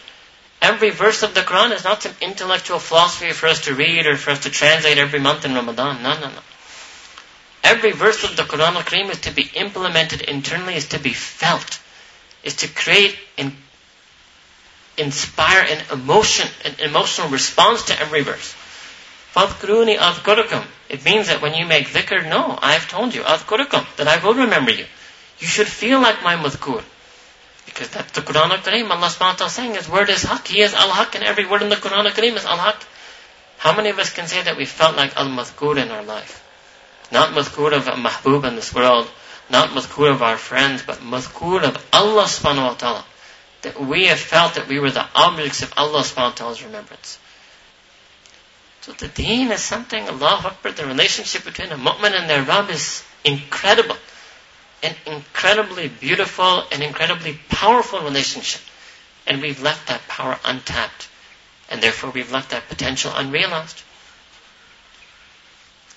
Every 0.62 0.90
verse 0.90 1.22
of 1.22 1.34
the 1.34 1.42
Quran 1.42 1.72
is 1.72 1.84
not 1.84 2.02
some 2.02 2.14
intellectual 2.20 2.78
philosophy 2.78 3.32
for 3.32 3.46
us 3.46 3.62
to 3.62 3.74
read 3.74 4.06
or 4.06 4.16
for 4.16 4.30
us 4.30 4.40
to 4.40 4.50
translate 4.50 4.98
every 4.98 5.20
month 5.20 5.44
in 5.44 5.54
Ramadan. 5.54 6.02
No, 6.02 6.14
no, 6.14 6.28
no. 6.28 6.40
Every 7.62 7.92
verse 7.92 8.24
of 8.24 8.36
the 8.36 8.44
Quran 8.44 8.74
al 8.74 8.82
Kareem 8.82 9.10
is 9.10 9.20
to 9.22 9.32
be 9.32 9.50
implemented 9.54 10.22
internally, 10.22 10.76
is 10.76 10.88
to 10.88 10.98
be 10.98 11.12
felt, 11.12 11.80
is 12.44 12.56
to 12.56 12.68
create 12.68 13.18
and 13.36 13.54
inspire 14.96 15.66
an 15.68 15.82
emotion, 15.92 16.48
an 16.64 16.74
emotional 16.80 17.28
response 17.28 17.84
to 17.86 18.00
every 18.00 18.22
verse. 18.22 18.54
Fadkuruni 19.34 19.98
adkurukum. 19.98 20.64
It 20.88 21.04
means 21.04 21.26
that 21.26 21.42
when 21.42 21.54
you 21.54 21.66
make 21.66 21.88
dhikr, 21.88 22.28
no, 22.28 22.58
I've 22.62 22.88
told 22.88 23.14
you, 23.14 23.22
adkurukum, 23.22 23.84
that 23.96 24.08
I 24.08 24.24
will 24.24 24.34
remember 24.34 24.70
you. 24.70 24.86
You 25.38 25.46
should 25.46 25.68
feel 25.68 26.00
like 26.00 26.22
my 26.22 26.36
mudkur. 26.36 26.82
Because 27.66 27.90
that's 27.90 28.12
the 28.12 28.22
Quran 28.22 28.50
al-Kareem. 28.50 28.90
Allah 28.90 29.08
subhanahu 29.08 29.32
wa 29.32 29.32
ta'ala 29.34 29.50
saying 29.50 29.74
His 29.74 29.88
word 29.88 30.08
is 30.08 30.22
haq. 30.22 30.46
He 30.46 30.62
is 30.62 30.72
al-haq 30.72 31.14
and 31.14 31.24
every 31.24 31.46
word 31.46 31.62
in 31.62 31.68
the 31.68 31.76
Quran 31.76 32.04
al-Kareem 32.04 32.36
is 32.36 32.44
al-haq. 32.44 32.82
How 33.58 33.74
many 33.76 33.90
of 33.90 33.98
us 33.98 34.10
can 34.12 34.26
say 34.26 34.42
that 34.42 34.56
we 34.56 34.64
felt 34.64 34.96
like 34.96 35.16
al-madhkur 35.16 35.76
in 35.82 35.90
our 35.90 36.02
life? 36.02 36.42
Not 37.12 37.30
madhkur 37.30 37.72
of 37.72 37.84
mahbub 37.84 38.44
in 38.44 38.56
this 38.56 38.74
world, 38.74 39.08
not 39.50 39.70
madhkur 39.70 40.10
of 40.10 40.22
our 40.22 40.36
friends, 40.36 40.82
but 40.82 40.98
madhkur 40.98 41.62
of 41.62 41.76
Allah 41.92 42.24
subhanahu 42.24 42.68
wa 42.68 42.74
ta'ala. 42.74 43.04
That 43.62 43.80
we 43.80 44.06
have 44.06 44.18
felt 44.18 44.54
that 44.54 44.68
we 44.68 44.78
were 44.78 44.90
the 44.90 45.06
objects 45.14 45.62
of 45.62 45.72
Allah 45.76 46.00
subhanahu 46.00 46.30
wa 46.30 46.36
ta'ala's 46.36 46.62
remembrance. 46.62 47.18
So 48.82 48.92
the 48.92 49.08
deen 49.08 49.50
is 49.50 49.60
something, 49.60 50.08
Allah 50.08 50.40
Akbar, 50.44 50.72
the 50.72 50.86
relationship 50.86 51.44
between 51.44 51.72
a 51.72 51.76
mu'min 51.76 52.12
and 52.12 52.30
their 52.30 52.42
Rabb 52.42 52.70
is 52.70 53.02
incredible. 53.24 53.96
An 54.86 54.94
incredibly 55.04 55.88
beautiful 55.88 56.62
and 56.70 56.80
incredibly 56.80 57.40
powerful 57.48 58.00
relationship. 58.00 58.60
And 59.26 59.42
we've 59.42 59.60
left 59.60 59.88
that 59.88 60.06
power 60.06 60.38
untapped. 60.44 61.08
And 61.68 61.82
therefore 61.82 62.10
we've 62.10 62.30
left 62.30 62.50
that 62.50 62.68
potential 62.68 63.10
unrealized. 63.14 63.82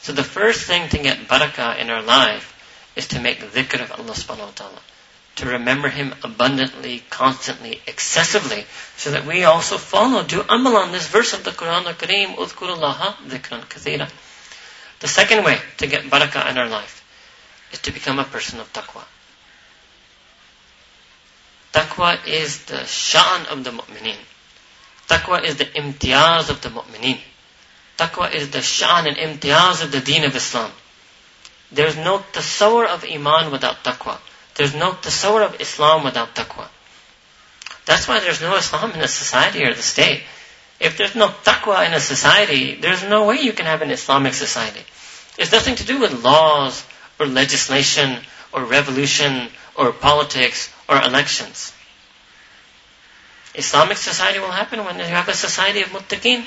So 0.02 0.12
the 0.12 0.24
first 0.24 0.66
thing 0.66 0.90
to 0.90 0.98
get 0.98 1.28
barakah 1.28 1.78
in 1.78 1.92
our 1.92 2.02
life 2.02 2.56
is 2.96 3.08
to 3.10 3.22
make 3.22 3.40
dhikr 3.40 3.84
of 3.84 3.92
Allah 3.92 4.14
subhanahu 4.14 4.50
wa 4.50 4.56
ta'ala 4.56 4.82
to 5.36 5.46
remember 5.46 5.88
Him 5.88 6.14
abundantly, 6.24 7.04
constantly, 7.10 7.80
excessively, 7.88 8.66
so 8.98 9.12
that 9.12 9.26
we 9.26 9.44
also 9.44 9.78
follow, 9.78 10.24
do 10.24 10.44
amal 10.50 10.76
on 10.76 10.92
this 10.92 11.08
verse 11.08 11.34
of 11.34 11.44
the 11.46 11.52
Quran 11.52 11.86
al-Kareem, 11.86 12.36
udhkurullaha 12.36 13.16
dhikran 13.28 13.66
kathira. 13.68 14.10
The 15.00 15.08
second 15.08 15.46
way 15.46 15.60
to 15.78 15.88
get 15.88 16.04
barakah 16.06 16.50
in 16.52 16.58
our 16.58 16.68
life 16.68 16.99
is 17.72 17.80
to 17.80 17.92
become 17.92 18.20
a 18.20 18.24
person 18.24 18.60
of 18.60 18.72
taqwa. 18.74 19.04
Taqwa 21.74 22.26
is 22.28 22.66
the 22.66 22.86
sha'an 22.86 23.46
of 23.48 23.64
the 23.64 23.72
mu'mineen. 23.72 24.18
Taqwa 25.08 25.44
is 25.44 25.58
the 25.58 25.66
imtiyaz 25.66 26.50
of 26.50 26.62
the 26.62 26.70
mu'mineen. 26.70 27.20
Taqwa 27.98 28.34
is 28.34 28.50
the 28.52 28.62
sha'an 28.62 29.08
and 29.08 29.18
imtiyaz 29.18 29.84
of 29.84 29.92
the 29.92 30.00
deen 30.00 30.24
of 30.24 30.36
Islam. 30.36 30.72
There's 31.72 31.96
no 31.96 32.20
tasawwur 32.20 32.88
of 32.88 33.04
iman 33.04 33.52
without 33.52 33.84
taqwa. 33.84 34.18
There's 34.56 34.74
no 34.74 34.94
tasawwur 34.94 35.46
of 35.46 35.62
Islam 35.62 36.04
without 36.04 36.34
taqwa. 36.34 36.68
That's 37.86 38.08
why 38.08 38.20
there's 38.20 38.42
no 38.42 38.56
Islam 38.56 38.92
in 38.92 39.02
a 39.02 39.08
society 39.08 39.64
or 39.64 39.74
the 39.74 39.82
state. 39.82 40.24
If 40.80 40.98
there's 40.98 41.16
no 41.16 41.28
taqwa 41.28 41.86
in 41.86 41.94
a 41.94 42.00
society, 42.00 42.76
there's 42.76 43.04
no 43.04 43.26
way 43.26 43.42
you 43.42 43.54
can 43.54 43.66
have 43.66 43.82
an 43.82 43.92
Islamic 43.92 44.34
society. 44.34 44.82
It's 45.38 45.52
nothing 45.52 45.76
to 45.76 45.86
do 45.86 46.00
with 46.00 46.24
laws 46.24 46.86
or 47.20 47.26
legislation 47.26 48.20
or 48.52 48.64
revolution 48.64 49.50
or 49.76 49.92
politics 49.92 50.74
or 50.88 51.02
elections. 51.02 51.74
Islamic 53.56 53.98
society 53.98 54.40
will 54.40 54.52
happen 54.52 54.86
when 54.86 54.98
you 54.98 55.06
have 55.06 55.28
a 55.28 55.34
society 55.34 55.82
of 55.82 55.90
muttaqeen. 55.90 56.46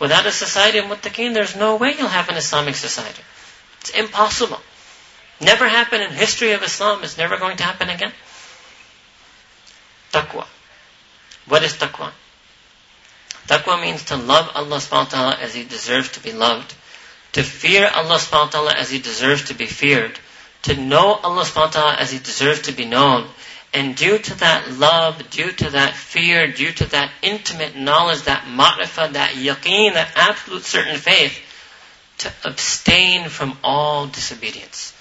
Without 0.00 0.26
a 0.26 0.32
society 0.32 0.78
of 0.78 0.86
muttaqeen, 0.86 1.34
there's 1.34 1.54
no 1.56 1.76
way 1.76 1.94
you'll 1.96 2.08
have 2.08 2.28
an 2.28 2.36
Islamic 2.36 2.74
society. 2.74 3.22
It's 3.80 3.90
impossible. 3.90 4.60
Never 5.40 5.68
happened 5.68 6.02
in 6.02 6.10
history 6.12 6.52
of 6.52 6.62
Islam. 6.62 7.04
It's 7.04 7.18
never 7.18 7.36
going 7.36 7.56
to 7.58 7.64
happen 7.64 7.90
again. 7.90 8.12
Taqwa. 10.12 10.46
What 11.46 11.62
is 11.62 11.74
taqwa? 11.74 12.12
Taqwa 13.48 13.80
means 13.80 14.04
to 14.04 14.16
love 14.16 14.50
Allah 14.54 14.78
subhanahu 14.78 14.90
wa 14.90 15.04
ta'ala 15.04 15.36
as 15.40 15.54
He 15.54 15.64
deserves 15.64 16.12
to 16.12 16.20
be 16.20 16.32
loved. 16.32 16.74
To 17.34 17.42
fear 17.42 17.88
Allah 17.88 18.16
subhanahu 18.16 18.46
wa 18.46 18.50
ta'ala 18.50 18.72
as 18.74 18.90
He 18.90 18.98
deserves 18.98 19.44
to 19.44 19.54
be 19.54 19.66
feared. 19.66 20.18
To 20.62 20.76
know 20.76 21.14
Allah 21.14 21.44
subhanahu 21.44 21.66
wa 21.66 21.70
ta'ala 21.70 21.94
as 21.94 22.10
He 22.10 22.18
deserves 22.18 22.62
to 22.62 22.72
be 22.72 22.84
known. 22.84 23.28
And 23.72 23.96
due 23.96 24.18
to 24.18 24.34
that 24.38 24.72
love, 24.72 25.30
due 25.30 25.52
to 25.52 25.70
that 25.70 25.94
fear, 25.94 26.50
due 26.50 26.72
to 26.72 26.86
that 26.90 27.10
intimate 27.22 27.76
knowledge, 27.76 28.22
that 28.22 28.44
ma'rifah, 28.46 29.12
that 29.12 29.34
yaqeen, 29.34 29.94
that 29.94 30.10
absolute 30.16 30.64
certain 30.64 30.96
faith, 30.96 31.38
to 32.18 32.32
abstain 32.44 33.28
from 33.28 33.58
all 33.62 34.06
disobedience 34.06 34.94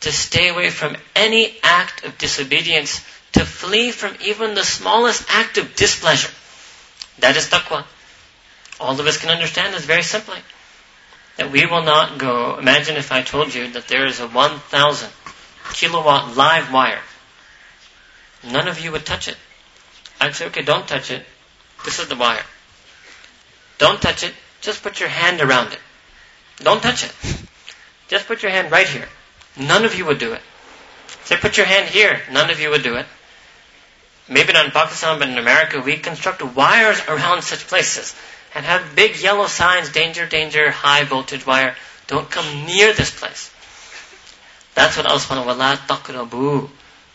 to 0.00 0.12
stay 0.12 0.48
away 0.48 0.70
from 0.70 0.96
any 1.14 1.56
act 1.62 2.04
of 2.04 2.16
disobedience, 2.18 3.00
to 3.32 3.44
flee 3.44 3.90
from 3.90 4.16
even 4.22 4.54
the 4.54 4.64
smallest 4.64 5.24
act 5.28 5.58
of 5.58 5.74
displeasure. 5.74 6.30
That 7.18 7.36
is 7.36 7.48
taqwa. 7.48 7.84
All 8.78 8.98
of 8.98 9.06
us 9.06 9.18
can 9.18 9.30
understand 9.30 9.74
this 9.74 9.84
very 9.84 10.02
simply. 10.02 10.38
That 11.36 11.52
we 11.52 11.66
will 11.66 11.82
not 11.82 12.18
go, 12.18 12.56
imagine 12.58 12.96
if 12.96 13.12
I 13.12 13.22
told 13.22 13.54
you 13.54 13.72
that 13.72 13.88
there 13.88 14.06
is 14.06 14.20
a 14.20 14.28
1000 14.28 15.10
kilowatt 15.72 16.36
live 16.36 16.72
wire. 16.72 17.00
None 18.44 18.68
of 18.68 18.80
you 18.80 18.92
would 18.92 19.04
touch 19.04 19.28
it. 19.28 19.36
I'd 20.20 20.34
say, 20.34 20.46
okay, 20.46 20.62
don't 20.62 20.88
touch 20.88 21.10
it. 21.10 21.24
This 21.84 21.98
is 21.98 22.08
the 22.08 22.16
wire. 22.16 22.44
Don't 23.78 24.00
touch 24.00 24.24
it. 24.24 24.32
Just 24.62 24.82
put 24.82 24.98
your 25.00 25.10
hand 25.10 25.40
around 25.40 25.72
it. 25.72 25.80
Don't 26.58 26.82
touch 26.82 27.04
it. 27.04 27.12
Just 28.08 28.26
put 28.26 28.42
your 28.42 28.52
hand 28.52 28.72
right 28.72 28.88
here. 28.88 29.08
None 29.58 29.84
of 29.84 29.94
you 29.94 30.06
would 30.06 30.18
do 30.18 30.32
it. 30.32 30.42
Say, 31.24 31.36
put 31.36 31.56
your 31.56 31.66
hand 31.66 31.88
here. 31.88 32.20
None 32.32 32.50
of 32.50 32.60
you 32.60 32.70
would 32.70 32.82
do 32.82 32.96
it. 32.96 33.06
Maybe 34.28 34.52
not 34.52 34.64
in 34.64 34.70
Pakistan, 34.72 35.18
but 35.18 35.28
in 35.28 35.38
America, 35.38 35.80
we 35.80 35.96
construct 35.96 36.42
wires 36.42 37.00
around 37.06 37.42
such 37.42 37.66
places 37.66 38.14
and 38.54 38.64
have 38.64 38.96
big 38.96 39.20
yellow 39.20 39.46
signs, 39.46 39.90
danger, 39.90 40.26
danger, 40.26 40.70
high 40.70 41.04
voltage 41.04 41.46
wire. 41.46 41.74
Don't 42.06 42.30
come 42.30 42.66
near 42.66 42.92
this 42.92 43.10
place. 43.10 43.50
That's 44.74 44.96
what 44.96 45.06
Allah 45.06 45.18
subhanahu 45.18 45.46
wa 45.46 45.76
ta'ala. 45.76 46.68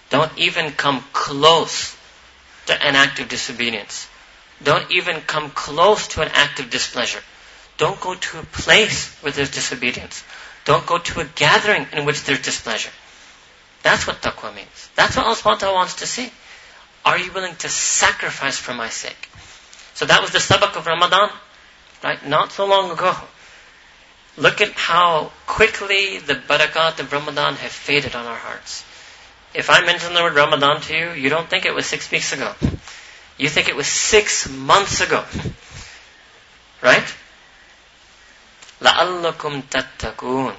Don't 0.10 0.38
even 0.38 0.72
come 0.72 1.04
close 1.14 1.96
to 2.66 2.74
an 2.86 2.96
act 2.96 3.20
of 3.20 3.30
disobedience. 3.30 4.08
Don't 4.64 4.92
even 4.92 5.22
come 5.22 5.50
close 5.52 6.10
to 6.10 6.22
an 6.22 6.30
act 6.34 6.60
of 6.60 6.70
displeasure. 6.70 7.22
Don't 7.78 8.00
go 8.00 8.14
to 8.14 8.40
a 8.40 8.44
place 8.44 9.16
where 9.22 9.32
there's 9.32 9.52
disobedience. 9.52 10.24
Don't 10.66 10.86
go 10.86 11.00
to 11.00 11.22
a 11.22 11.26
gathering 11.26 11.88
in 11.94 12.06
which 12.06 12.24
there's 12.24 12.42
displeasure. 12.42 12.92
That's 13.82 14.06
what 14.06 14.22
taqwa 14.22 14.54
means. 14.54 14.90
That's 14.96 15.16
what 15.16 15.26
Allah 15.26 15.74
wants 15.74 15.96
to 15.96 16.08
see. 16.08 16.32
Are 17.04 17.18
you 17.18 17.32
willing 17.32 17.56
to 17.56 17.70
sacrifice 17.70 18.58
for 18.58 18.74
my 18.76 18.90
sake? 18.90 19.30
So 20.01 20.07
that 20.07 20.21
was 20.21 20.31
the 20.31 20.39
sabak 20.39 20.77
of 20.77 20.87
Ramadan, 20.87 21.31
right? 22.05 22.27
Not 22.27 22.53
so 22.53 22.67
long 22.67 22.91
ago. 22.91 23.15
Look 24.37 24.61
at 24.61 24.73
how 24.73 25.33
quickly 25.47 26.19
the 26.19 26.35
barakat 26.35 27.01
of 27.01 27.11
Ramadan 27.13 27.55
have 27.55 27.73
faded 27.73 28.15
on 28.15 28.27
our 28.27 28.37
hearts. 28.37 28.85
If 29.55 29.71
I 29.71 29.81
mention 29.87 30.13
the 30.13 30.23
word 30.23 30.35
Ramadan 30.35 30.83
to 30.83 30.95
you, 30.95 31.11
you 31.13 31.31
don't 31.31 31.49
think 31.49 31.65
it 31.65 31.75
was 31.75 31.87
six 31.87 32.11
weeks 32.11 32.35
ago. 32.35 32.53
You 33.39 33.49
think 33.49 33.69
it 33.69 33.77
was 33.77 33.87
six 33.87 34.49
months 34.49 35.01
ago. 35.01 35.25
Right? 36.83 37.15
لَعَلَّكُمْ 38.83 39.63
تَتَّقُونَ 39.63 40.55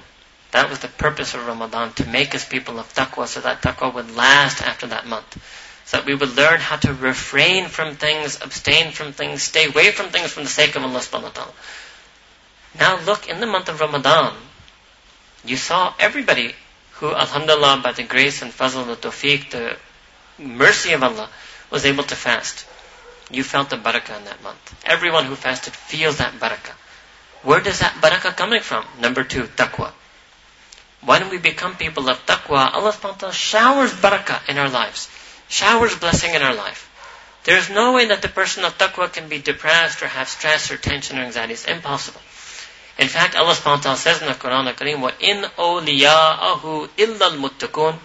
That 0.51 0.69
was 0.71 0.79
the 0.79 0.87
purpose 0.87 1.35
of 1.35 1.45
Ramadan, 1.45 1.93
to 1.93 2.07
make 2.07 2.33
us 2.33 2.43
people 2.43 2.79
of 2.79 2.91
taqwa, 2.93 3.27
so 3.27 3.41
that 3.41 3.61
taqwa 3.61 3.93
would 3.93 4.15
last 4.15 4.63
after 4.63 4.87
that 4.87 5.05
month. 5.05 5.37
That 5.92 6.06
we 6.06 6.14
would 6.14 6.36
learn 6.36 6.60
how 6.60 6.76
to 6.76 6.92
refrain 6.94 7.68
from 7.68 7.96
things, 7.96 8.40
abstain 8.40 8.92
from 8.92 9.12
things, 9.12 9.42
stay 9.42 9.68
away 9.68 9.90
from 9.90 10.08
things 10.08 10.32
for 10.32 10.40
the 10.40 10.48
sake 10.48 10.74
of 10.74 10.82
Allah 10.82 11.00
subhanahu 11.00 11.22
wa 11.22 11.28
ta'ala. 11.30 11.52
Now 12.78 13.00
look, 13.00 13.28
in 13.28 13.40
the 13.40 13.46
month 13.46 13.68
of 13.68 13.80
Ramadan, 13.80 14.34
you 15.44 15.56
saw 15.56 15.92
everybody 15.98 16.54
who, 16.92 17.12
alhamdulillah, 17.12 17.80
by 17.82 17.92
the 17.92 18.04
grace 18.04 18.42
and 18.42 18.52
fazl, 18.52 18.86
the 18.86 18.96
tawfiq, 18.96 19.50
the 19.50 19.76
mercy 20.38 20.92
of 20.92 21.02
Allah, 21.02 21.28
was 21.70 21.84
able 21.84 22.04
to 22.04 22.14
fast. 22.14 22.66
You 23.30 23.42
felt 23.42 23.70
the 23.70 23.76
barakah 23.76 24.18
in 24.18 24.24
that 24.24 24.42
month. 24.42 24.74
Everyone 24.84 25.24
who 25.24 25.34
fasted 25.34 25.74
feels 25.74 26.18
that 26.18 26.34
barakah. 26.34 26.76
Where 27.42 27.60
does 27.60 27.80
that 27.80 27.94
barakah 27.94 28.36
coming 28.36 28.60
from? 28.60 28.84
Number 29.00 29.24
two, 29.24 29.44
taqwa. 29.44 29.92
When 31.04 31.30
we 31.30 31.38
become 31.38 31.74
people 31.76 32.08
of 32.08 32.24
taqwa, 32.24 32.72
Allah 32.72 32.92
subhanahu 32.92 33.32
showers 33.32 33.92
barakah 33.92 34.48
in 34.48 34.58
our 34.58 34.68
lives 34.68 35.08
Showers 35.51 35.95
blessing 35.95 36.33
in 36.33 36.41
our 36.41 36.55
life. 36.55 36.89
There 37.43 37.57
is 37.57 37.69
no 37.69 37.93
way 37.93 38.05
that 38.07 38.21
the 38.21 38.27
person 38.27 38.65
of 38.65 38.77
taqwa 38.77 39.11
can 39.11 39.29
be 39.29 39.39
depressed 39.39 40.01
or 40.01 40.07
have 40.07 40.27
stress 40.27 40.71
or 40.71 40.77
tension 40.77 41.17
or 41.17 41.21
anxiety. 41.21 41.53
It's 41.53 41.65
impossible. 41.65 42.21
In 42.99 43.07
fact, 43.07 43.35
Allah 43.35 43.53
subhanahu 43.53 43.77
wa 43.77 43.81
ta'ala 43.81 43.97
says 43.97 44.21
in 44.21 44.27
the 44.27 44.33
Quran 44.33 44.67
al-Kareem, 44.67 44.99
وَإِنْ 44.99 45.55
أَوْلِيَاءَهُ 45.55 46.89
إِلَّا 46.97 47.31
الْمُتَّقُونَ 47.31 47.99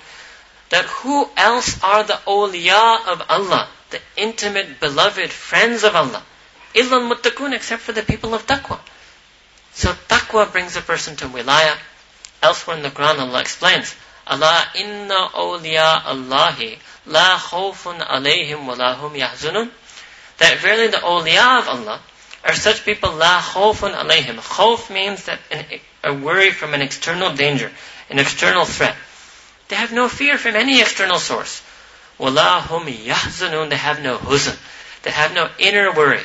that 0.73 0.87
who 0.87 1.29
else 1.37 1.85
are 1.85 2.03
the 2.03 2.18
awliya 2.27 3.07
of 3.07 3.23
Allah, 3.29 3.68
the 3.91 4.01
intimate, 4.16 4.81
beloved 4.81 5.31
friends 5.31 5.85
of 5.85 5.95
Allah? 5.95 6.23
Illal 6.75 7.12
muttaqun, 7.12 7.53
except 7.55 7.83
for 7.83 7.93
the 7.93 8.03
people 8.03 8.33
of 8.33 8.47
taqwa. 8.47 8.81
So 9.75 9.93
taqwa 10.09 10.51
brings 10.51 10.75
a 10.75 10.81
person 10.81 11.16
to 11.16 11.27
wilayah. 11.27 11.77
Elsewhere 12.43 12.79
in 12.79 12.83
the 12.83 12.89
Quran, 12.89 13.18
Allah 13.18 13.43
explains, 13.43 13.95
Allah 14.27 14.64
inna 14.75 15.29
awliya 15.35 16.07
Allahi 16.07 16.79
la 17.08 17.38
khawfun 17.38 18.05
alayhim 18.05 18.66
wa 18.66 18.76
lahum 18.76 19.14
yahzunun. 19.14 19.70
That 20.38 20.64
really 20.64 20.88
the 20.88 20.97
awliya 20.97 21.62
of 21.62 21.68
Allah 21.70 22.01
are 22.43 22.53
such 22.53 22.86
people 22.86 23.14
la 23.14 23.41
khawfun 23.41 23.95
alayhim. 23.95 24.36
Khawf 24.36 24.93
means 24.93 25.26
that 25.26 25.39
an, 25.51 25.66
a 26.03 26.14
worry 26.14 26.51
from 26.51 26.74
an 26.74 26.82
external 26.82 27.34
danger, 27.34 27.72
an 28.10 28.20
external 28.20 28.66
threat. 28.66 28.95
They 29.70 29.76
have 29.76 29.91
no 29.91 30.08
fear 30.08 30.38
from 30.38 30.55
any 30.55 30.82
external 30.82 31.20
source. 31.20 31.62
Hum 32.20 32.86
yahzanun. 32.86 33.70
They 33.70 33.76
have 33.76 34.01
no 34.01 34.18
huzn. 34.18 34.58
They 35.03 35.12
have 35.12 35.34
no 35.34 35.49
inner 35.60 35.91
worry. 35.91 36.22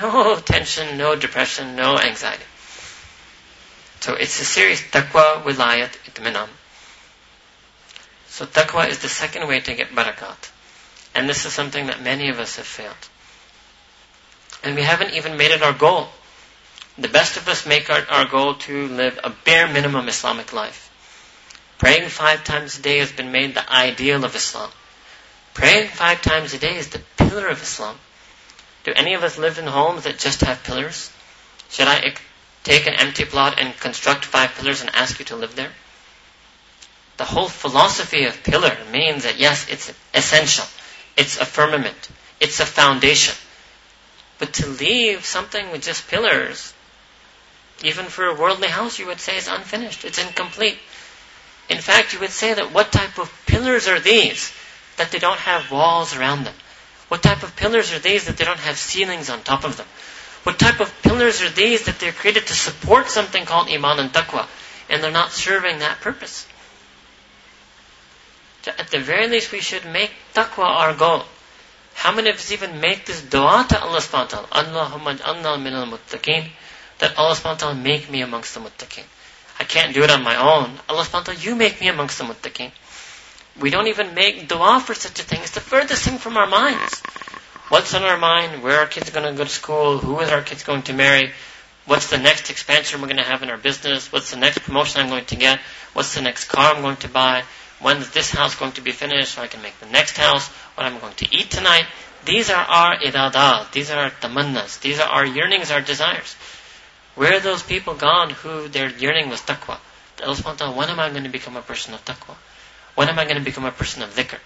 No 0.00 0.36
tension, 0.44 0.96
no 0.96 1.16
depression, 1.16 1.76
no 1.76 1.98
anxiety. 1.98 2.44
So 4.00 4.14
it's 4.14 4.40
a 4.40 4.44
serious 4.44 4.80
taqwa, 4.82 5.42
wilayat, 5.42 5.96
itminan. 6.08 6.48
So 8.42 8.48
taqwa 8.48 8.88
is 8.88 8.98
the 8.98 9.08
second 9.08 9.46
way 9.46 9.60
to 9.60 9.72
get 9.72 9.94
barakat. 9.94 10.50
And 11.14 11.28
this 11.28 11.46
is 11.46 11.52
something 11.52 11.86
that 11.86 12.02
many 12.02 12.28
of 12.28 12.40
us 12.40 12.56
have 12.56 12.66
failed. 12.66 13.08
And 14.64 14.74
we 14.74 14.82
haven't 14.82 15.14
even 15.14 15.36
made 15.36 15.52
it 15.52 15.62
our 15.62 15.72
goal. 15.72 16.08
The 16.98 17.06
best 17.06 17.36
of 17.36 17.46
us 17.46 17.66
make 17.66 17.88
our, 17.88 18.04
our 18.10 18.24
goal 18.24 18.56
to 18.66 18.88
live 18.88 19.20
a 19.22 19.30
bare 19.30 19.68
minimum 19.68 20.08
Islamic 20.08 20.52
life. 20.52 20.90
Praying 21.78 22.08
five 22.08 22.42
times 22.42 22.76
a 22.80 22.82
day 22.82 22.98
has 22.98 23.12
been 23.12 23.30
made 23.30 23.54
the 23.54 23.72
ideal 23.72 24.24
of 24.24 24.34
Islam. 24.34 24.70
Praying 25.54 25.90
five 25.90 26.20
times 26.20 26.52
a 26.52 26.58
day 26.58 26.76
is 26.78 26.88
the 26.88 27.02
pillar 27.18 27.46
of 27.46 27.62
Islam. 27.62 27.96
Do 28.82 28.92
any 28.92 29.14
of 29.14 29.22
us 29.22 29.38
live 29.38 29.60
in 29.60 29.68
homes 29.68 30.02
that 30.02 30.18
just 30.18 30.40
have 30.40 30.64
pillars? 30.64 31.12
Should 31.70 31.86
I 31.86 32.12
take 32.64 32.88
an 32.88 32.94
empty 32.94 33.24
plot 33.24 33.60
and 33.60 33.78
construct 33.78 34.24
five 34.24 34.52
pillars 34.56 34.80
and 34.80 34.90
ask 34.96 35.20
you 35.20 35.26
to 35.26 35.36
live 35.36 35.54
there? 35.54 35.70
The 37.16 37.24
whole 37.24 37.48
philosophy 37.48 38.24
of 38.24 38.42
pillar 38.42 38.76
means 38.90 39.24
that 39.24 39.38
yes, 39.38 39.68
it's 39.68 39.92
essential. 40.14 40.64
It's 41.16 41.38
a 41.38 41.44
firmament. 41.44 42.08
It's 42.40 42.60
a 42.60 42.66
foundation. 42.66 43.34
But 44.38 44.54
to 44.54 44.66
leave 44.66 45.24
something 45.24 45.70
with 45.70 45.82
just 45.82 46.08
pillars, 46.08 46.72
even 47.84 48.06
for 48.06 48.26
a 48.26 48.34
worldly 48.34 48.68
house, 48.68 48.98
you 48.98 49.06
would 49.06 49.20
say 49.20 49.36
is 49.36 49.48
unfinished. 49.48 50.04
It's 50.04 50.18
incomplete. 50.18 50.78
In 51.68 51.78
fact, 51.78 52.12
you 52.12 52.20
would 52.20 52.30
say 52.30 52.54
that 52.54 52.72
what 52.72 52.92
type 52.92 53.18
of 53.18 53.32
pillars 53.46 53.86
are 53.88 54.00
these 54.00 54.52
that 54.96 55.10
they 55.12 55.18
don't 55.18 55.38
have 55.38 55.70
walls 55.70 56.16
around 56.16 56.44
them? 56.44 56.54
What 57.08 57.22
type 57.22 57.42
of 57.42 57.54
pillars 57.56 57.92
are 57.92 57.98
these 57.98 58.24
that 58.26 58.36
they 58.36 58.44
don't 58.44 58.58
have 58.58 58.76
ceilings 58.76 59.30
on 59.30 59.42
top 59.42 59.64
of 59.64 59.76
them? 59.76 59.86
What 60.44 60.58
type 60.58 60.80
of 60.80 60.92
pillars 61.02 61.40
are 61.40 61.50
these 61.50 61.84
that 61.84 62.00
they're 62.00 62.12
created 62.12 62.46
to 62.46 62.54
support 62.54 63.08
something 63.08 63.44
called 63.44 63.68
iman 63.68 64.00
and 64.00 64.12
taqwa 64.12 64.46
and 64.88 65.02
they're 65.02 65.10
not 65.10 65.30
serving 65.30 65.80
that 65.80 66.00
purpose? 66.00 66.46
At 68.66 68.88
the 68.88 69.00
very 69.00 69.28
least, 69.28 69.52
we 69.52 69.60
should 69.60 69.84
make 69.86 70.10
taqwa 70.34 70.64
our 70.64 70.94
goal. 70.94 71.24
How 71.94 72.12
many 72.14 72.30
of 72.30 72.36
us 72.36 72.52
even 72.52 72.80
make 72.80 73.06
this 73.06 73.22
dua 73.22 73.66
to 73.68 73.80
Allah 73.80 73.98
subhanahu 73.98 74.32
wa 74.32 74.46
ta'ala? 74.46 74.48
Allahumma 74.48 75.20
anna 75.26 75.58
min 75.58 75.74
al-muttaqeen. 75.74 76.48
That 76.98 77.18
Allah 77.18 77.34
subhanahu 77.34 77.44
wa 77.44 77.54
ta'ala 77.54 77.74
make 77.74 78.10
me 78.10 78.22
amongst 78.22 78.54
the 78.54 78.60
muttaqeen. 78.60 79.04
I 79.58 79.64
can't 79.64 79.94
do 79.94 80.02
it 80.02 80.10
on 80.10 80.22
my 80.22 80.36
own. 80.36 80.78
Allah 80.88 81.02
subhanahu 81.02 81.12
wa 81.12 81.34
ta'ala, 81.34 81.40
you 81.40 81.54
make 81.54 81.80
me 81.80 81.88
amongst 81.88 82.18
the 82.18 82.24
muttaqeen. 82.24 82.72
We 83.60 83.70
don't 83.70 83.88
even 83.88 84.14
make 84.14 84.48
dua 84.48 84.80
for 84.80 84.94
such 84.94 85.20
a 85.20 85.22
thing. 85.22 85.40
It's 85.42 85.50
the 85.50 85.60
furthest 85.60 86.04
thing 86.04 86.18
from 86.18 86.36
our 86.36 86.46
minds. 86.46 87.02
What's 87.68 87.94
on 87.94 88.02
our 88.02 88.18
mind? 88.18 88.62
Where 88.62 88.76
are 88.76 88.80
our 88.80 88.86
kids 88.86 89.10
going 89.10 89.26
to 89.26 89.36
go 89.36 89.44
to 89.44 89.50
school? 89.50 89.98
Who 89.98 90.20
is 90.20 90.30
our 90.30 90.42
kids 90.42 90.62
going 90.62 90.82
to 90.84 90.92
marry? 90.92 91.32
What's 91.86 92.10
the 92.10 92.18
next 92.18 92.50
expansion 92.50 93.00
we're 93.00 93.08
going 93.08 93.18
to 93.18 93.24
have 93.24 93.42
in 93.42 93.50
our 93.50 93.56
business? 93.56 94.12
What's 94.12 94.30
the 94.30 94.36
next 94.36 94.58
promotion 94.60 95.00
I'm 95.00 95.08
going 95.08 95.24
to 95.26 95.36
get? 95.36 95.58
What's 95.92 96.14
the 96.14 96.22
next 96.22 96.44
car 96.44 96.74
I'm 96.74 96.82
going 96.82 96.96
to 96.98 97.08
buy? 97.08 97.44
When 97.82 97.98
is 97.98 98.10
this 98.10 98.30
house 98.30 98.54
going 98.54 98.72
to 98.72 98.80
be 98.80 98.92
finished 98.92 99.34
so 99.34 99.42
I 99.42 99.48
can 99.48 99.60
make 99.60 99.78
the 99.80 99.86
next 99.86 100.16
house? 100.16 100.48
What 100.74 100.86
am 100.86 100.94
I'm 100.94 101.00
going 101.00 101.14
to 101.14 101.36
eat 101.36 101.50
tonight? 101.50 101.86
These 102.24 102.48
are 102.50 102.64
our 102.64 102.96
iradat. 102.98 103.72
These 103.72 103.90
are 103.90 104.04
our 104.04 104.10
tamannas. 104.10 104.80
These 104.80 105.00
are 105.00 105.08
our 105.08 105.26
yearnings, 105.26 105.70
our 105.70 105.80
desires. 105.80 106.34
Where 107.16 107.36
are 107.36 107.40
those 107.40 107.62
people 107.62 107.94
gone 107.94 108.30
who 108.30 108.68
their 108.68 108.88
yearning 108.88 109.28
was 109.28 109.40
taqwa? 109.40 109.78
Allah 110.24 110.72
when 110.72 110.88
am 110.88 111.00
I 111.00 111.10
going 111.10 111.24
to 111.24 111.28
become 111.28 111.56
a 111.56 111.62
person 111.62 111.94
of 111.94 112.04
taqwa? 112.04 112.36
When 112.94 113.08
am 113.08 113.18
I 113.18 113.24
going 113.24 113.36
to 113.36 113.42
become 113.42 113.64
a 113.64 113.72
person 113.72 114.02
of 114.02 114.14
dhikr? 114.14 114.38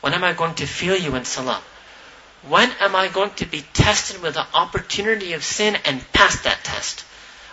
When 0.00 0.12
am 0.12 0.24
I 0.24 0.32
going 0.32 0.54
to 0.56 0.66
feel 0.66 0.96
you 0.96 1.14
in 1.14 1.24
salah? 1.24 1.62
When 2.42 2.70
am 2.80 2.96
I 2.96 3.08
going 3.08 3.30
to 3.34 3.46
be 3.46 3.62
tested 3.72 4.20
with 4.20 4.34
the 4.34 4.46
opportunity 4.52 5.32
of 5.34 5.44
sin 5.44 5.76
and 5.84 6.12
pass 6.12 6.42
that 6.42 6.64
test? 6.64 7.02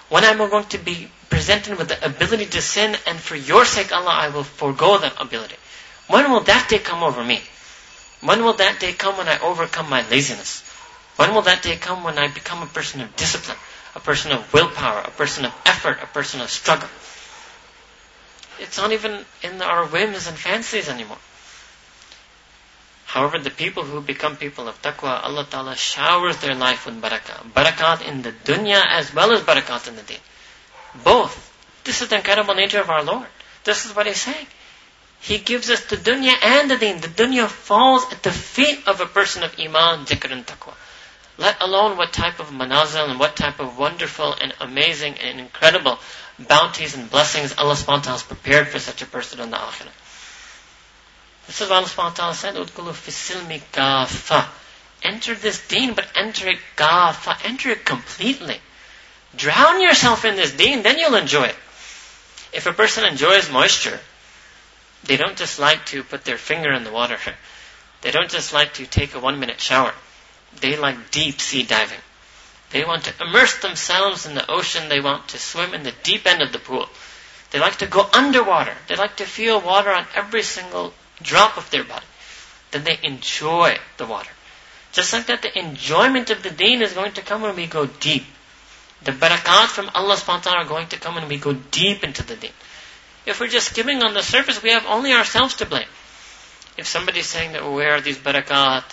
When 0.09 0.23
am 0.23 0.41
I 0.41 0.49
going 0.49 0.65
to 0.65 0.79
be 0.79 1.11
presented 1.29 1.77
with 1.77 1.89
the 1.89 2.05
ability 2.05 2.45
to 2.47 2.61
sin 2.61 2.95
and 3.07 3.19
for 3.19 3.35
your 3.35 3.65
sake, 3.65 3.91
Allah, 3.91 4.11
I 4.11 4.29
will 4.29 4.43
forego 4.43 4.97
that 4.97 5.21
ability? 5.21 5.55
When 6.07 6.31
will 6.31 6.41
that 6.41 6.69
day 6.69 6.79
come 6.79 7.03
over 7.03 7.23
me? 7.23 7.41
When 8.21 8.43
will 8.43 8.53
that 8.53 8.79
day 8.79 8.93
come 8.93 9.17
when 9.17 9.27
I 9.27 9.39
overcome 9.39 9.89
my 9.89 10.07
laziness? 10.09 10.61
When 11.15 11.33
will 11.33 11.43
that 11.43 11.63
day 11.63 11.75
come 11.75 12.03
when 12.03 12.17
I 12.17 12.27
become 12.27 12.63
a 12.63 12.65
person 12.65 13.01
of 13.01 13.15
discipline, 13.15 13.57
a 13.95 13.99
person 13.99 14.31
of 14.31 14.53
willpower, 14.53 15.01
a 15.01 15.11
person 15.11 15.45
of 15.45 15.53
effort, 15.65 15.99
a 16.01 16.07
person 16.07 16.41
of 16.41 16.49
struggle? 16.49 16.89
It's 18.59 18.77
not 18.77 18.91
even 18.91 19.25
in 19.41 19.61
our 19.61 19.85
whims 19.85 20.27
and 20.27 20.37
fancies 20.37 20.89
anymore. 20.89 21.17
However, 23.05 23.39
the 23.39 23.49
people 23.49 23.83
who 23.83 24.01
become 24.01 24.35
people 24.35 24.67
of 24.67 24.79
taqwa, 24.81 25.23
Allah 25.23 25.47
Ta'ala 25.49 25.75
showers 25.75 26.37
their 26.37 26.53
life 26.53 26.85
with 26.85 27.01
barakah. 27.01 27.51
Barakat 27.53 28.07
in 28.07 28.21
the 28.21 28.31
dunya 28.31 28.85
as 28.85 29.13
well 29.13 29.31
as 29.31 29.41
barakat 29.41 29.87
in 29.87 29.95
the 29.95 30.03
deen. 30.03 30.19
Both. 31.03 31.47
This 31.83 32.01
is 32.01 32.09
the 32.09 32.17
incredible 32.17 32.55
nature 32.55 32.79
of 32.79 32.89
our 32.89 33.03
Lord. 33.03 33.27
This 33.63 33.85
is 33.85 33.95
what 33.95 34.07
He's 34.07 34.21
saying. 34.21 34.47
He 35.21 35.37
gives 35.37 35.69
us 35.69 35.85
the 35.85 35.97
dunya 35.97 36.33
and 36.41 36.71
the 36.71 36.77
deen. 36.77 37.01
The 37.01 37.07
dunya 37.07 37.47
falls 37.47 38.11
at 38.11 38.23
the 38.23 38.31
feet 38.31 38.87
of 38.87 39.01
a 39.01 39.05
person 39.05 39.43
of 39.43 39.59
iman, 39.59 40.05
dhikr 40.05 40.31
and 40.31 40.45
taqwa. 40.45 40.73
Let 41.37 41.61
alone 41.61 41.97
what 41.97 42.13
type 42.13 42.39
of 42.39 42.49
manazil 42.49 43.09
and 43.09 43.19
what 43.19 43.35
type 43.35 43.59
of 43.59 43.77
wonderful 43.77 44.33
and 44.33 44.53
amazing 44.59 45.15
and 45.19 45.39
incredible 45.39 45.99
bounties 46.37 46.95
and 46.95 47.09
blessings 47.09 47.57
Allah 47.57 47.75
subhanahu 47.75 48.07
has 48.07 48.23
prepared 48.23 48.67
for 48.69 48.79
such 48.79 49.01
a 49.01 49.05
person 49.05 49.39
in 49.39 49.49
the 49.49 49.57
akhirah. 49.57 49.91
This 51.47 51.61
is 51.61 51.69
what 51.69 51.77
Allah 51.77 51.87
subhanahu 51.87 52.33
said, 52.33 52.55
Udkulu 52.55 52.93
fisilmi 52.93 53.61
gafa. 53.71 54.47
Enter 55.03 55.33
this 55.33 55.65
deen, 55.67 55.93
but 55.93 56.07
enter 56.15 56.49
it 56.49 56.59
gafa. 56.75 57.37
Enter 57.45 57.69
it 57.69 57.85
completely. 57.85 58.59
Drown 59.35 59.81
yourself 59.81 60.25
in 60.25 60.35
this 60.35 60.51
deen, 60.53 60.83
then 60.83 60.97
you'll 60.97 61.15
enjoy 61.15 61.45
it. 61.45 61.55
If 62.51 62.65
a 62.65 62.73
person 62.73 63.05
enjoys 63.05 63.51
moisture, 63.51 63.99
they 65.03 65.17
don't 65.17 65.37
just 65.37 65.59
like 65.59 65.85
to 65.87 66.03
put 66.03 66.25
their 66.25 66.37
finger 66.37 66.71
in 66.71 66.83
the 66.83 66.91
water. 66.91 67.17
They 68.01 68.11
don't 68.11 68.31
just 68.31 68.53
like 68.53 68.75
to 68.75 68.85
take 68.85 69.13
a 69.13 69.19
one 69.19 69.41
minute 69.41 69.59
shower. 69.59 69.93
They 70.61 70.77
like 70.77 71.11
deep 71.11 71.41
sea 71.41 71.63
diving. 71.63 71.99
They 72.69 72.85
want 72.85 73.03
to 73.03 73.13
immerse 73.21 73.57
themselves 73.59 74.25
in 74.25 74.35
the 74.35 74.49
ocean. 74.49 74.87
They 74.87 75.01
want 75.01 75.27
to 75.27 75.37
swim 75.37 75.73
in 75.73 75.83
the 75.83 75.91
deep 76.03 76.25
end 76.25 76.41
of 76.41 76.53
the 76.53 76.59
pool. 76.59 76.87
They 77.51 77.59
like 77.59 77.79
to 77.79 77.87
go 77.87 78.07
underwater. 78.13 78.73
They 78.87 78.95
like 78.95 79.17
to 79.17 79.25
feel 79.25 79.59
water 79.59 79.91
on 79.91 80.07
every 80.15 80.43
single 80.43 80.93
drop 81.21 81.57
of 81.57 81.69
their 81.69 81.83
body, 81.83 82.05
then 82.71 82.83
they 82.83 82.99
enjoy 83.03 83.77
the 83.97 84.05
water. 84.05 84.29
Just 84.91 85.13
like 85.13 85.27
that, 85.27 85.41
the 85.41 85.57
enjoyment 85.57 86.29
of 86.29 86.43
the 86.43 86.49
deen 86.49 86.81
is 86.81 86.93
going 86.93 87.13
to 87.13 87.21
come 87.21 87.41
when 87.41 87.55
we 87.55 87.67
go 87.67 87.85
deep. 87.85 88.25
The 89.03 89.11
barakat 89.11 89.67
from 89.67 89.89
Allah 89.93 90.15
subhanahu 90.15 90.27
wa 90.27 90.51
ta'ala 90.51 90.65
are 90.65 90.67
going 90.67 90.87
to 90.87 90.99
come 90.99 91.15
when 91.15 91.27
we 91.27 91.37
go 91.37 91.53
deep 91.53 92.03
into 92.03 92.23
the 92.23 92.35
deen. 92.35 92.51
If 93.25 93.39
we're 93.39 93.47
just 93.47 93.69
skimming 93.69 94.03
on 94.03 94.13
the 94.13 94.21
surface, 94.21 94.61
we 94.61 94.71
have 94.71 94.85
only 94.85 95.13
ourselves 95.13 95.55
to 95.55 95.65
blame. 95.65 95.87
If 96.77 96.87
somebody's 96.87 97.27
saying 97.27 97.53
that, 97.53 97.63
where 97.63 97.95
are 97.95 98.01
these 98.01 98.17
barakat, 98.17 98.83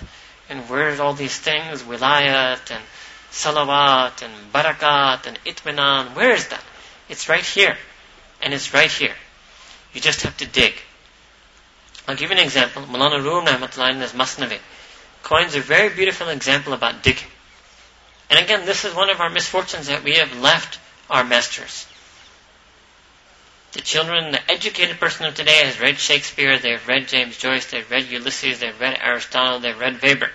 and 0.49 0.69
where's 0.69 1.01
all 1.01 1.15
these 1.15 1.37
things, 1.39 1.83
wilayat, 1.83 2.71
and 2.71 2.85
salawat, 3.33 4.23
and 4.23 4.53
barakat, 4.53 5.27
and 5.27 5.39
itminan, 5.45 6.15
where 6.15 6.33
is 6.33 6.49
that? 6.49 6.63
It's 7.09 7.29
right 7.29 7.45
here. 7.45 7.77
And 8.43 8.53
it's 8.53 8.75
right 8.75 8.91
here. 8.91 9.15
You 9.93 10.01
just 10.01 10.23
have 10.23 10.37
to 10.39 10.47
dig. 10.47 10.75
I'll 12.07 12.17
give 12.17 12.31
you 12.31 12.37
an 12.37 12.43
example. 12.43 12.83
Mulana 12.83 13.25
Rum 13.25 13.47
Rahmatullah 13.47 13.93
in 13.93 14.01
his 14.01 14.13
Masnavi 14.13 14.59
coins 15.23 15.57
a 15.57 15.61
very 15.61 15.89
beautiful 15.89 16.29
example 16.29 16.73
about 16.73 17.03
digging. 17.03 17.27
And 18.31 18.39
again, 18.39 18.67
this 18.67 18.85
is 18.85 18.95
one 18.95 19.11
of 19.11 19.21
our 19.21 19.31
misfortunes 19.31 19.87
that 19.87 20.03
we 20.03 20.15
have 20.15 20.41
left 20.41 20.79
our 21.09 21.25
masters. 21.25 21.87
The 23.73 23.83
children, 23.83 24.33
the 24.33 24.51
educated 24.51 24.99
person 24.99 25.27
of 25.27 25.35
today 25.35 25.65
has 25.65 25.79
read 25.79 25.99
Shakespeare, 25.99 26.59
they've 26.59 26.89
read 26.89 27.09
James 27.09 27.37
Joyce, 27.37 27.71
they've 27.71 27.89
read 27.91 28.09
Ulysses, 28.09 28.61
they've 28.61 28.81
read 28.81 28.99
Aristotle, 29.01 29.61
they've 29.61 29.79
read 29.79 30.01
Weber. 30.03 30.31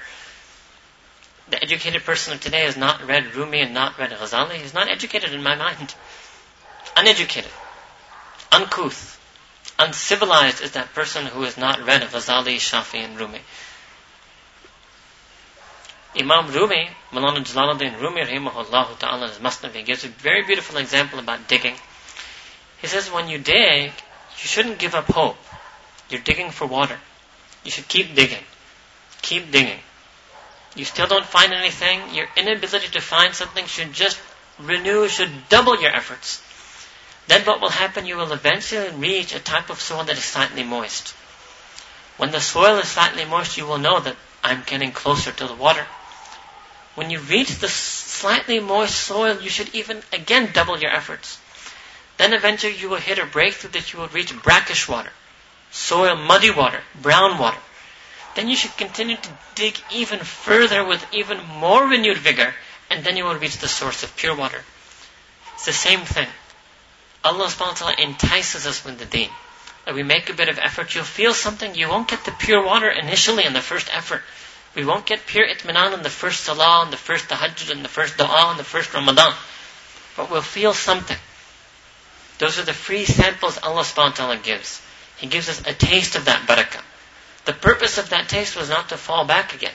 The 1.49 1.61
educated 1.61 2.03
person 2.03 2.33
of 2.33 2.39
today 2.39 2.61
has 2.61 2.77
not 2.77 3.05
read 3.05 3.35
Rumi 3.35 3.61
and 3.61 3.73
not 3.73 3.97
read 3.97 4.11
Ghazali. 4.11 4.53
He's 4.53 4.73
not 4.73 4.87
educated 4.87 5.33
in 5.33 5.43
my 5.43 5.55
mind. 5.55 5.93
Uneducated. 6.95 7.51
Uncouth 8.51 9.19
uncivilized 9.79 10.61
is 10.61 10.71
that 10.71 10.93
person 10.93 11.25
who 11.25 11.41
has 11.43 11.57
not 11.57 11.85
read 11.85 12.03
Ghazali, 12.03 12.55
Shafi, 12.55 12.99
and 12.99 13.19
Rumi. 13.19 13.39
Imam 16.19 16.51
Rumi, 16.51 16.89
Malana 17.11 17.39
Jalaluddin 17.39 17.99
Rumi, 18.01 18.21
rahimahullah 18.21 18.99
ta'ala, 18.99 19.29
his 19.29 19.37
Masnavi, 19.37 19.85
gives 19.85 20.03
a 20.03 20.09
very 20.09 20.43
beautiful 20.43 20.77
example 20.77 21.19
about 21.19 21.47
digging. 21.47 21.75
He 22.81 22.87
says, 22.87 23.09
when 23.09 23.29
you 23.29 23.37
dig, 23.37 23.91
you 23.91 23.91
shouldn't 24.47 24.77
give 24.77 24.93
up 24.93 25.05
hope. 25.05 25.37
You're 26.09 26.19
digging 26.21 26.51
for 26.51 26.67
water. 26.67 26.97
You 27.63 27.71
should 27.71 27.87
keep 27.87 28.13
digging. 28.13 28.43
Keep 29.21 29.51
digging. 29.51 29.79
You 30.75 30.83
still 30.83 31.07
don't 31.07 31.25
find 31.25 31.53
anything. 31.53 32.13
Your 32.13 32.27
inability 32.35 32.89
to 32.89 33.01
find 33.01 33.33
something 33.33 33.65
should 33.65 33.93
just 33.93 34.19
renew, 34.59 35.07
should 35.07 35.47
double 35.47 35.79
your 35.81 35.91
efforts. 35.91 36.41
Then 37.27 37.45
what 37.45 37.61
will 37.61 37.69
happen? 37.69 38.05
You 38.05 38.17
will 38.17 38.33
eventually 38.33 38.89
reach 38.89 39.33
a 39.33 39.39
type 39.39 39.69
of 39.69 39.79
soil 39.79 40.03
that 40.03 40.17
is 40.17 40.23
slightly 40.23 40.63
moist. 40.63 41.09
When 42.17 42.31
the 42.31 42.41
soil 42.41 42.77
is 42.79 42.89
slightly 42.89 43.23
moist, 43.25 43.57
you 43.57 43.65
will 43.65 43.77
know 43.77 43.99
that 43.99 44.17
I'm 44.43 44.63
getting 44.65 44.91
closer 44.91 45.31
to 45.31 45.47
the 45.47 45.53
water. 45.53 45.85
When 46.95 47.09
you 47.09 47.19
reach 47.19 47.55
the 47.59 47.69
slightly 47.69 48.59
moist 48.59 48.95
soil, 48.95 49.41
you 49.41 49.49
should 49.49 49.73
even 49.73 50.03
again 50.11 50.51
double 50.53 50.77
your 50.77 50.91
efforts. 50.91 51.39
Then 52.17 52.33
eventually 52.33 52.75
you 52.75 52.89
will 52.89 52.97
hit 52.97 53.17
a 53.17 53.25
breakthrough 53.25 53.71
that 53.71 53.93
you 53.93 53.99
will 53.99 54.09
reach 54.09 54.35
brackish 54.43 54.87
water, 54.87 55.11
soil, 55.71 56.15
muddy 56.15 56.51
water, 56.51 56.81
brown 57.01 57.37
water. 57.37 57.57
Then 58.35 58.47
you 58.47 58.55
should 58.55 58.75
continue 58.77 59.17
to 59.17 59.29
dig 59.55 59.77
even 59.91 60.19
further 60.19 60.83
with 60.83 61.05
even 61.13 61.43
more 61.45 61.85
renewed 61.85 62.17
vigor, 62.17 62.53
and 62.89 63.03
then 63.03 63.17
you 63.17 63.23
will 63.23 63.35
reach 63.35 63.57
the 63.57 63.67
source 63.67 64.03
of 64.03 64.15
pure 64.15 64.35
water. 64.35 64.63
It's 65.55 65.65
the 65.65 65.73
same 65.73 66.01
thing. 66.01 66.27
Allah 67.23 67.47
subhanahu 67.47 67.81
wa 67.81 67.93
ta'ala 67.93 67.95
entices 67.99 68.65
us 68.65 68.83
with 68.83 68.99
the 68.99 69.05
deen. 69.05 69.29
If 69.87 69.95
we 69.95 70.03
make 70.03 70.29
a 70.29 70.33
bit 70.33 70.49
of 70.49 70.59
effort, 70.59 70.93
you'll 70.93 71.03
feel 71.03 71.33
something. 71.33 71.75
You 71.75 71.89
won't 71.89 72.07
get 72.07 72.23
the 72.23 72.31
pure 72.31 72.63
water 72.63 72.89
initially 72.89 73.45
in 73.45 73.53
the 73.53 73.61
first 73.61 73.89
effort. 73.93 74.21
We 74.75 74.85
won't 74.85 75.05
get 75.05 75.25
pure 75.25 75.47
itminan 75.47 75.93
in 75.93 76.01
the 76.01 76.09
first 76.09 76.45
salah, 76.45 76.85
in 76.85 76.91
the 76.91 76.97
first 76.97 77.27
tahajjud, 77.27 77.71
in 77.71 77.83
the 77.83 77.89
first 77.89 78.17
dua, 78.17 78.51
in 78.51 78.57
the 78.57 78.63
first 78.63 78.93
Ramadan. 78.93 79.33
But 80.15 80.31
we'll 80.31 80.41
feel 80.41 80.73
something. 80.73 81.17
Those 82.39 82.57
are 82.57 82.63
the 82.63 82.73
free 82.73 83.05
samples 83.05 83.57
Allah 83.61 83.83
subhanahu 83.83 84.43
gives. 84.43 84.81
He 85.17 85.27
gives 85.27 85.49
us 85.49 85.61
a 85.61 85.73
taste 85.73 86.15
of 86.15 86.25
that 86.25 86.47
barakah. 86.47 86.81
The 87.45 87.53
purpose 87.53 87.97
of 87.97 88.09
that 88.09 88.29
taste 88.29 88.55
was 88.55 88.69
not 88.69 88.89
to 88.89 88.97
fall 88.97 89.25
back 89.25 89.53
again. 89.53 89.73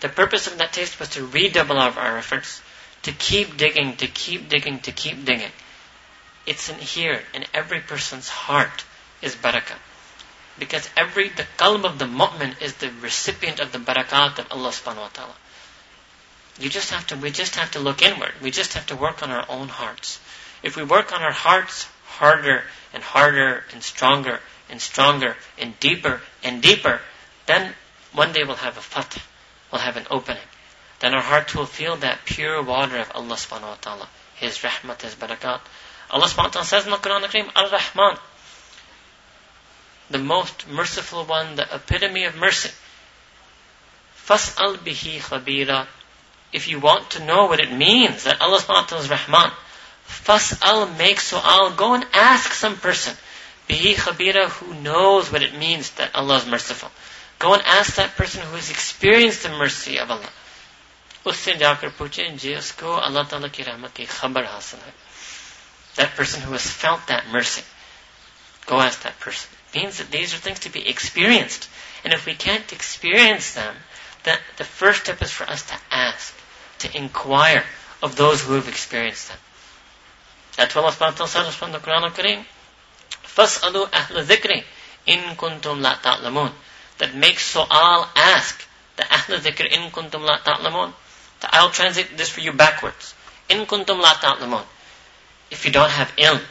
The 0.00 0.08
purpose 0.08 0.46
of 0.46 0.58
that 0.58 0.72
taste 0.72 0.98
was 0.98 1.10
to 1.10 1.26
redouble 1.26 1.78
our 1.78 2.18
efforts, 2.18 2.62
to 3.02 3.12
keep 3.12 3.56
digging, 3.56 3.96
to 3.96 4.06
keep 4.06 4.48
digging, 4.48 4.80
to 4.80 4.92
keep 4.92 5.24
digging. 5.24 5.52
It's 6.46 6.68
in 6.68 6.78
here, 6.78 7.22
in 7.34 7.44
every 7.52 7.80
person's 7.80 8.28
heart 8.28 8.84
is 9.20 9.36
barakah. 9.36 9.76
Because 10.58 10.88
every, 10.96 11.28
the 11.28 11.46
qalb 11.56 11.84
of 11.84 11.98
the 11.98 12.06
mu'min 12.06 12.60
is 12.60 12.74
the 12.74 12.90
recipient 13.00 13.60
of 13.60 13.72
the 13.72 13.78
barakat 13.78 14.38
of 14.38 14.46
Allah 14.50 14.70
subhanahu 14.70 14.96
wa 14.96 15.08
ta'ala. 15.08 15.34
You 16.58 16.68
just 16.68 16.90
have 16.90 17.06
to, 17.08 17.16
we 17.16 17.30
just 17.30 17.56
have 17.56 17.70
to 17.72 17.78
look 17.78 18.02
inward. 18.02 18.32
We 18.42 18.50
just 18.50 18.74
have 18.74 18.86
to 18.86 18.96
work 18.96 19.22
on 19.22 19.30
our 19.30 19.46
own 19.48 19.68
hearts. 19.68 20.20
If 20.62 20.76
we 20.76 20.82
work 20.82 21.12
on 21.12 21.22
our 21.22 21.32
hearts 21.32 21.88
harder 22.04 22.64
and 22.92 23.02
harder 23.02 23.64
and 23.72 23.82
stronger 23.82 24.40
and 24.68 24.80
stronger 24.80 25.36
and 25.58 25.78
deeper 25.80 26.20
and 26.44 26.60
deeper, 26.60 27.00
then 27.46 27.74
one 28.12 28.32
day 28.32 28.44
we'll 28.44 28.56
have 28.56 28.76
a 28.76 28.82
fath. 28.82 29.26
We'll 29.72 29.80
have 29.80 29.96
an 29.96 30.06
opening. 30.10 30.42
Then 30.98 31.14
our 31.14 31.22
heart 31.22 31.54
will 31.54 31.66
feel 31.66 31.96
that 31.96 32.26
pure 32.26 32.62
water 32.62 32.98
of 32.98 33.10
Allah 33.14 33.36
subhanahu 33.36 33.62
wa 33.62 33.78
ta'ala. 33.80 34.08
His 34.34 34.58
rahmat, 34.58 35.00
His 35.00 35.14
barakat. 35.14 35.60
Allah 36.10 36.26
subhanahu 36.26 36.44
wa 36.44 36.60
ta'ala 36.60 36.66
says 36.66 36.84
in 36.84 36.90
the 36.90 36.98
Quran 36.98 37.22
Al-Kareem, 37.22 37.50
Ar-Rahman, 37.56 38.18
the 40.09 40.17
most 40.17 40.67
merciful 40.67 41.23
one, 41.25 41.55
the 41.55 41.67
epitome 41.75 42.25
of 42.25 42.35
mercy. 42.35 42.69
Fas'al 44.25 44.77
bihi 44.77 45.19
khabira. 45.19 45.87
If 46.53 46.67
you 46.67 46.79
want 46.79 47.11
to 47.11 47.25
know 47.25 47.45
what 47.45 47.59
it 47.59 47.71
means 47.71 48.23
that 48.23 48.41
Allah 48.41 48.59
subhanahu 48.59 48.81
wa 48.81 48.87
ta'ala 48.87 49.03
is 49.03 49.09
Rahman, 49.09 49.51
fas'al 50.07 50.97
make 50.97 51.17
su'al, 51.17 51.75
go 51.75 51.93
and 51.93 52.05
ask 52.13 52.53
some 52.53 52.77
person. 52.77 53.15
Bihi 53.69 53.95
khabira 53.95 54.47
who 54.47 54.73
knows 54.75 55.31
what 55.31 55.41
it 55.41 55.57
means 55.57 55.89
that 55.91 56.15
Allah 56.15 56.37
is 56.37 56.45
merciful. 56.45 56.91
Go 57.39 57.53
and 57.53 57.63
ask 57.63 57.95
that 57.95 58.15
person 58.15 58.41
who 58.41 58.55
has 58.55 58.69
experienced 58.69 59.43
the 59.43 59.49
mercy 59.49 59.97
of 59.99 60.11
Allah. 60.11 60.29
उससे 61.25 61.55
जाकर 61.57 61.89
पूछे 61.97 62.29
जिसको 62.37 62.93
अल्लाह 63.01 63.23
ताला 63.29 63.47
की 63.49 63.63
रहमत 63.63 63.93
की 63.97 64.05
खबर 64.05 64.45
हासिल 64.45 64.79
है 64.79 64.93
that 65.95 66.15
person 66.15 66.41
who 66.41 66.51
has 66.51 66.69
felt 66.69 67.07
that 67.07 67.27
mercy. 67.29 67.63
Go 68.67 68.79
ask 68.79 69.01
that 69.03 69.19
person. 69.19 69.49
It 69.73 69.77
means 69.83 69.97
that 69.97 70.11
these 70.11 70.33
are 70.33 70.37
things 70.37 70.59
to 70.61 70.69
be 70.69 70.87
experienced. 70.87 71.69
And 72.03 72.13
if 72.13 72.25
we 72.25 72.33
can't 72.33 72.71
experience 72.71 73.53
them, 73.53 73.75
then 74.23 74.37
the 74.57 74.63
first 74.63 75.03
step 75.03 75.21
is 75.21 75.31
for 75.31 75.43
us 75.43 75.63
to 75.63 75.75
ask, 75.91 76.33
to 76.79 76.97
inquire 76.97 77.63
of 78.01 78.15
those 78.15 78.41
who 78.41 78.53
have 78.53 78.67
experienced 78.67 79.29
them. 79.29 79.37
That's 80.57 80.75
what 80.75 80.83
Allah 80.83 80.93
subhanahu 80.93 81.19
wa 81.19 81.25
ta'ala 81.25 81.29
says 81.29 81.55
from 81.55 81.71
the 81.71 81.79
Quran 81.79 82.03
al-Kareem. 82.03 82.45
فَاسْأَلُوا 83.35 83.89
أَهْلَ 83.89 84.25
ذِكْرِ 84.25 84.63
إِن 85.07 85.35
كُنْتُمْ 85.35 85.81
لَا 85.81 86.01
تَعْلَمُونَ 86.01 86.51
That 86.99 87.13
makes 87.15 87.53
su'al 87.53 88.07
ask. 88.15 88.65
The 88.95 89.03
أهل 89.03 89.41
ذِكْر 89.41 89.71
إِن 89.73 89.91
كُنْتُمْ 89.91 90.25
لَا 90.25 90.41
تَعْلَمُونَ 90.43 90.93
I'll 91.43 91.69
translate 91.69 92.17
this 92.17 92.29
for 92.29 92.39
you 92.39 92.53
backwards. 92.53 93.13
إِن 93.49 93.65
كُنْتُمْ 93.65 94.01
لَا 94.01 94.13
تَعْلَمُونَ 94.13 94.63
if 95.51 95.65
you 95.65 95.71
don't 95.71 95.91
have 95.91 96.15
ilm, 96.15 96.41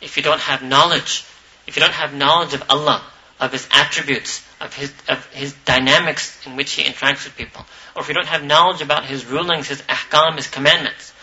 if 0.00 0.16
you 0.16 0.22
don't 0.22 0.40
have 0.40 0.62
knowledge, 0.62 1.24
if 1.67 1.75
you 1.75 1.81
don't 1.81 1.93
have 1.93 2.13
knowledge 2.13 2.53
of 2.53 2.63
Allah, 2.69 3.01
of 3.39 3.51
His 3.51 3.67
attributes, 3.71 4.43
of 4.59 4.73
His, 4.75 4.93
of 5.09 5.25
His 5.33 5.53
dynamics 5.65 6.45
in 6.45 6.55
which 6.55 6.73
He 6.73 6.83
interacts 6.83 7.25
with 7.25 7.35
people, 7.35 7.65
or 7.95 8.01
if 8.01 8.07
you 8.07 8.13
don't 8.13 8.27
have 8.27 8.43
knowledge 8.43 8.81
about 8.81 9.05
His 9.05 9.25
rulings, 9.25 9.67
His 9.67 9.81
ahkam, 9.83 10.35
His 10.35 10.47
commandments, 10.47 11.13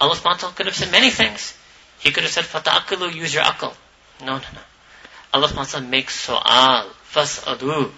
Allah 0.00 0.18
wa 0.24 0.34
could 0.34 0.66
have 0.66 0.76
said 0.76 0.92
many 0.92 1.10
things. 1.10 1.56
He 1.98 2.12
could 2.12 2.22
have 2.22 2.32
said, 2.32 2.44
fata'akilu, 2.44 3.14
use 3.14 3.34
your 3.34 3.42
akal. 3.42 3.74
No, 4.20 4.38
no, 4.38 4.44
no. 4.54 4.60
Allah 5.34 5.48
subhanahu 5.48 5.88
makes 5.88 6.26
su'al, 6.26 6.86
fas'alu, 7.12 7.90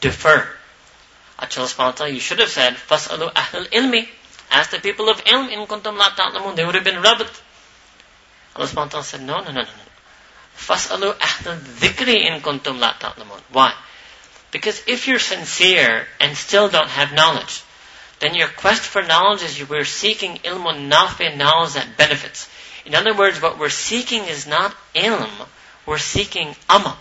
defer. 0.00 0.48
Allah 1.38 2.08
you 2.08 2.20
should 2.20 2.38
have 2.38 2.50
said, 2.50 2.74
fas'alu 2.74 3.32
ahlul 3.32 3.68
ilmi. 3.70 4.08
Ask 4.50 4.70
the 4.70 4.78
people 4.78 5.08
of 5.08 5.24
ilm, 5.24 5.50
in 5.50 5.66
kuntum 5.66 5.96
la 5.96 6.10
ta'lamun. 6.10 6.56
They 6.56 6.64
would 6.64 6.74
have 6.74 6.84
been 6.84 7.00
rabbit. 7.00 7.30
Allah 8.54 8.68
subhanahu 8.68 9.02
said, 9.02 9.22
no, 9.22 9.40
no, 9.40 9.50
no, 9.50 9.62
no. 9.62 9.68
فَاسْأَلُوا 10.57 11.17
أَهْلَ 11.19 11.47
الذِّكْرِ 11.47 12.07
إِن 12.07 12.41
كُنْتُمْ 12.41 12.79
لَا 12.79 12.93
تَعْلَمُونَ 12.99 13.41
Why? 13.51 13.73
Because 14.51 14.81
if 14.85 15.07
you're 15.07 15.19
sincere 15.19 16.07
and 16.19 16.37
still 16.37 16.69
don't 16.69 16.89
have 16.89 17.13
knowledge, 17.13 17.63
then 18.19 18.35
your 18.35 18.49
quest 18.49 18.81
for 18.81 19.01
knowledge 19.01 19.43
is 19.43 19.59
you 19.59 19.65
were 19.65 19.85
seeking 19.85 20.37
ilmun 20.43 20.89
nafi, 20.89 21.35
knowledge 21.35 21.73
that 21.73 21.97
benefits. 21.97 22.47
In 22.85 22.93
other 22.93 23.15
words, 23.15 23.41
what 23.41 23.57
we're 23.57 23.69
seeking 23.69 24.25
is 24.25 24.45
not 24.45 24.75
ilm, 24.93 25.47
we're 25.85 25.97
seeking 25.97 26.55
amal. 26.69 26.97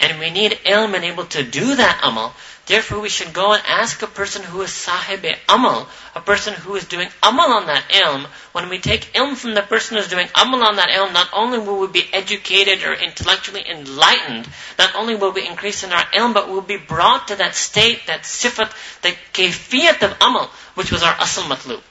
And 0.00 0.18
we 0.18 0.30
need 0.30 0.52
ilm 0.66 0.94
and 0.94 1.04
able 1.04 1.26
to 1.26 1.44
do 1.44 1.76
that 1.76 2.00
amal. 2.02 2.34
Therefore, 2.66 3.00
we 3.00 3.08
should 3.08 3.32
go 3.32 3.52
and 3.52 3.62
ask 3.66 4.02
a 4.02 4.06
person 4.06 4.42
who 4.42 4.62
is 4.62 4.72
sahib 4.72 5.24
amal, 5.48 5.88
a 6.14 6.20
person 6.20 6.54
who 6.54 6.74
is 6.76 6.84
doing 6.86 7.08
amal 7.22 7.52
on 7.52 7.66
that 7.66 7.88
ilm. 7.88 8.26
When 8.52 8.68
we 8.68 8.78
take 8.78 9.12
ilm 9.14 9.36
from 9.36 9.54
the 9.54 9.62
person 9.62 9.96
who's 9.96 10.08
doing 10.08 10.28
amal 10.34 10.62
on 10.64 10.76
that 10.76 10.90
ilm, 10.90 11.12
not 11.12 11.28
only 11.32 11.58
will 11.58 11.78
we 11.80 11.86
be 11.88 12.08
educated 12.12 12.84
or 12.84 12.94
intellectually 12.94 13.64
enlightened, 13.68 14.48
not 14.78 14.94
only 14.94 15.14
will 15.16 15.32
we 15.32 15.46
increase 15.46 15.84
in 15.84 15.92
our 15.92 16.04
ilm, 16.06 16.34
but 16.34 16.48
we'll 16.48 16.62
be 16.62 16.76
brought 16.76 17.28
to 17.28 17.36
that 17.36 17.54
state, 17.54 18.06
that 18.06 18.22
sifat, 18.22 18.72
the 19.02 19.14
kayfiyat 19.32 20.02
of 20.02 20.16
amal, 20.20 20.50
which 20.74 20.90
was 20.90 21.02
our 21.02 21.14
asl 21.14 21.42
matlub. 21.44 21.82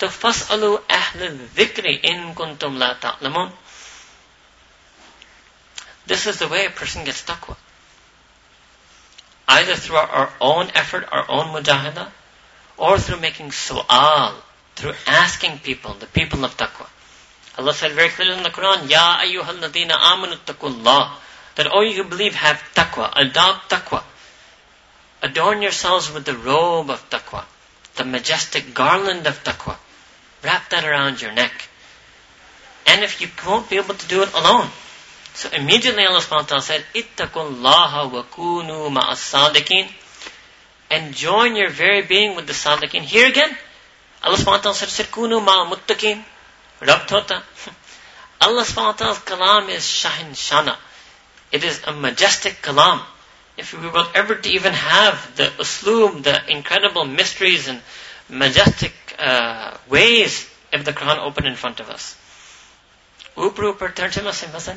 So, 0.00 0.08
فَاسْأَلُوا 0.08 0.80
أَهْلَ 0.90 1.38
الذِّكْرِ 1.38 2.02
إِن 2.02 2.34
كُنْتُمْ 2.34 2.76
لَا 2.76 2.98
تَعْلَمُونَ 2.98 3.52
this 6.07 6.25
is 6.25 6.39
the 6.39 6.47
way 6.47 6.65
a 6.65 6.69
person 6.69 7.03
gets 7.03 7.23
taqwa. 7.23 7.55
Either 9.47 9.75
through 9.75 9.97
our 9.97 10.31
own 10.41 10.67
effort, 10.73 11.07
our 11.11 11.25
own 11.29 11.47
mujahada, 11.47 12.09
or 12.77 12.97
through 12.97 13.19
making 13.19 13.49
su'al, 13.49 14.35
through 14.75 14.93
asking 15.05 15.59
people, 15.59 15.93
the 15.93 16.05
people 16.07 16.43
of 16.45 16.55
taqwa. 16.57 16.87
Allah 17.57 17.73
said 17.73 17.93
very 17.93 18.09
clearly 18.09 18.37
in 18.37 18.43
the 18.43 18.49
Quran, 18.49 18.89
Ya 18.89 19.19
ayyuhal 19.19 19.59
ladina 19.59 19.91
amanu 19.91 20.37
taqullah. 20.45 21.11
That 21.55 21.67
all 21.67 21.83
you 21.83 22.03
who 22.03 22.09
believe 22.09 22.35
have 22.35 22.61
taqwa, 22.75 23.11
adopt 23.15 23.71
taqwa. 23.71 24.03
Adorn 25.23 25.61
yourselves 25.61 26.13
with 26.13 26.25
the 26.25 26.35
robe 26.35 26.89
of 26.89 27.09
taqwa, 27.09 27.43
the 27.95 28.05
majestic 28.05 28.73
garland 28.73 29.25
of 29.25 29.43
taqwa. 29.43 29.75
Wrap 30.43 30.69
that 30.69 30.85
around 30.85 31.21
your 31.21 31.31
neck. 31.31 31.51
And 32.85 33.03
if 33.03 33.19
you 33.21 33.27
won't 33.45 33.69
be 33.69 33.77
able 33.77 33.95
to 33.95 34.07
do 34.07 34.21
it 34.21 34.33
alone, 34.33 34.69
so 35.37 35.49
immediately 35.53 36.03
Allah 36.03 36.19
subhanahu 36.19 36.49
wa 36.49 36.57
ta'ala 36.57 36.61
said, 36.63 36.83
Ittaqullaha 36.95 38.11
wa 38.11 38.23
kunu 38.23 38.89
ma'as 38.89 39.21
sadiqin. 39.21 39.87
And 40.89 41.13
join 41.13 41.55
your 41.55 41.69
very 41.69 42.01
being 42.01 42.35
with 42.35 42.47
the 42.47 42.53
sadiqin. 42.53 43.01
Here 43.01 43.27
again, 43.27 43.55
Allah 44.23 44.35
subhanahu 44.35 44.65
wa 44.65 44.73
ta'ala 44.73 44.75
said, 44.75 45.05
Kunu 45.05 45.39
ma'al 45.45 45.69
muttaqin. 45.69 46.23
Rabt. 46.81 47.11
Allah 48.41 48.63
subhanahu 48.63 48.85
wa 48.85 48.91
ta'ala's 48.93 49.19
kalam 49.19 49.69
is 49.69 49.85
shahin 49.85 50.31
shana. 50.31 50.75
It 51.51 51.63
is 51.63 51.83
a 51.85 51.93
majestic 51.93 52.63
kalam. 52.63 52.99
If 53.57 53.79
we 53.79 53.87
were 53.87 54.07
ever 54.15 54.33
to 54.33 54.49
even 54.49 54.73
have 54.73 55.35
the 55.35 55.53
usloob, 55.61 56.23
the 56.23 56.51
incredible 56.51 57.05
mysteries 57.05 57.67
and 57.67 57.79
majestic 58.27 58.93
uh, 59.19 59.77
ways 59.87 60.49
of 60.73 60.83
the 60.83 60.93
Quran 60.93 61.19
open 61.19 61.45
in 61.45 61.53
front 61.53 61.79
of 61.79 61.91
us. 61.91 62.16
Upra 63.37 63.73
upra 63.73 64.23
must 64.23 64.67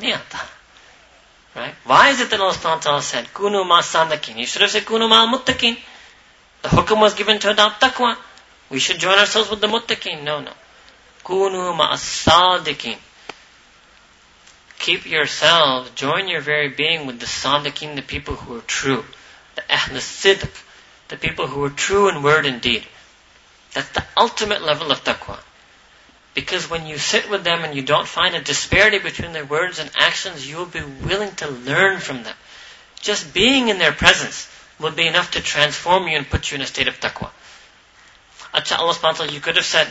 Right? 1.53 1.75
Why 1.83 2.09
is 2.09 2.21
it 2.21 2.29
that 2.29 2.39
Allah 2.39 2.53
subhanahu 2.53 3.01
said, 3.01 3.25
Kunu 3.33 3.67
ma 3.67 3.81
sandakin? 3.81 4.37
You 4.37 4.45
should 4.45 4.61
have 4.61 4.71
said 4.71 4.83
Kunu 4.83 5.09
ma. 5.09 5.25
The 5.35 6.67
hukum 6.69 7.01
was 7.01 7.15
given 7.15 7.39
to 7.39 7.49
adopt 7.49 7.81
taqwa. 7.81 8.15
We 8.69 8.79
should 8.79 8.99
join 8.99 9.17
ourselves 9.17 9.49
with 9.49 9.59
the 9.59 9.67
muttaqin. 9.67 10.23
No, 10.23 10.39
no. 10.39 10.53
Kunu 11.25 11.75
ma 11.75 11.95
sadikin. 11.95 12.97
Keep 14.79 15.07
yourselves, 15.07 15.89
join 15.91 16.27
your 16.27 16.41
very 16.41 16.69
being 16.69 17.05
with 17.05 17.19
the 17.19 17.25
sadikin, 17.25 17.95
the 17.95 18.01
people 18.01 18.35
who 18.35 18.57
are 18.57 18.61
true. 18.61 19.03
The 19.55 19.63
ahl 19.69 19.99
the 21.09 21.17
people 21.17 21.47
who 21.47 21.63
are 21.65 21.69
true 21.69 22.09
in 22.09 22.23
word 22.23 22.45
and 22.45 22.61
deed. 22.61 22.83
That's 23.73 23.89
the 23.89 24.05
ultimate 24.15 24.61
level 24.61 24.91
of 24.91 25.03
taqwa. 25.03 25.39
Because 26.34 26.68
when 26.68 26.86
you 26.86 26.98
sit 26.98 27.30
with 27.30 27.44
them 27.44 27.64
and 27.64 27.74
you 27.74 27.82
don't 27.82 28.06
find 28.06 28.34
a 28.34 28.42
disparity 28.42 28.98
between 28.98 29.32
their 29.32 29.46
words 29.46 29.78
and 29.78 29.90
actions, 29.96 30.48
you'll 30.48 30.66
be 30.66 30.82
willing 30.82 31.34
to 31.36 31.48
learn 31.48 31.98
from 31.98 32.24
them. 32.24 32.36
Just 33.00 33.32
being 33.32 33.68
in 33.68 33.78
their 33.78 33.92
presence 33.92 34.46
will 34.78 34.90
be 34.90 35.06
enough 35.06 35.30
to 35.30 35.40
transform 35.40 36.08
you 36.08 36.16
and 36.16 36.28
put 36.28 36.50
you 36.50 36.56
in 36.56 36.60
a 36.60 36.66
state 36.66 36.88
of 36.88 37.00
taqwa. 37.00 37.30
Acha 38.52 38.78
Allah 38.78 38.92
subhanahu 38.92 39.02
wa 39.02 39.12
ta'ala, 39.12 39.32
you 39.32 39.40
could 39.40 39.56
have 39.56 39.64
said, 39.64 39.88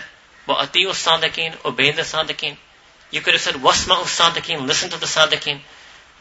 وَأَطِيُوا 0.48 0.92
الصَّادِقِينَ 0.92 1.66
Obey 1.66 1.92
the 1.92 2.04
sadiqeen. 2.04 2.58
You 3.10 3.22
could 3.22 3.34
have 3.34 3.42
said, 3.42 3.56
وَاسْمَعُوا 3.56 4.04
الصَّادِقِينَ 4.04 4.68
Listen 4.68 4.90
to 4.92 5.00
the 5.00 5.08
sadiqeen. 5.08 5.60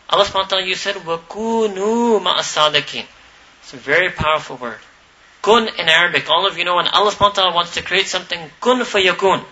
Allah 0.09 0.25
subhanahu 0.25 0.35
wa 0.35 0.49
ta'ala, 0.49 0.67
you 0.67 0.75
said, 0.75 0.97
وَكُونُوا 0.97 2.23
مَعَ 2.23 2.39
الصَّادِقِينَ 2.39 3.05
It's 3.63 3.75
a 3.75 3.77
very 3.77 4.11
powerful 4.11 4.57
word. 4.57 4.79
Kun 5.43 5.69
in 5.69 5.89
Arabic, 5.89 6.31
all 6.31 6.47
of 6.47 6.57
you 6.57 6.65
know 6.65 6.77
when 6.77 6.89
Allah 6.89 7.11
subhanahu 7.11 7.21
wa 7.21 7.43
ta'ala 7.43 7.55
wants 7.55 7.75
to 7.75 7.83
create 7.83 8.07
something, 8.07 8.51
kun 8.63 8.81
fayakun. 8.81 9.45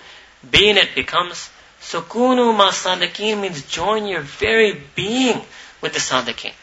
Being 0.50 0.76
it 0.76 0.94
becomes, 0.94 1.50
sukunu 1.80 2.56
ma 2.56 2.70
sadiqeen 2.70 3.40
means 3.40 3.62
join 3.62 4.06
your 4.06 4.20
very 4.20 4.72
being 4.94 5.40
with 5.80 5.92
the 5.92 6.00
sadiqeen. 6.00 6.54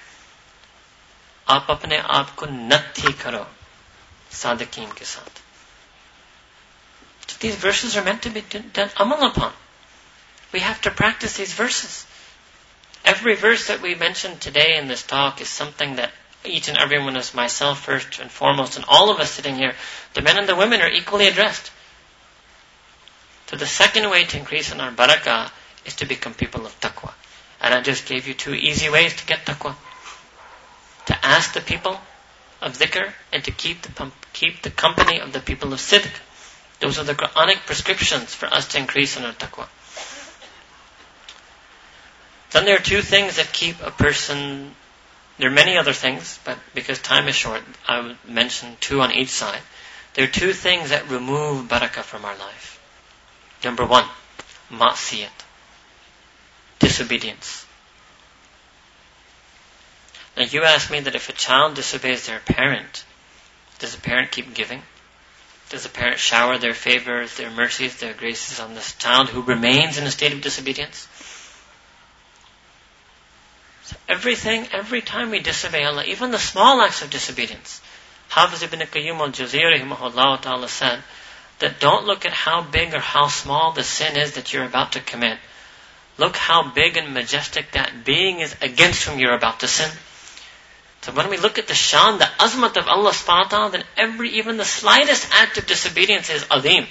आप 1.50 1.68
अपने 1.70 1.98
आप 1.98 2.36
को 2.36 2.46
नथी 2.46 3.14
करो 3.22 3.46
सादकीन 4.32 4.92
के 4.98 5.06
साथ 5.06 5.40
these 7.40 7.56
verses 7.56 7.96
are 7.96 8.04
meant 8.04 8.24
to 8.24 8.30
be 8.30 8.42
done 8.42 8.90
amal 8.98 9.24
upon. 9.24 9.54
We 10.52 10.60
have 10.60 10.82
to 10.82 10.92
practice 10.92 11.38
these 11.38 11.54
verses. 11.54 12.06
Every 13.06 13.36
verse 13.36 13.68
that 13.68 13.82
we 13.82 13.96
mentioned 13.96 14.42
today 14.42 14.76
in 14.78 14.88
this 14.88 15.04
talk 15.04 15.42
is 15.42 15.48
something 15.48 15.96
that 15.96 16.12
each 16.44 16.68
and 16.68 16.78
every 16.78 17.02
one 17.02 17.16
of 17.16 17.36
myself 17.36 17.82
first 17.82 18.20
and 18.20 18.30
foremost, 18.30 18.76
and 18.78 18.86
all 18.88 19.10
of 19.10 19.20
us 19.20 19.32
sitting 19.32 19.56
here, 19.56 19.74
the 20.14 20.22
men 20.22 20.38
and 20.38 20.48
the 20.48 20.56
women 20.56 20.82
are 20.82 20.90
equally 20.90 21.28
addressed. 21.28 21.72
So 23.47 23.57
the 23.57 23.67
second 23.67 24.09
way 24.11 24.25
to 24.25 24.39
increase 24.39 24.73
in 24.73 24.81
our 24.81 24.91
barakah 24.91 25.51
is 25.85 25.95
to 25.97 26.07
become 26.07 26.35
people 26.35 26.65
of 26.67 26.79
taqwa. 26.81 27.13
And 27.61 27.75
I 27.75 27.81
just 27.83 28.07
gave 28.07 28.27
you 28.27 28.35
two 28.35 28.55
easy 28.55 28.89
ways 28.89 29.15
to 29.17 29.27
get 29.27 29.45
taqwa. 29.45 29.75
To 31.07 31.25
ask 31.25 31.53
the 31.53 31.61
people 31.61 32.01
of 32.63 32.79
dhikr 32.79 33.13
and 33.33 33.45
to 33.45 33.51
keep 33.51 33.83
the, 33.83 34.11
keep 34.33 34.63
the 34.63 34.71
company 34.71 35.21
of 35.21 35.33
the 35.33 35.41
people 35.41 35.73
of 35.73 35.79
sidq. 35.79 36.11
Those 36.81 36.99
are 36.99 37.05
the 37.05 37.15
Quranic 37.15 37.67
prescriptions 37.67 38.35
for 38.35 38.47
us 38.47 38.69
to 38.69 38.79
increase 38.79 39.17
in 39.17 39.25
our 39.25 39.33
taqwa. 39.33 39.69
Then 42.51 42.65
there 42.65 42.77
are 42.77 42.83
two 42.83 43.03
things 43.03 43.37
that 43.37 43.53
keep 43.53 43.81
a 43.83 43.91
person, 43.91 44.75
there 45.39 45.49
are 45.49 45.53
many 45.53 45.77
other 45.77 45.93
things, 45.93 46.39
but 46.45 46.57
because 46.75 47.01
time 47.01 47.27
is 47.29 47.35
short, 47.35 47.63
I 47.87 48.01
will 48.01 48.15
mention 48.27 48.77
two 48.81 49.01
on 49.01 49.13
each 49.13 49.31
side. 49.31 49.61
There 50.15 50.25
are 50.25 50.31
two 50.31 50.53
things 50.53 50.91
that 50.91 51.11
remove 51.11 51.69
barakah 51.69 52.03
from 52.03 52.25
our 52.25 52.37
life. 52.37 52.74
Number 53.65 53.87
one, 53.87 54.05
ma'siyat, 54.71 55.31
disobedience. 56.79 57.65
Now 60.37 60.43
you 60.43 60.65
ask 60.65 60.91
me 60.91 61.01
that 61.01 61.15
if 61.15 61.31
a 61.31 61.33
child 61.33 61.75
disobeys 61.75 62.27
their 62.27 62.41
parent, 62.41 63.05
does 63.79 63.95
the 63.95 64.01
parent 64.01 64.33
keep 64.33 64.53
giving? 64.53 64.83
Does 65.71 65.85
the 65.85 65.89
parent 65.89 66.19
shower 66.19 66.59
their 66.59 66.75
favors, 66.75 67.37
their 67.37 67.51
mercies, 67.51 67.97
their 67.97 68.13
graces 68.13 68.61
on 68.61 68.75
this 68.75 68.95
child 68.97 69.31
who 69.31 69.41
remains 69.41 69.97
in 69.97 70.05
a 70.05 70.11
state 70.11 70.33
of 70.33 70.43
disobedience? 70.43 71.09
So 73.85 73.97
everything, 74.09 74.69
every 74.73 75.01
time 75.01 75.31
we 75.31 75.41
disobey 75.41 75.85
Allah, 75.85 76.05
even 76.05 76.31
the 76.31 76.39
small 76.39 76.83
acts 76.83 77.03
of 77.03 77.11
disobedience. 77.11 77.81
Hafiz 78.29 78.63
ibn 78.63 78.81
Qayyim 78.81 79.19
al-Jazir 79.19 80.43
ta'ala 80.43 80.69
said 80.69 81.03
that 81.59 81.81
don't 81.81 82.07
look 82.07 82.27
at 82.27 82.33
how 82.33 82.63
big 82.63 82.95
or 82.95 82.99
how 82.99 83.29
small 83.29 83.73
the 83.73 83.85
sin 83.85 84.17
is 84.17 84.35
that 84.35 84.53
you're 84.53 84.65
about 84.65 84.93
to 84.93 85.01
commit. 85.01 85.39
Look 86.19 86.37
how 86.37 86.71
big 86.71 86.97
and 86.97 87.15
majestic 87.15 87.73
that 87.73 88.05
being 88.05 88.41
is 88.41 88.55
against 88.61 89.05
whom 89.05 89.19
you're 89.19 89.35
about 89.35 89.61
to 89.61 89.69
sin. 89.69 89.91
So 91.03 91.13
when 91.13 91.29
we 91.29 91.37
look 91.37 91.59
at 91.59 91.67
the 91.67 91.75
shan, 91.75 92.19
the 92.19 92.25
azmat 92.39 92.77
of 92.77 92.89
Allah 92.89 93.11
subhanahu 93.11 93.45
wa 93.45 93.49
ta'ala, 93.49 93.71
then 93.73 93.85
every, 93.97 94.31
even 94.39 94.57
the 94.57 94.65
slightest 94.65 95.29
act 95.33 95.59
of 95.59 95.67
disobedience 95.67 96.31
is 96.31 96.47
alim, 96.51 96.87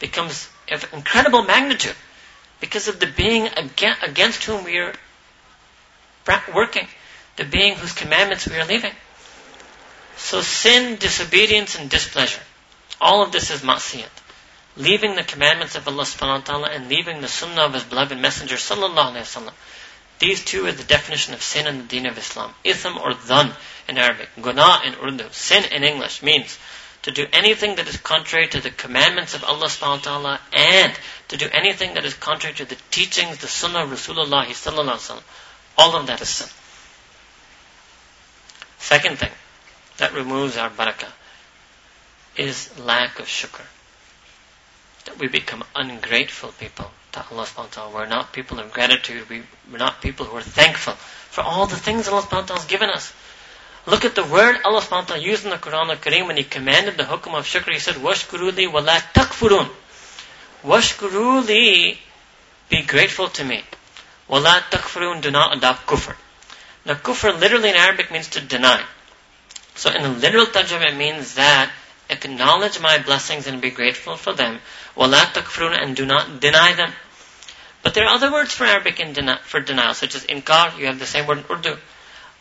becomes 0.00 0.48
of 0.70 0.92
incredible 0.92 1.42
magnitude 1.44 1.94
because 2.60 2.88
of 2.88 2.98
the 2.98 3.06
being 3.06 3.48
against 4.02 4.44
whom 4.44 4.64
we 4.64 4.78
are 4.78 4.94
working, 6.54 6.86
the 7.36 7.44
being 7.44 7.74
whose 7.74 7.92
commandments 7.92 8.48
we 8.48 8.56
are 8.56 8.66
leaving. 8.66 8.92
So 10.16 10.40
sin, 10.40 10.96
disobedience, 10.96 11.76
and 11.78 11.90
displeasure. 11.90 12.42
All 13.02 13.20
of 13.20 13.32
this 13.32 13.50
is 13.50 13.62
ma'siyat. 13.62 14.08
Leaving 14.76 15.16
the 15.16 15.24
commandments 15.24 15.74
of 15.74 15.88
Allah 15.88 16.04
subhanahu 16.04 16.38
wa 16.38 16.44
ta'ala 16.44 16.68
and 16.68 16.88
leaving 16.88 17.20
the 17.20 17.26
sunnah 17.26 17.62
of 17.62 17.74
His 17.74 17.82
beloved 17.82 18.16
Messenger 18.16 18.54
sallallahu 18.54 19.16
alayhi 19.16 19.44
wa. 19.44 19.52
These 20.20 20.44
two 20.44 20.66
are 20.66 20.72
the 20.72 20.84
definition 20.84 21.34
of 21.34 21.42
sin 21.42 21.66
in 21.66 21.78
the 21.78 21.84
deen 21.84 22.06
of 22.06 22.16
Islam. 22.16 22.54
Ithm 22.64 22.96
or 22.96 23.14
dhan 23.14 23.56
in 23.88 23.98
Arabic. 23.98 24.28
Guna 24.40 24.82
in 24.84 24.94
Urdu. 24.94 25.28
Sin 25.32 25.64
in 25.72 25.82
English 25.82 26.22
means 26.22 26.56
to 27.02 27.10
do 27.10 27.26
anything 27.32 27.74
that 27.74 27.88
is 27.88 27.96
contrary 27.96 28.46
to 28.46 28.60
the 28.60 28.70
commandments 28.70 29.34
of 29.34 29.42
Allah 29.42 29.66
subhanahu 29.66 30.06
wa 30.06 30.10
ta'ala 30.20 30.40
and 30.52 30.92
to 31.26 31.36
do 31.36 31.48
anything 31.52 31.94
that 31.94 32.04
is 32.04 32.14
contrary 32.14 32.54
to 32.54 32.64
the 32.64 32.76
teachings, 32.92 33.38
the 33.38 33.48
sunnah 33.48 33.82
of 33.82 33.90
Rasulullah 33.90 34.46
sallallahu 34.46 34.94
alaihi 34.94 35.10
wasallam. 35.10 35.22
All 35.76 35.96
of 35.96 36.06
that 36.06 36.20
is 36.20 36.28
sin. 36.28 36.48
Second 38.78 39.18
thing 39.18 39.32
that 39.96 40.14
removes 40.14 40.56
our 40.56 40.70
barakah 40.70 41.10
is 42.36 42.76
lack 42.78 43.18
of 43.18 43.26
shukr. 43.26 43.64
That 45.06 45.18
we 45.18 45.28
become 45.28 45.64
ungrateful 45.74 46.50
people 46.52 46.90
to 47.12 47.24
Allah 47.30 47.44
subhanahu 47.44 47.56
wa 47.56 47.64
ta'ala. 47.66 47.94
We're 47.94 48.06
not 48.06 48.32
people 48.32 48.58
of 48.60 48.72
gratitude. 48.72 49.28
We, 49.28 49.42
we're 49.70 49.78
not 49.78 50.00
people 50.00 50.26
who 50.26 50.36
are 50.36 50.42
thankful 50.42 50.94
for 50.94 51.42
all 51.42 51.66
the 51.66 51.76
things 51.76 52.08
Allah 52.08 52.22
subhanahu 52.22 52.42
wa 52.42 52.46
ta'ala 52.46 52.60
has 52.60 52.68
given 52.68 52.90
us. 52.90 53.12
Look 53.86 54.04
at 54.04 54.14
the 54.14 54.24
word 54.24 54.60
Allah 54.64 54.80
subhanahu 54.80 55.08
wa 55.08 55.14
ta'ala 55.16 55.22
used 55.22 55.44
in 55.44 55.50
the 55.50 55.56
Quran 55.56 55.90
al-Kareem 55.90 56.26
when 56.26 56.36
He 56.36 56.44
commanded 56.44 56.96
the 56.96 57.04
hukum 57.04 57.34
of 57.34 57.44
shukr. 57.44 57.72
He 57.72 57.80
said, 57.80 57.96
Washkuruli 57.96 58.72
wa 58.72 58.80
la 58.80 58.98
takfurun. 58.98 59.68
Washkuruli, 60.62 61.98
be 62.68 62.82
grateful 62.82 63.28
to 63.28 63.44
me. 63.44 63.62
Wa 64.28 64.38
la 64.38 64.60
takfurun, 64.60 65.20
do 65.20 65.30
not 65.30 65.56
adopt 65.56 65.86
kufr. 65.86 66.14
Now 66.86 66.94
kufr 66.94 67.38
literally 67.38 67.70
in 67.70 67.76
Arabic 67.76 68.12
means 68.12 68.28
to 68.28 68.40
deny. 68.40 68.82
So 69.74 69.90
in 69.90 70.02
the 70.02 70.08
literal 70.10 70.46
tarjama 70.46 70.92
it 70.92 70.96
means 70.96 71.34
that 71.34 71.70
acknowledge 72.11 72.79
my 72.79 72.97
blessings 72.99 73.47
and 73.47 73.61
be 73.61 73.69
grateful 73.69 74.15
for 74.15 74.33
them. 74.33 74.59
وَلَا 74.95 75.23
تَكْفُرُونَ 75.33 75.81
And 75.81 75.95
do 75.95 76.05
not 76.05 76.39
deny 76.39 76.73
them. 76.73 76.91
But 77.83 77.93
there 77.93 78.05
are 78.05 78.15
other 78.15 78.31
words 78.31 78.53
for 78.53 78.65
Arabic 78.65 78.97
deni- 78.97 79.39
for 79.41 79.59
denial, 79.59 79.93
such 79.93 80.15
as 80.15 80.25
inkar. 80.25 80.77
You 80.77 80.87
have 80.87 80.99
the 80.99 81.05
same 81.05 81.27
word 81.27 81.39
in 81.39 81.45
Urdu. 81.49 81.77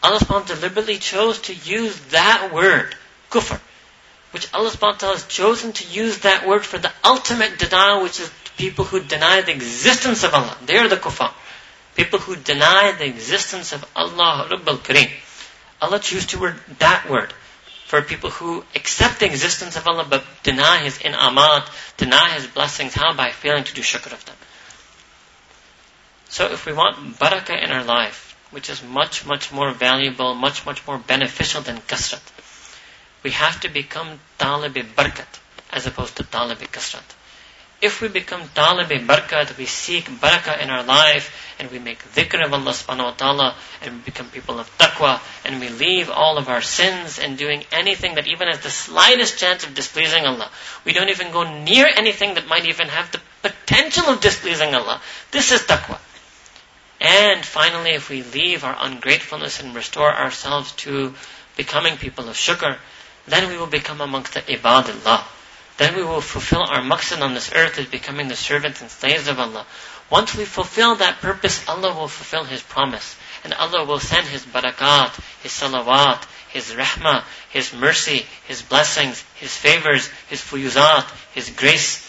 Allah 0.03 0.19
subhanahu 0.19 0.47
deliberately 0.47 0.99
chose 0.99 1.39
to 1.43 1.55
use 1.55 1.99
that 2.11 2.51
word, 2.53 2.95
kufr, 3.31 3.61
which 4.31 4.53
Allah 4.53 4.71
subhanahu 4.71 5.13
has 5.13 5.27
chosen 5.27 5.73
to 5.73 5.87
use 5.87 6.19
that 6.19 6.47
word 6.47 6.65
for 6.65 6.79
the 6.79 6.93
ultimate 7.05 7.59
denial, 7.59 8.03
which 8.03 8.21
is 8.21 8.31
people 8.57 8.85
who 8.85 9.01
deny 9.01 9.41
the 9.41 9.53
existence 9.53 10.25
of 10.25 10.35
Allah. 10.35 10.57
They 10.65 10.79
are 10.79 10.89
the 10.89 10.97
kuffar. 10.97 11.33
People 11.95 12.19
who 12.19 12.37
deny 12.37 12.93
the 12.93 13.07
existence 13.07 13.73
of 13.73 13.85
Allah 13.97 14.49
Rabbul 14.51 14.79
Kareem. 14.79 15.11
Allah 15.81 15.99
chose 15.99 16.27
to 16.27 16.39
word 16.39 16.57
that 16.79 17.09
word 17.09 17.33
for 17.92 18.02
people 18.02 18.30
who 18.30 18.64
accept 18.74 19.20
the 19.20 19.26
existence 19.26 19.76
of 19.76 19.86
Allah 19.86 20.06
but 20.10 20.24
deny 20.44 20.78
His 20.78 21.00
inamat, 21.00 21.68
deny 21.98 22.30
His 22.36 22.48
blessings. 22.48 22.94
How? 22.94 23.14
By 23.14 23.32
failing 23.32 23.66
to 23.66 23.74
do 23.74 23.82
shukr 23.82 24.14
of 24.14 24.24
them. 24.24 24.38
So 26.30 26.46
if 26.54 26.66
we 26.66 26.72
want 26.72 26.96
barakah 27.20 27.62
in 27.62 27.70
our 27.70 27.84
life, 27.84 28.34
which 28.52 28.70
is 28.70 28.82
much, 28.82 29.26
much 29.26 29.52
more 29.52 29.72
valuable, 29.72 30.34
much, 30.36 30.66
much 30.66 30.88
more 30.88 31.00
beneficial 31.00 31.62
than 31.64 31.80
kasrat, 31.80 32.24
we 33.24 33.32
have 33.32 33.60
to 33.60 33.68
become 33.68 34.22
talib 34.38 34.76
barakat 34.96 35.42
as 35.74 35.86
opposed 35.86 36.16
to 36.16 36.24
talib 36.24 36.60
kasrat. 36.60 37.04
If 37.82 38.00
we 38.00 38.08
become 38.08 38.48
talib 38.54 38.90
barakat, 38.90 39.58
we 39.58 39.66
seek 39.66 40.06
barakah 40.06 40.62
in 40.62 40.70
our 40.70 40.84
life, 40.84 41.56
and 41.60 41.72
we 41.72 41.80
make 41.80 42.00
dhikr 42.14 42.46
of 42.46 42.54
Allah 42.54 42.72
subhanahu 42.72 43.06
wa 43.06 43.12
ta'ala, 43.12 43.56
and 43.82 43.96
we 43.96 44.00
become 44.02 44.30
people 44.30 44.60
of 44.60 44.70
taqwa, 44.78 45.20
and 45.44 45.60
we 45.60 45.70
leave 45.70 46.10
all 46.10 46.38
of 46.38 46.48
our 46.48 46.62
sins 46.62 47.18
and 47.18 47.38
doing 47.38 47.64
anything 47.72 48.16
that 48.16 48.28
even 48.28 48.48
has 48.48 48.60
the 48.60 48.70
slightest 48.70 49.40
chance 49.40 49.64
of 49.64 49.74
displeasing 49.74 50.26
Allah. 50.26 50.50
We 50.86 50.94
don't 50.94 51.10
even 51.10 51.32
go 51.32 51.44
near 51.44 51.88
anything 51.96 52.36
that 52.36 52.48
might 52.48 52.66
even 52.66 52.88
have 52.88 53.12
the 53.12 53.22
potential 53.42 54.06
of 54.06 54.22
displeasing 54.22 54.76
Allah. 54.76 55.02
This 55.32 55.52
is 55.52 55.62
taqwa. 55.62 55.98
And 57.00 57.44
finally, 57.44 57.92
if 57.92 58.10
we 58.10 58.22
leave 58.22 58.64
our 58.64 58.78
ungratefulness 58.80 59.60
and 59.60 59.74
restore 59.74 60.14
ourselves 60.14 60.72
to 60.86 61.16
becoming 61.58 61.98
people 61.98 62.30
of 62.30 62.36
shukr, 62.36 62.78
then 63.28 63.50
we 63.50 63.58
will 63.58 63.68
become 63.68 64.02
amongst 64.02 64.36
the 64.36 64.42
ibadillah. 64.42 65.24
Then 65.78 65.96
we 65.96 66.04
will 66.04 66.22
fulfill 66.22 66.62
our 66.62 66.82
maqsad 66.82 67.22
on 67.22 67.34
this 67.34 67.52
earth 67.54 67.80
as 67.80 67.88
becoming 67.88 68.28
the 68.28 68.36
servants 68.36 68.82
and 68.82 68.92
slaves 68.92 69.28
of 69.28 69.40
Allah. 69.40 69.66
Once 70.10 70.36
we 70.36 70.44
fulfill 70.46 70.96
that 70.96 71.22
purpose, 71.22 71.68
Allah 71.70 71.94
will 71.94 72.08
fulfill 72.08 72.44
His 72.44 72.62
promise. 72.62 73.16
And 73.44 73.54
Allah 73.54 73.86
will 73.86 74.00
send 74.00 74.28
His 74.28 74.46
barakat, 74.46 75.16
His 75.42 75.52
salawat, 75.52 76.24
His 76.50 76.72
rahmah, 76.72 77.24
His 77.50 77.74
mercy, 77.74 78.26
His 78.48 78.62
blessings, 78.62 79.24
His 79.36 79.56
favors, 79.56 80.10
His 80.30 80.42
fuyuzat, 80.42 81.10
His 81.34 81.50
grace 81.50 82.08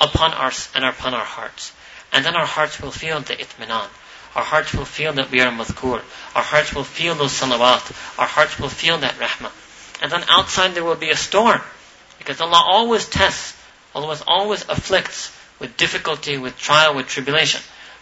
upon 0.00 0.32
us 0.32 0.70
and 0.74 0.84
upon 0.84 1.14
our 1.14 1.24
hearts. 1.24 1.72
And 2.12 2.24
then 2.24 2.34
our 2.34 2.46
hearts 2.46 2.80
will 2.80 2.90
feel 2.90 3.20
the 3.20 3.34
itminan. 3.34 3.88
Our 4.34 4.42
hearts 4.42 4.72
will 4.74 4.84
feel 4.84 5.12
that 5.14 5.30
we 5.30 5.40
are 5.40 5.50
madhkur. 5.50 6.02
Our 6.34 6.42
hearts 6.42 6.74
will 6.74 6.84
feel 6.84 7.14
those 7.14 7.32
salawat. 7.32 8.18
Our 8.18 8.26
hearts 8.26 8.58
will 8.58 8.68
feel 8.68 8.98
that 8.98 9.14
rahmah. 9.14 9.52
And 10.02 10.12
then 10.12 10.24
outside 10.28 10.74
there 10.74 10.84
will 10.84 10.96
be 10.96 11.10
a 11.10 11.16
storm. 11.16 11.60
Because 12.26 12.40
Allah 12.40 12.60
always 12.66 13.08
tests, 13.08 13.56
Allah 13.94 14.18
always 14.26 14.68
afflicts 14.68 15.30
with 15.60 15.76
difficulty, 15.76 16.36
with 16.36 16.58
trial, 16.58 16.96
with 16.96 17.06
tribulation. 17.06 17.60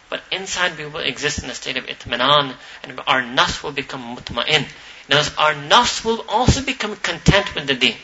But 0.08 0.22
inside 0.32 0.78
we 0.78 0.86
will 0.86 1.00
exist 1.00 1.44
in 1.44 1.50
a 1.50 1.54
state 1.54 1.76
of 1.76 1.84
itminan, 1.84 2.54
and 2.82 3.00
our 3.06 3.20
nafs 3.20 3.62
will 3.62 3.72
become 3.72 4.16
mutma'in. 4.16 4.66
Now, 5.10 5.22
our 5.36 5.52
nafs 5.52 6.02
will 6.06 6.24
also 6.26 6.62
become 6.62 6.96
content 6.96 7.54
with 7.54 7.66
the 7.66 7.74
deen. 7.74 7.96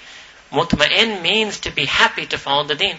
Mutma'in 0.53 1.23
means 1.23 1.61
to 1.61 1.71
be 1.71 1.87
happy 1.87 2.27
to 2.27 2.37
follow 2.37 2.65
the 2.65 2.75
deen. 2.75 2.97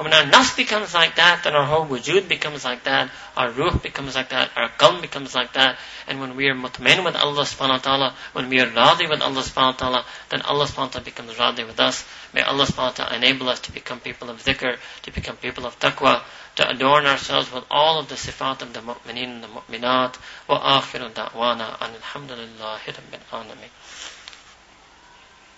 When 0.00 0.14
our 0.14 0.22
nafs 0.22 0.56
becomes 0.56 0.94
like 0.94 1.16
that, 1.16 1.42
then 1.42 1.54
our 1.56 1.64
whole 1.64 1.84
wujud 1.84 2.28
becomes 2.28 2.64
like 2.64 2.84
that, 2.84 3.10
our 3.36 3.50
ruh 3.50 3.82
becomes 3.82 4.14
like 4.14 4.28
that, 4.28 4.52
our 4.54 4.68
qalb 4.68 5.02
becomes 5.02 5.34
like 5.34 5.54
that, 5.54 5.76
and 6.06 6.20
when 6.20 6.36
we 6.36 6.46
are 6.46 6.54
mutmain 6.54 7.04
with 7.04 7.16
Allah 7.16 7.42
subhanahu 7.42 7.68
wa 7.68 7.78
ta'ala, 7.78 8.14
when 8.32 8.48
we 8.48 8.60
are 8.60 8.66
radi 8.66 9.10
with 9.10 9.20
Allah 9.20 9.42
subhanahu 9.42 9.72
wa 9.74 9.78
ta'ala, 9.82 10.04
then 10.28 10.42
Allah 10.42 10.66
subhanahu 10.66 10.78
wa 10.78 10.86
ta'ala 10.86 11.04
becomes 11.04 11.34
radi 11.34 11.66
with 11.66 11.80
us. 11.80 12.06
May 12.32 12.42
Allah 12.42 12.66
subhanahu 12.66 12.76
wa 12.76 12.90
ta'ala 12.90 13.16
enable 13.16 13.48
us 13.48 13.58
to 13.66 13.72
become 13.72 13.98
people 13.98 14.30
of 14.30 14.40
dhikr, 14.44 14.78
to 15.02 15.10
become 15.10 15.36
people 15.36 15.66
of 15.66 15.76
taqwa, 15.80 16.22
to 16.54 16.70
adorn 16.70 17.06
ourselves 17.06 17.52
with 17.52 17.64
all 17.68 17.98
of 17.98 18.08
the 18.08 18.14
sifat 18.14 18.62
of 18.62 18.72
the 18.72 18.80
mu'mineen 18.80 19.34
and 19.34 19.42
the 19.42 19.48
mu'minat. 19.48 20.14
Wa 20.46 20.78
akhiru 20.78 21.10
da'wana 21.10 21.74
an 21.82 21.90
alhamdulillahi 21.98 22.94
rabbil 22.94 23.26
alameen. 23.32 23.74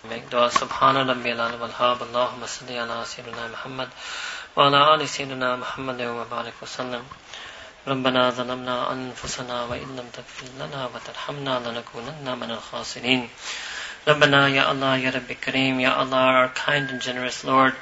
Make 0.09 0.29
dua 0.29 0.49
subhana 0.49 1.05
rabbil 1.05 1.37
wal 1.59 1.71
hab 1.71 1.99
Allahumma 1.99 2.47
salli 2.47 2.77
ala 2.77 3.03
sayyidina 3.03 3.49
Muhammad 3.49 3.89
wa 4.55 4.67
ala 4.67 4.93
ali 4.93 5.05
sayyidina 5.05 5.57
Muhammad 5.57 5.99
wa 5.99 6.25
barik 6.25 6.61
wa 6.61 6.67
sallam 6.67 7.03
ربنا 7.87 8.29
ظلمنا 8.29 8.91
أنفسنا 8.91 9.63
وإن 9.69 9.95
لم 9.95 10.07
تغفر 10.13 10.47
لنا 10.57 10.89
وترحمنا 10.93 11.69
لنكونن 11.69 12.39
من 12.39 12.51
الخاسرين 12.51 13.29
ربنا 14.07 14.47
يا 14.47 14.71
الله 14.71 14.97
يا 14.97 15.09
رب 15.13 15.31
كريم 15.31 15.79
يا 15.79 15.93
Allah 15.93 16.17
our 16.17 16.49
kind 16.49 16.89
and 16.89 16.99
generous 16.99 17.43
Lord 17.43 17.75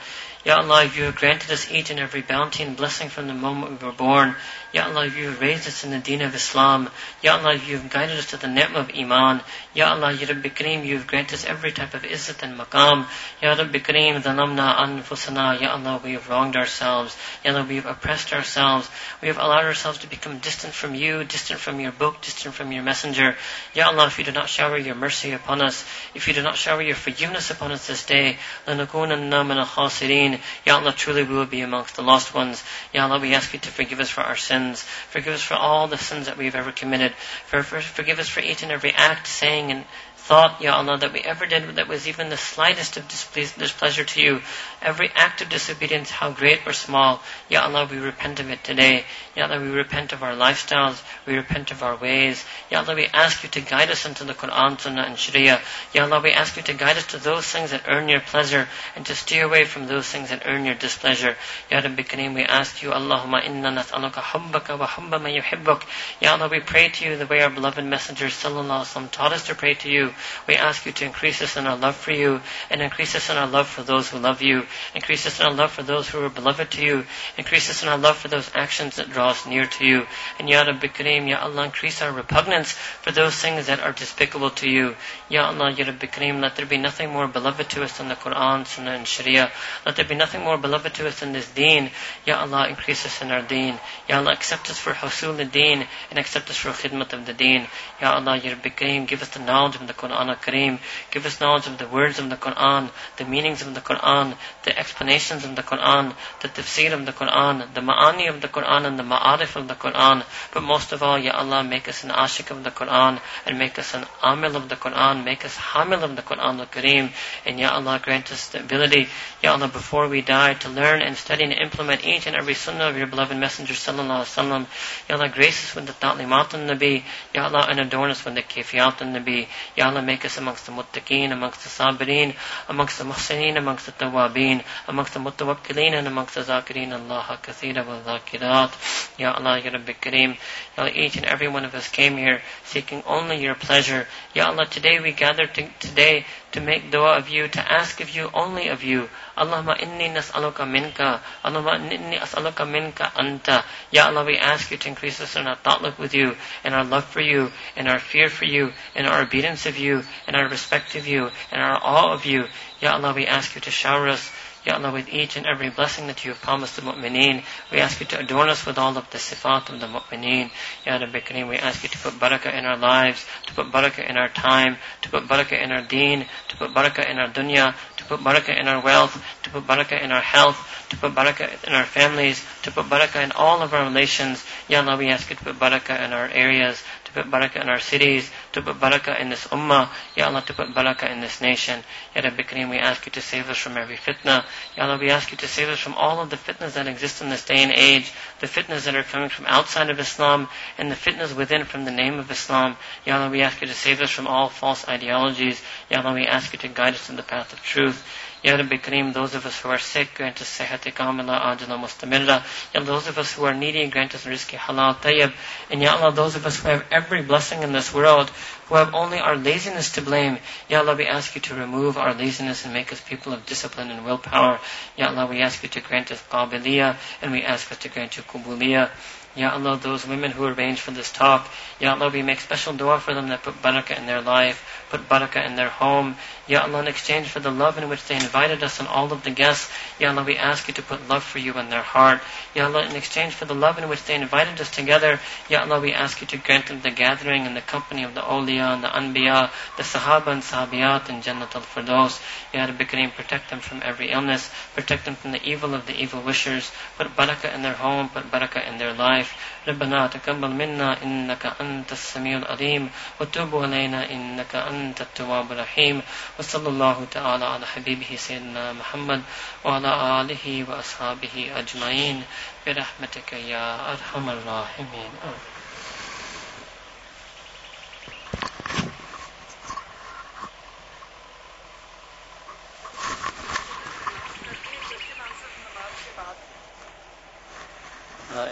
Ya 0.46 0.58
Allah, 0.58 0.84
you 0.84 1.04
have 1.04 1.16
granted 1.16 1.52
us 1.52 1.72
each 1.72 1.90
and 1.90 2.02
every 2.02 2.22
bounty 2.22 2.64
and 2.64 2.76
blessing 2.76 3.08
from 3.08 3.28
the 3.28 3.34
moment 3.34 3.80
we 3.82 3.88
were 3.88 3.94
born. 3.94 4.36
Ya 4.74 4.88
Allah, 4.88 5.06
you 5.06 5.30
have 5.30 5.40
raised 5.40 5.68
us 5.68 5.84
in 5.84 5.92
the 5.92 6.00
deen 6.00 6.24
of 6.24 6.34
Islam. 6.34 6.90
Ya 7.22 7.38
Allah, 7.38 7.54
you 7.54 7.78
have 7.78 7.92
guided 7.92 8.18
us 8.18 8.26
to 8.32 8.38
the 8.38 8.48
ni'mah 8.48 8.80
of 8.80 8.90
Iman. 8.98 9.42
Ya 9.76 9.94
Allah, 9.94 10.12
Ya 10.12 10.26
Rabbi 10.28 10.50
Kareem, 10.50 10.84
you 10.84 10.98
have 10.98 11.06
granted 11.06 11.36
us 11.36 11.46
every 11.46 11.72
type 11.72 11.94
of 11.94 12.02
izzat 12.02 12.42
and 12.42 12.58
maqam. 12.58 13.06
Ya 13.40 13.54
Rabbi 13.54 13.78
Kareem, 13.78 14.20
dhalamna 14.24 14.76
anfusana. 14.82 15.62
Ya 15.62 15.74
Allah, 15.74 16.02
we 16.04 16.14
have 16.14 16.28
wronged 16.28 16.56
ourselves. 16.56 17.16
Ya 17.46 17.52
Allah, 17.52 17.68
we 17.70 17.76
have 17.76 17.86
oppressed 17.86 18.34
ourselves. 18.34 18.90
We 19.22 19.28
have 19.28 19.38
allowed 19.38 19.66
ourselves 19.66 20.00
to 20.00 20.08
become 20.08 20.40
distant 20.40 20.74
from 20.74 20.96
you, 20.96 21.24
distant 21.24 21.60
from 21.60 21.80
your 21.80 21.92
book, 21.92 22.22
distant 22.22 22.56
from 22.56 22.72
your 22.72 22.82
messenger. 22.82 23.36
Ya 23.76 23.90
Allah, 23.90 24.08
if 24.08 24.18
you 24.18 24.26
do 24.26 24.32
not 24.32 24.50
shower 24.50 24.78
your 24.78 24.96
mercy 24.96 25.34
upon 25.34 25.62
us, 25.62 25.86
if 26.16 26.28
you 26.28 26.34
do 26.34 26.42
not 26.42 26.56
shower 26.56 26.82
your 26.82 26.96
forgiveness 26.96 27.52
upon 27.52 27.72
us 27.72 27.86
this 27.86 28.08
day, 28.08 28.38
لَنَكُونَنَّ 28.66 29.30
مِنَ 29.30 29.66
الْخَاسِرِينَ 29.66 30.40
Ya 30.66 30.80
Allah, 30.80 30.94
truly 30.94 31.22
we 31.22 31.36
will 31.36 31.46
be 31.46 31.62
amongst 31.62 31.96
the 31.96 32.02
lost 32.02 32.34
ones. 32.34 32.64
Ya 32.92 33.06
Allah, 33.06 33.20
we 33.20 33.36
ask 33.36 33.54
you 33.54 33.60
to 33.60 33.70
forgive 33.70 34.00
us 34.00 34.10
for 34.10 34.22
our 34.22 34.36
sins 34.36 34.57
sins. 34.59 34.83
Forgive 34.83 35.35
us 35.35 35.43
for 35.43 35.55
all 35.55 35.89
the 35.89 35.99
sins 35.99 36.27
that 36.27 36.37
we've 36.37 36.55
ever 36.55 36.73
committed. 36.73 37.13
For, 37.47 37.63
for, 37.63 37.81
forgive 37.81 38.19
us 38.19 38.29
for 38.29 38.41
each 38.41 38.63
and 38.63 38.73
every 38.73 38.93
act, 38.93 39.27
saying, 39.27 39.71
and 39.71 39.85
thought, 40.29 40.61
Ya 40.61 40.77
Allah, 40.77 40.99
that 40.99 41.15
we 41.15 41.21
ever 41.21 41.47
did 41.47 41.77
that 41.77 41.89
was 41.89 42.07
even 42.07 42.29
the 42.29 42.37
slightest 42.37 42.99
of 42.99 43.09
displeasure 43.09 44.05
to 44.05 44.21
you. 44.21 44.43
Every 44.83 45.11
act 45.15 45.41
of 45.41 45.49
disobedience, 45.49 46.11
how 46.11 46.33
great 46.33 46.67
or 46.67 46.75
small, 46.75 47.23
Ya 47.49 47.63
Allah, 47.63 47.89
we 47.91 47.97
repent 47.97 48.39
of 48.39 48.51
it 48.51 48.63
today. 48.63 49.05
Ya 49.35 49.47
Allah, 49.47 49.59
we 49.59 49.71
repent 49.71 50.13
of 50.13 50.23
our 50.23 50.35
lifestyles. 50.35 51.03
We 51.25 51.35
repent 51.37 51.71
of 51.71 51.83
our 51.83 51.97
ways. 51.97 52.45
Ya 52.71 52.81
Allah, 52.81 52.95
we 52.95 53.07
ask 53.07 53.43
you 53.43 53.49
to 53.49 53.63
guide 53.63 53.89
us 53.91 54.05
into 54.05 54.25
the 54.25 54.35
Quran, 54.35 54.79
Sunnah, 54.79 55.05
and 55.09 55.19
Sharia. 55.19 55.63
Ya 55.95 56.05
Allah, 56.05 56.21
we 56.21 56.33
ask 56.33 56.59
you 56.59 56.63
to 56.65 56.75
guide 56.75 56.99
us 56.99 57.07
to 57.07 57.17
those 57.17 57.47
things 57.47 57.71
that 57.71 57.89
earn 57.89 58.11
your 58.11 58.21
pleasure 58.21 58.69
and 58.97 59.07
to 59.07 59.15
steer 59.15 59.47
away 59.47 59.65
from 59.65 59.87
those 59.87 60.07
things 60.07 60.29
that 60.29 60.43
earn 60.45 60.67
your 60.67 60.75
displeasure. 60.75 61.37
Ya 61.71 61.79
Rabbi 61.79 62.03
Kareem, 62.03 62.35
we 62.35 62.43
ask 62.43 62.83
you, 62.83 62.91
Allahumma 62.91 63.47
inna 63.47 63.71
nas'aluka 63.71 64.21
hubbaka 64.21 64.79
wa 64.79 64.87
hubba 64.87 65.19
man 65.19 65.33
yuhibbuk. 65.33 65.85
Ya 66.21 66.35
Allah, 66.35 66.49
we 66.49 66.61
pray 66.61 66.91
to 66.91 67.09
you 67.09 67.17
the 67.17 67.27
way 67.27 67.41
our 67.41 67.49
beloved 67.49 67.83
Messenger 67.83 68.27
sallallahu 68.27 68.85
alaihi 68.85 68.93
wasallam 68.93 69.11
taught 69.11 69.33
us 69.33 69.47
to 69.47 69.55
pray 69.55 69.73
to 69.73 69.89
you. 69.89 70.13
We 70.47 70.55
ask 70.55 70.87
you 70.87 70.93
to 70.93 71.05
increase 71.05 71.43
us 71.43 71.57
in 71.57 71.67
our 71.67 71.77
love 71.77 71.97
for 71.97 72.13
you 72.13 72.41
and 72.71 72.81
increase 72.81 73.15
us 73.15 73.31
in 73.31 73.37
our 73.37 73.47
love 73.47 73.69
for 73.69 73.83
those 73.83 74.09
who 74.09 74.19
love 74.19 74.43
you. 74.43 74.67
Increase 74.95 75.27
us 75.27 75.41
in 75.41 75.47
our 75.47 75.55
love 75.55 75.73
for 75.73 75.83
those 75.83 76.09
who 76.09 76.25
are 76.25 76.29
beloved 76.29 76.71
to 76.73 76.85
you. 76.85 77.05
Increase 77.37 77.71
us 77.71 77.83
in 77.83 77.89
our 77.89 77.99
love 77.99 78.17
for 78.17 78.29
those 78.29 78.51
actions 78.55 78.97
that 78.97 79.11
draw 79.11 79.31
us 79.31 79.47
near 79.47 79.67
to 79.67 79.87
you. 79.87 80.07
And 80.39 80.49
Ya 80.49 80.63
Rabbi 80.63 80.89
Kareem, 80.89 81.29
Ya 81.29 81.41
Allah, 81.41 81.65
increase 81.65 82.03
our 82.03 82.13
repugnance 82.13 82.73
for 82.73 83.13
those 83.13 83.35
things 83.35 83.67
that 83.67 83.81
are 83.81 83.93
despicable 83.93 84.51
to 84.51 84.69
you. 84.69 84.97
Ya 85.29 85.47
Allah, 85.47 85.71
Ya 85.71 85.87
Rabbi 85.87 86.07
Kareem, 86.07 86.41
let 86.41 86.57
there 86.57 86.67
be 86.67 86.79
nothing 86.79 87.11
more 87.11 87.29
beloved 87.29 87.71
to 87.71 87.83
us 87.83 87.99
than 87.99 88.09
the 88.09 88.15
Quran, 88.17 88.67
Sunnah, 88.67 88.93
and 88.93 89.07
Sharia. 89.07 89.51
Let 89.87 89.97
there 89.97 90.05
be 90.05 90.15
nothing 90.15 90.43
more 90.43 90.59
beloved 90.59 90.95
to 90.95 91.07
us 91.09 91.21
than 91.21 91.33
this 91.33 91.49
deen. 91.51 91.91
Ya 92.27 92.41
Allah, 92.41 92.69
increase 92.69 93.07
us 93.07 93.23
in 93.23 93.31
our 93.31 93.43
deen. 93.43 93.79
Ya 94.09 94.19
Allah, 94.19 94.33
accept 94.33 94.71
us 94.71 94.79
for 94.79 94.93
husul 94.93 95.37
the 95.37 95.45
deen 95.45 95.87
and 96.11 96.19
accept 96.19 96.51
us 96.51 96.57
for 96.57 96.71
khidmat 96.71 97.13
of 97.13 97.27
the 97.27 97.33
deen. 97.33 97.67
Ya 98.01 98.15
Allah, 98.15 98.37
Ya 98.37 98.51
Rabbi 98.51 98.71
Kareem, 98.71 99.07
give 99.07 99.23
us 99.23 99.29
the 99.29 99.41
knowledge 99.41 99.77
of 99.77 99.87
the 99.87 99.95
Quran 99.95 100.08
Kareem. 100.11 100.79
Give 101.11 101.25
us 101.27 101.41
knowledge 101.41 101.67
of 101.67 101.79
the 101.79 101.89
words 101.89 102.19
of 102.19 102.31
the 102.31 102.37
Quran, 102.37 102.91
the 103.17 103.25
meanings 103.25 103.63
of 103.63 103.75
the 103.75 103.81
Quran, 103.81 104.37
the 104.65 104.79
explanations 104.79 105.45
of 105.45 105.57
the 105.57 105.63
Quran, 105.63 106.15
the 106.41 106.49
tafsir 106.49 106.93
of 106.93 107.07
the 107.07 107.13
Quran, 107.13 107.73
the 107.75 107.81
ma'ani 107.81 108.29
of 108.29 108.41
the 108.41 108.49
Quran 108.49 108.85
and 108.87 108.99
the 108.99 109.03
ma'arif 109.03 109.57
of 109.57 109.69
the 109.69 109.75
Quran. 109.75 110.25
But 110.53 110.63
most 110.63 110.93
of 110.93 111.03
all, 111.03 111.19
Ya 111.19 111.33
Allah, 111.35 111.63
make 111.63 111.89
us 111.89 112.05
an 112.05 112.11
ashik 112.11 112.51
of 112.51 112.65
the 112.65 112.71
Quran 112.71 113.21
and 113.47 113.59
make 113.59 113.79
us 113.79 113.95
an 113.95 114.03
amil 114.23 114.55
of 114.55 114.69
the 114.69 114.77
Quran, 114.77 115.25
make 115.25 115.45
us 115.45 115.57
hamil 115.57 116.03
of 116.03 116.17
the 116.17 116.23
Quran 116.23 116.59
al-Kareem. 116.59 117.11
And 117.47 117.59
Ya 117.59 117.71
Allah, 117.71 118.01
grant 118.03 118.33
us 118.33 118.49
the 118.49 118.61
ability, 118.61 119.09
Ya 119.43 119.53
Allah, 119.53 119.69
before 119.69 120.09
we 120.09 120.23
die, 120.23 120.55
to 120.55 120.69
learn 120.69 121.03
and 121.03 121.17
study 121.17 121.45
and 121.45 121.53
implement 121.53 122.05
each 122.05 122.27
and 122.27 122.37
every 122.37 122.55
sunnah 122.55 122.89
of 122.89 122.97
your 122.97 123.07
beloved 123.07 123.37
Messenger 123.37 123.75
sallallahu 123.75 124.25
alaihi 124.25 124.37
wasallam. 124.37 124.67
Ya 125.09 125.17
Allah, 125.17 125.29
grace 125.29 125.65
us 125.65 125.75
with 125.75 125.87
the 125.87 125.93
ta'limat 125.93 126.55
al-Nabi. 126.55 127.03
Ya 127.35 127.45
Allah, 127.45 127.67
and 127.69 127.81
adorn 127.81 128.11
us 128.11 128.25
with 128.25 128.35
the 128.35 128.43
kifiyat 128.43 129.01
al-Nabi. 129.03 129.47
Ya 129.77 129.89
Allah, 129.89 129.98
make 130.03 130.25
us 130.25 130.39
amongst 130.39 130.67
the 130.67 130.73
muttaqeen, 130.73 131.33
amongst 131.33 131.63
the 131.63 131.69
sabirin, 131.69 132.35
amongst 132.69 132.99
the 132.99 133.05
muhsineen, 133.05 133.57
amongst 133.57 133.87
the 133.87 133.93
tawabin, 133.93 134.63
amongst 134.87 135.15
the 135.15 135.21
mutawakkilin, 135.21 135.93
and 135.93 136.07
amongst 136.07 136.35
the 136.35 136.41
zakirin, 136.43 136.93
Allah 136.93 137.39
kathira 137.43 137.87
wa 137.87 138.01
zakirat. 138.01 139.19
Ya 139.19 139.33
Allah, 139.33 139.59
Ya 139.61 139.71
Rabbi 139.71 139.93
Kareem. 139.93 140.37
Ya 140.77 140.85
Allah, 140.85 140.93
each 140.95 141.17
and 141.17 141.27
every 141.27 141.49
one 141.49 141.65
of 141.65 141.75
us 141.75 141.89
came 141.89 142.17
here 142.17 142.41
seeking 142.65 143.03
only 143.07 143.43
your 143.43 143.55
pleasure. 143.55 144.07
Ya 144.35 144.47
Allah, 144.49 144.67
today 144.67 145.01
we 145.01 145.13
gathered 145.13 145.55
to, 145.55 145.69
today 145.81 146.25
to 146.53 146.61
make 146.61 146.91
dua 146.91 147.19
of 147.19 147.29
you, 147.29 147.49
to 147.49 147.73
ask 147.73 148.01
of 148.01 148.11
you, 148.11 148.31
only 148.33 148.69
of 148.69 148.83
you. 148.83 149.09
Allahumma 149.37 149.79
inni 149.79 150.13
nas'aluka 150.13 150.69
minka. 150.69 151.21
Allahumma 151.45 151.79
inni 151.79 152.19
as'aluka 152.19 152.69
minka 152.69 153.13
anta. 153.15 153.65
Ya 153.91 154.07
Allah, 154.07 154.25
we 154.25 154.37
ask 154.39 154.71
you 154.71 154.77
to 154.79 154.89
increase 154.89 155.21
us 155.21 155.37
in 155.37 155.47
our 155.47 155.57
ta'luq 155.57 155.99
with 155.99 156.15
you, 156.15 156.37
in 156.65 156.73
our 156.73 156.85
love 156.85 157.05
for 157.05 157.21
you, 157.21 157.53
in 157.77 157.87
our 157.87 157.99
fear 157.99 158.29
for 158.29 158.47
you, 158.47 158.73
in 158.95 159.07
our 159.07 159.23
obedience 159.23 159.67
of 159.67 159.79
you, 159.79 160.03
in 160.27 160.35
our 160.35 160.49
respect 160.49 160.95
of 160.95 161.07
you, 161.07 161.31
in 161.53 161.61
our 161.61 161.79
awe 161.83 162.13
of 162.13 162.25
you. 162.25 162.47
Ya 162.81 162.95
Allah, 162.95 163.13
we 163.13 163.27
ask 163.27 163.55
you 163.55 163.61
to 163.61 163.71
shower 163.71 164.09
us 164.09 164.31
Ya 164.67 164.75
Allah, 164.75 164.93
with 164.93 165.09
each 165.09 165.37
and 165.37 165.47
every 165.47 165.71
blessing 165.71 166.09
that 166.09 166.25
you 166.25 166.33
have 166.33 166.43
promised 166.43 166.77
the 166.77 166.83
mu'mineen, 166.83 167.45
we 167.71 167.79
ask 167.79 168.01
you 168.01 168.07
to 168.07 168.19
adorn 168.19 168.49
us 168.49 168.67
with 168.67 168.77
all 168.77 168.97
of 168.97 169.09
the 169.11 169.19
sifat 169.19 169.71
of 169.71 169.81
the 169.81 169.87
mu'mineen. 169.87 170.51
Ya 170.85 170.97
Rabbi 170.97 171.21
Kareem, 171.21 171.49
we 171.49 171.57
ask 171.57 171.83
you 171.83 171.89
to 171.89 171.99
put 171.99 172.15
barakah 172.15 172.53
in 172.53 172.65
our 172.65 172.77
lives, 172.77 173.25
to 173.47 173.55
put 173.55 173.71
barakah 173.71 174.09
in 174.09 174.17
our 174.17 174.29
time, 174.29 174.77
to 175.03 175.09
put 175.09 175.29
barakah 175.29 175.63
in 175.63 175.71
our 175.71 175.83
deen, 175.83 176.27
to 176.49 176.57
put 176.57 176.75
barakah 176.75 177.09
in 177.09 177.19
our 177.19 177.29
dunya, 177.29 177.75
to 177.97 178.05
put 178.05 178.21
barakah 178.21 178.59
in 178.61 178.69
our 178.69 178.83
wealth, 178.83 179.23
to 179.43 179.51
put 179.51 179.67
barakah 179.67 180.03
in 180.03 180.13
our 180.13 180.21
health, 180.21 180.87
to 180.91 180.97
put 180.97 181.15
barakah 181.15 181.65
in 181.67 181.73
our 181.73 181.85
families, 181.85 182.45
to 182.63 182.71
put 182.71 182.87
barakah 182.87 183.23
in 183.23 183.33
all 183.33 183.63
of 183.63 183.73
our 183.73 183.85
relations. 183.85 184.45
Ya 184.69 184.81
Allah, 184.81 184.97
we 184.97 185.09
ask 185.09 185.31
you 185.31 185.37
to 185.37 185.45
put 185.45 185.59
barakah 185.59 186.05
in 186.05 186.13
our 186.13 186.29
areas, 186.29 186.83
to 187.09 187.23
put 187.23 187.31
barakah 187.31 187.63
in 187.63 187.69
our 187.69 187.81
cities, 187.81 188.31
to 188.53 188.63
put 188.63 188.77
barakah 188.77 189.21
in 189.21 189.31
this 189.31 189.47
ummah. 189.49 189.89
Ya 190.17 190.27
Allah, 190.27 190.43
to 190.47 190.55
put 190.55 190.69
barakah 190.75 191.11
in 191.11 191.21
this 191.21 191.41
nation. 191.41 191.83
Ya 192.15 192.23
Rabbi 192.23 192.43
Kareem, 192.43 192.71
we 192.71 192.79
ask 192.79 193.07
you 193.07 193.13
to 193.13 193.21
save 193.21 193.49
us 193.49 193.59
from 193.59 193.77
every 193.77 193.97
fitna. 193.97 194.45
Ya 194.77 194.85
Allah, 194.85 194.99
we 194.99 195.11
ask 195.11 195.31
you 195.31 195.37
to 195.39 195.49
save 195.49 195.69
us 195.69 195.79
from 195.79 195.95
all 195.95 196.21
of 196.21 196.31
the 196.31 196.37
fitnas 196.37 196.75
that 196.75 196.87
exist 196.87 197.23
in 197.23 197.31
this 197.31 197.45
day 197.45 197.63
and 197.63 197.73
age, 197.73 198.13
the 198.41 198.47
fitnas 198.47 198.85
that 198.85 198.95
are 198.95 199.03
coming 199.03 199.29
from 199.29 199.47
outside 199.47 199.91
of 199.91 199.99
Islam, 199.99 200.49
and 200.77 200.91
the 200.91 200.97
fitnas 200.97 201.35
within 201.35 201.65
from 201.65 201.85
the 201.85 201.91
name 201.91 202.19
of 202.19 202.31
Islam. 202.31 202.77
Ya 203.07 203.17
Allah, 203.17 203.31
we 203.31 203.43
ask 203.43 203.61
you 203.61 203.67
to 203.67 203.75
save 203.75 204.01
us 204.01 204.11
from 204.11 204.27
all 204.27 204.49
false 204.49 204.87
ideologies. 204.87 205.63
Ya 205.91 206.03
Allah, 206.03 206.15
we 206.15 206.27
ask 206.27 206.53
you 206.53 206.59
to 206.61 206.69
guide 206.69 206.95
us 206.95 207.11
in 207.11 207.17
the 207.17 207.23
path 207.23 207.53
of 207.53 207.63
truth. 207.63 208.05
Ya 208.41 208.55
Rabbi 208.55 208.77
Kareem, 208.77 209.13
those 209.13 209.35
of 209.35 209.47
us 209.47 209.61
who 209.61 209.69
are 209.69 209.79
sick, 209.79 210.15
grant 210.15 210.41
us 210.41 210.59
sihat 210.59 210.87
kamila 210.95 211.43
ajala 211.43 211.77
mustamirra. 211.77 212.45
Ya 212.73 212.81
those 212.85 213.09
of 213.09 213.19
us 213.19 213.33
who 213.33 213.45
are 213.45 213.55
needy, 213.55 213.85
grant 213.89 214.15
us 214.15 214.25
rizki 214.27 214.57
halal 214.57 214.95
tayyib. 214.95 215.33
And 215.71 215.83
Ya 215.83 215.97
Allah, 215.97 216.13
those 216.15 216.37
of 216.37 216.47
us 216.47 216.61
who 216.61 216.69
have 216.69 216.85
every 216.99 217.23
blessing 217.23 217.63
in 217.63 217.71
this 217.73 217.95
world, 217.95 218.29
who 218.67 218.75
have 218.75 218.93
only 218.93 219.19
our 219.19 219.37
laziness 219.37 219.93
to 219.93 220.03
blame, 220.03 220.39
Ya 220.69 220.81
Allah, 220.81 220.97
we 220.97 221.07
ask 221.07 221.35
you 221.35 221.41
to 221.41 221.55
remove 221.55 221.97
our 221.97 222.13
laziness 222.13 222.65
and 222.65 222.75
make 222.75 222.93
us 222.93 223.01
people 223.01 223.33
of 223.33 223.47
discipline 223.47 223.91
and 223.91 224.05
willpower. 224.05 224.59
Ya 224.97 225.09
Allah, 225.09 225.27
we 225.27 225.41
ask 225.41 225.63
you 225.63 225.69
to 225.71 225.81
grant 225.81 226.11
us 226.11 226.23
qabiliyah, 226.29 226.97
and 227.23 227.31
we 227.31 227.43
ask 227.43 227.71
us 227.71 227.79
to 227.79 227.89
grant 227.89 228.17
you 228.17 228.25
kubuliyah. 228.25 228.91
Ya 229.37 229.53
Allah, 229.55 229.79
those 229.79 230.05
women 230.05 230.33
who 230.33 230.45
arranged 230.45 230.81
for 230.81 230.91
this 230.91 231.13
talk, 231.13 231.47
Ya 231.79 231.95
Allah, 231.95 232.11
we 232.11 232.23
make 232.23 232.41
special 232.41 232.73
dua 232.73 232.99
for 232.99 233.15
them 233.15 233.29
that 233.29 233.45
put 233.45 233.63
barakah 233.63 233.97
in 233.97 234.07
their 234.07 234.21
life, 234.21 234.59
put 234.91 235.09
barakah 235.09 235.47
in 235.47 235.55
their 235.55 235.69
home. 235.69 236.17
Ya 236.49 236.63
Allah, 236.63 236.81
in 236.81 236.89
exchange 236.89 237.29
for 237.29 237.41
the 237.41 237.51
love 237.51 237.77
in 237.77 237.91
which 237.91 238.05
they 238.07 238.17
invited 238.17 238.63
us 238.63 238.81
and 238.81 238.89
all 238.89 239.13
of 239.13 239.23
the 239.23 239.31
guests, 239.31 239.71
Ya 240.01 240.09
Allah, 240.09 240.25
we 240.25 240.37
ask 240.39 240.67
you 240.67 240.73
to 240.75 240.83
put 240.83 241.07
love 241.07 241.23
for 241.23 241.39
you 241.39 241.53
in 241.59 241.69
their 241.69 241.83
heart. 241.83 242.23
Ya 242.55 242.65
Allah, 242.65 242.87
in 242.89 242.97
exchange 242.97 243.35
for 243.35 243.45
the 243.45 243.55
love 243.55 243.77
in 243.79 243.87
which 243.91 244.03
they 244.05 244.15
invited 244.15 244.59
us 244.59 244.71
together, 244.71 245.21
Ya 245.51 245.61
Allah, 245.61 245.79
we 245.79 245.93
ask 245.93 246.23
you 246.23 246.27
to 246.29 246.39
grant 246.39 246.67
them 246.67 246.81
the 246.81 246.91
gathering 246.91 247.47
and 247.47 247.55
the 247.55 247.61
company 247.61 248.03
of 248.03 248.15
the 248.15 248.23
awliya 248.23 248.73
and 248.73 248.83
the 248.83 248.89
anbiya, 248.89 249.51
the 249.77 249.83
sahaba 249.83 250.29
and 250.29 250.43
sahabiyat 250.43 251.11
and 251.11 251.23
Jannat 251.23 251.55
al-Firdaus. 251.55 252.19
Ya 252.55 252.65
Rabbi 252.65 252.85
Kareem, 252.85 253.15
protect 253.15 253.51
them 253.51 253.61
from 253.61 253.83
every 253.85 254.11
illness, 254.11 254.51
protect 254.75 255.05
them 255.05 255.17
from 255.17 255.33
the 255.33 255.43
evil 255.45 255.75
of 255.75 255.87
the 255.87 255.95
evil 256.01 256.23
wishers, 256.23 256.73
put 256.97 257.15
barakah 257.15 257.55
in 257.55 257.61
their 257.61 257.75
home, 257.75 258.09
put 258.09 258.31
barakah 258.31 258.67
in 258.67 258.79
their 258.79 258.95
life. 258.95 259.37
ربنا 259.69 260.07
تقبل 260.07 260.51
منا 260.51 261.03
إنك 261.03 261.47
أنت 261.61 261.93
السميع 261.93 262.39
العليم 262.39 262.91
وتوب 263.21 263.63
علينا 263.63 264.11
إنك 264.11 264.57
أنت 264.57 265.01
التواب 265.01 265.53
الرحيم 265.53 266.03
وصلى 266.39 266.69
الله 266.69 267.07
تعالى 267.11 267.45
على 267.45 267.67
حبيبه 267.67 268.17
سيدنا 268.17 268.73
محمد 268.73 269.23
وعلى 269.65 270.21
آله 270.21 270.65
وأصحابه 270.69 271.53
أجمعين 271.57 272.25
برحمتك 272.67 273.33
يا 273.33 273.93
أرحم 273.93 274.31
الراحمين. 274.31 275.11
Uh, 275.25 275.58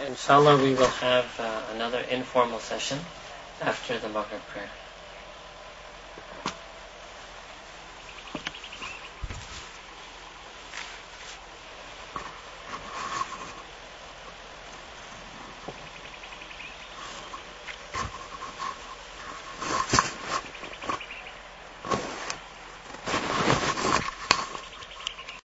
inshallah, 0.07 0.57
we 0.57 0.73
will 0.73 0.87
have 0.87 1.39
uh, 1.39 1.61
another 1.73 1.99
informal 2.09 2.59
session 2.59 2.99
after 3.61 3.97
the 3.99 4.09
Maghrib 4.09 4.41
prayer. 4.47 4.69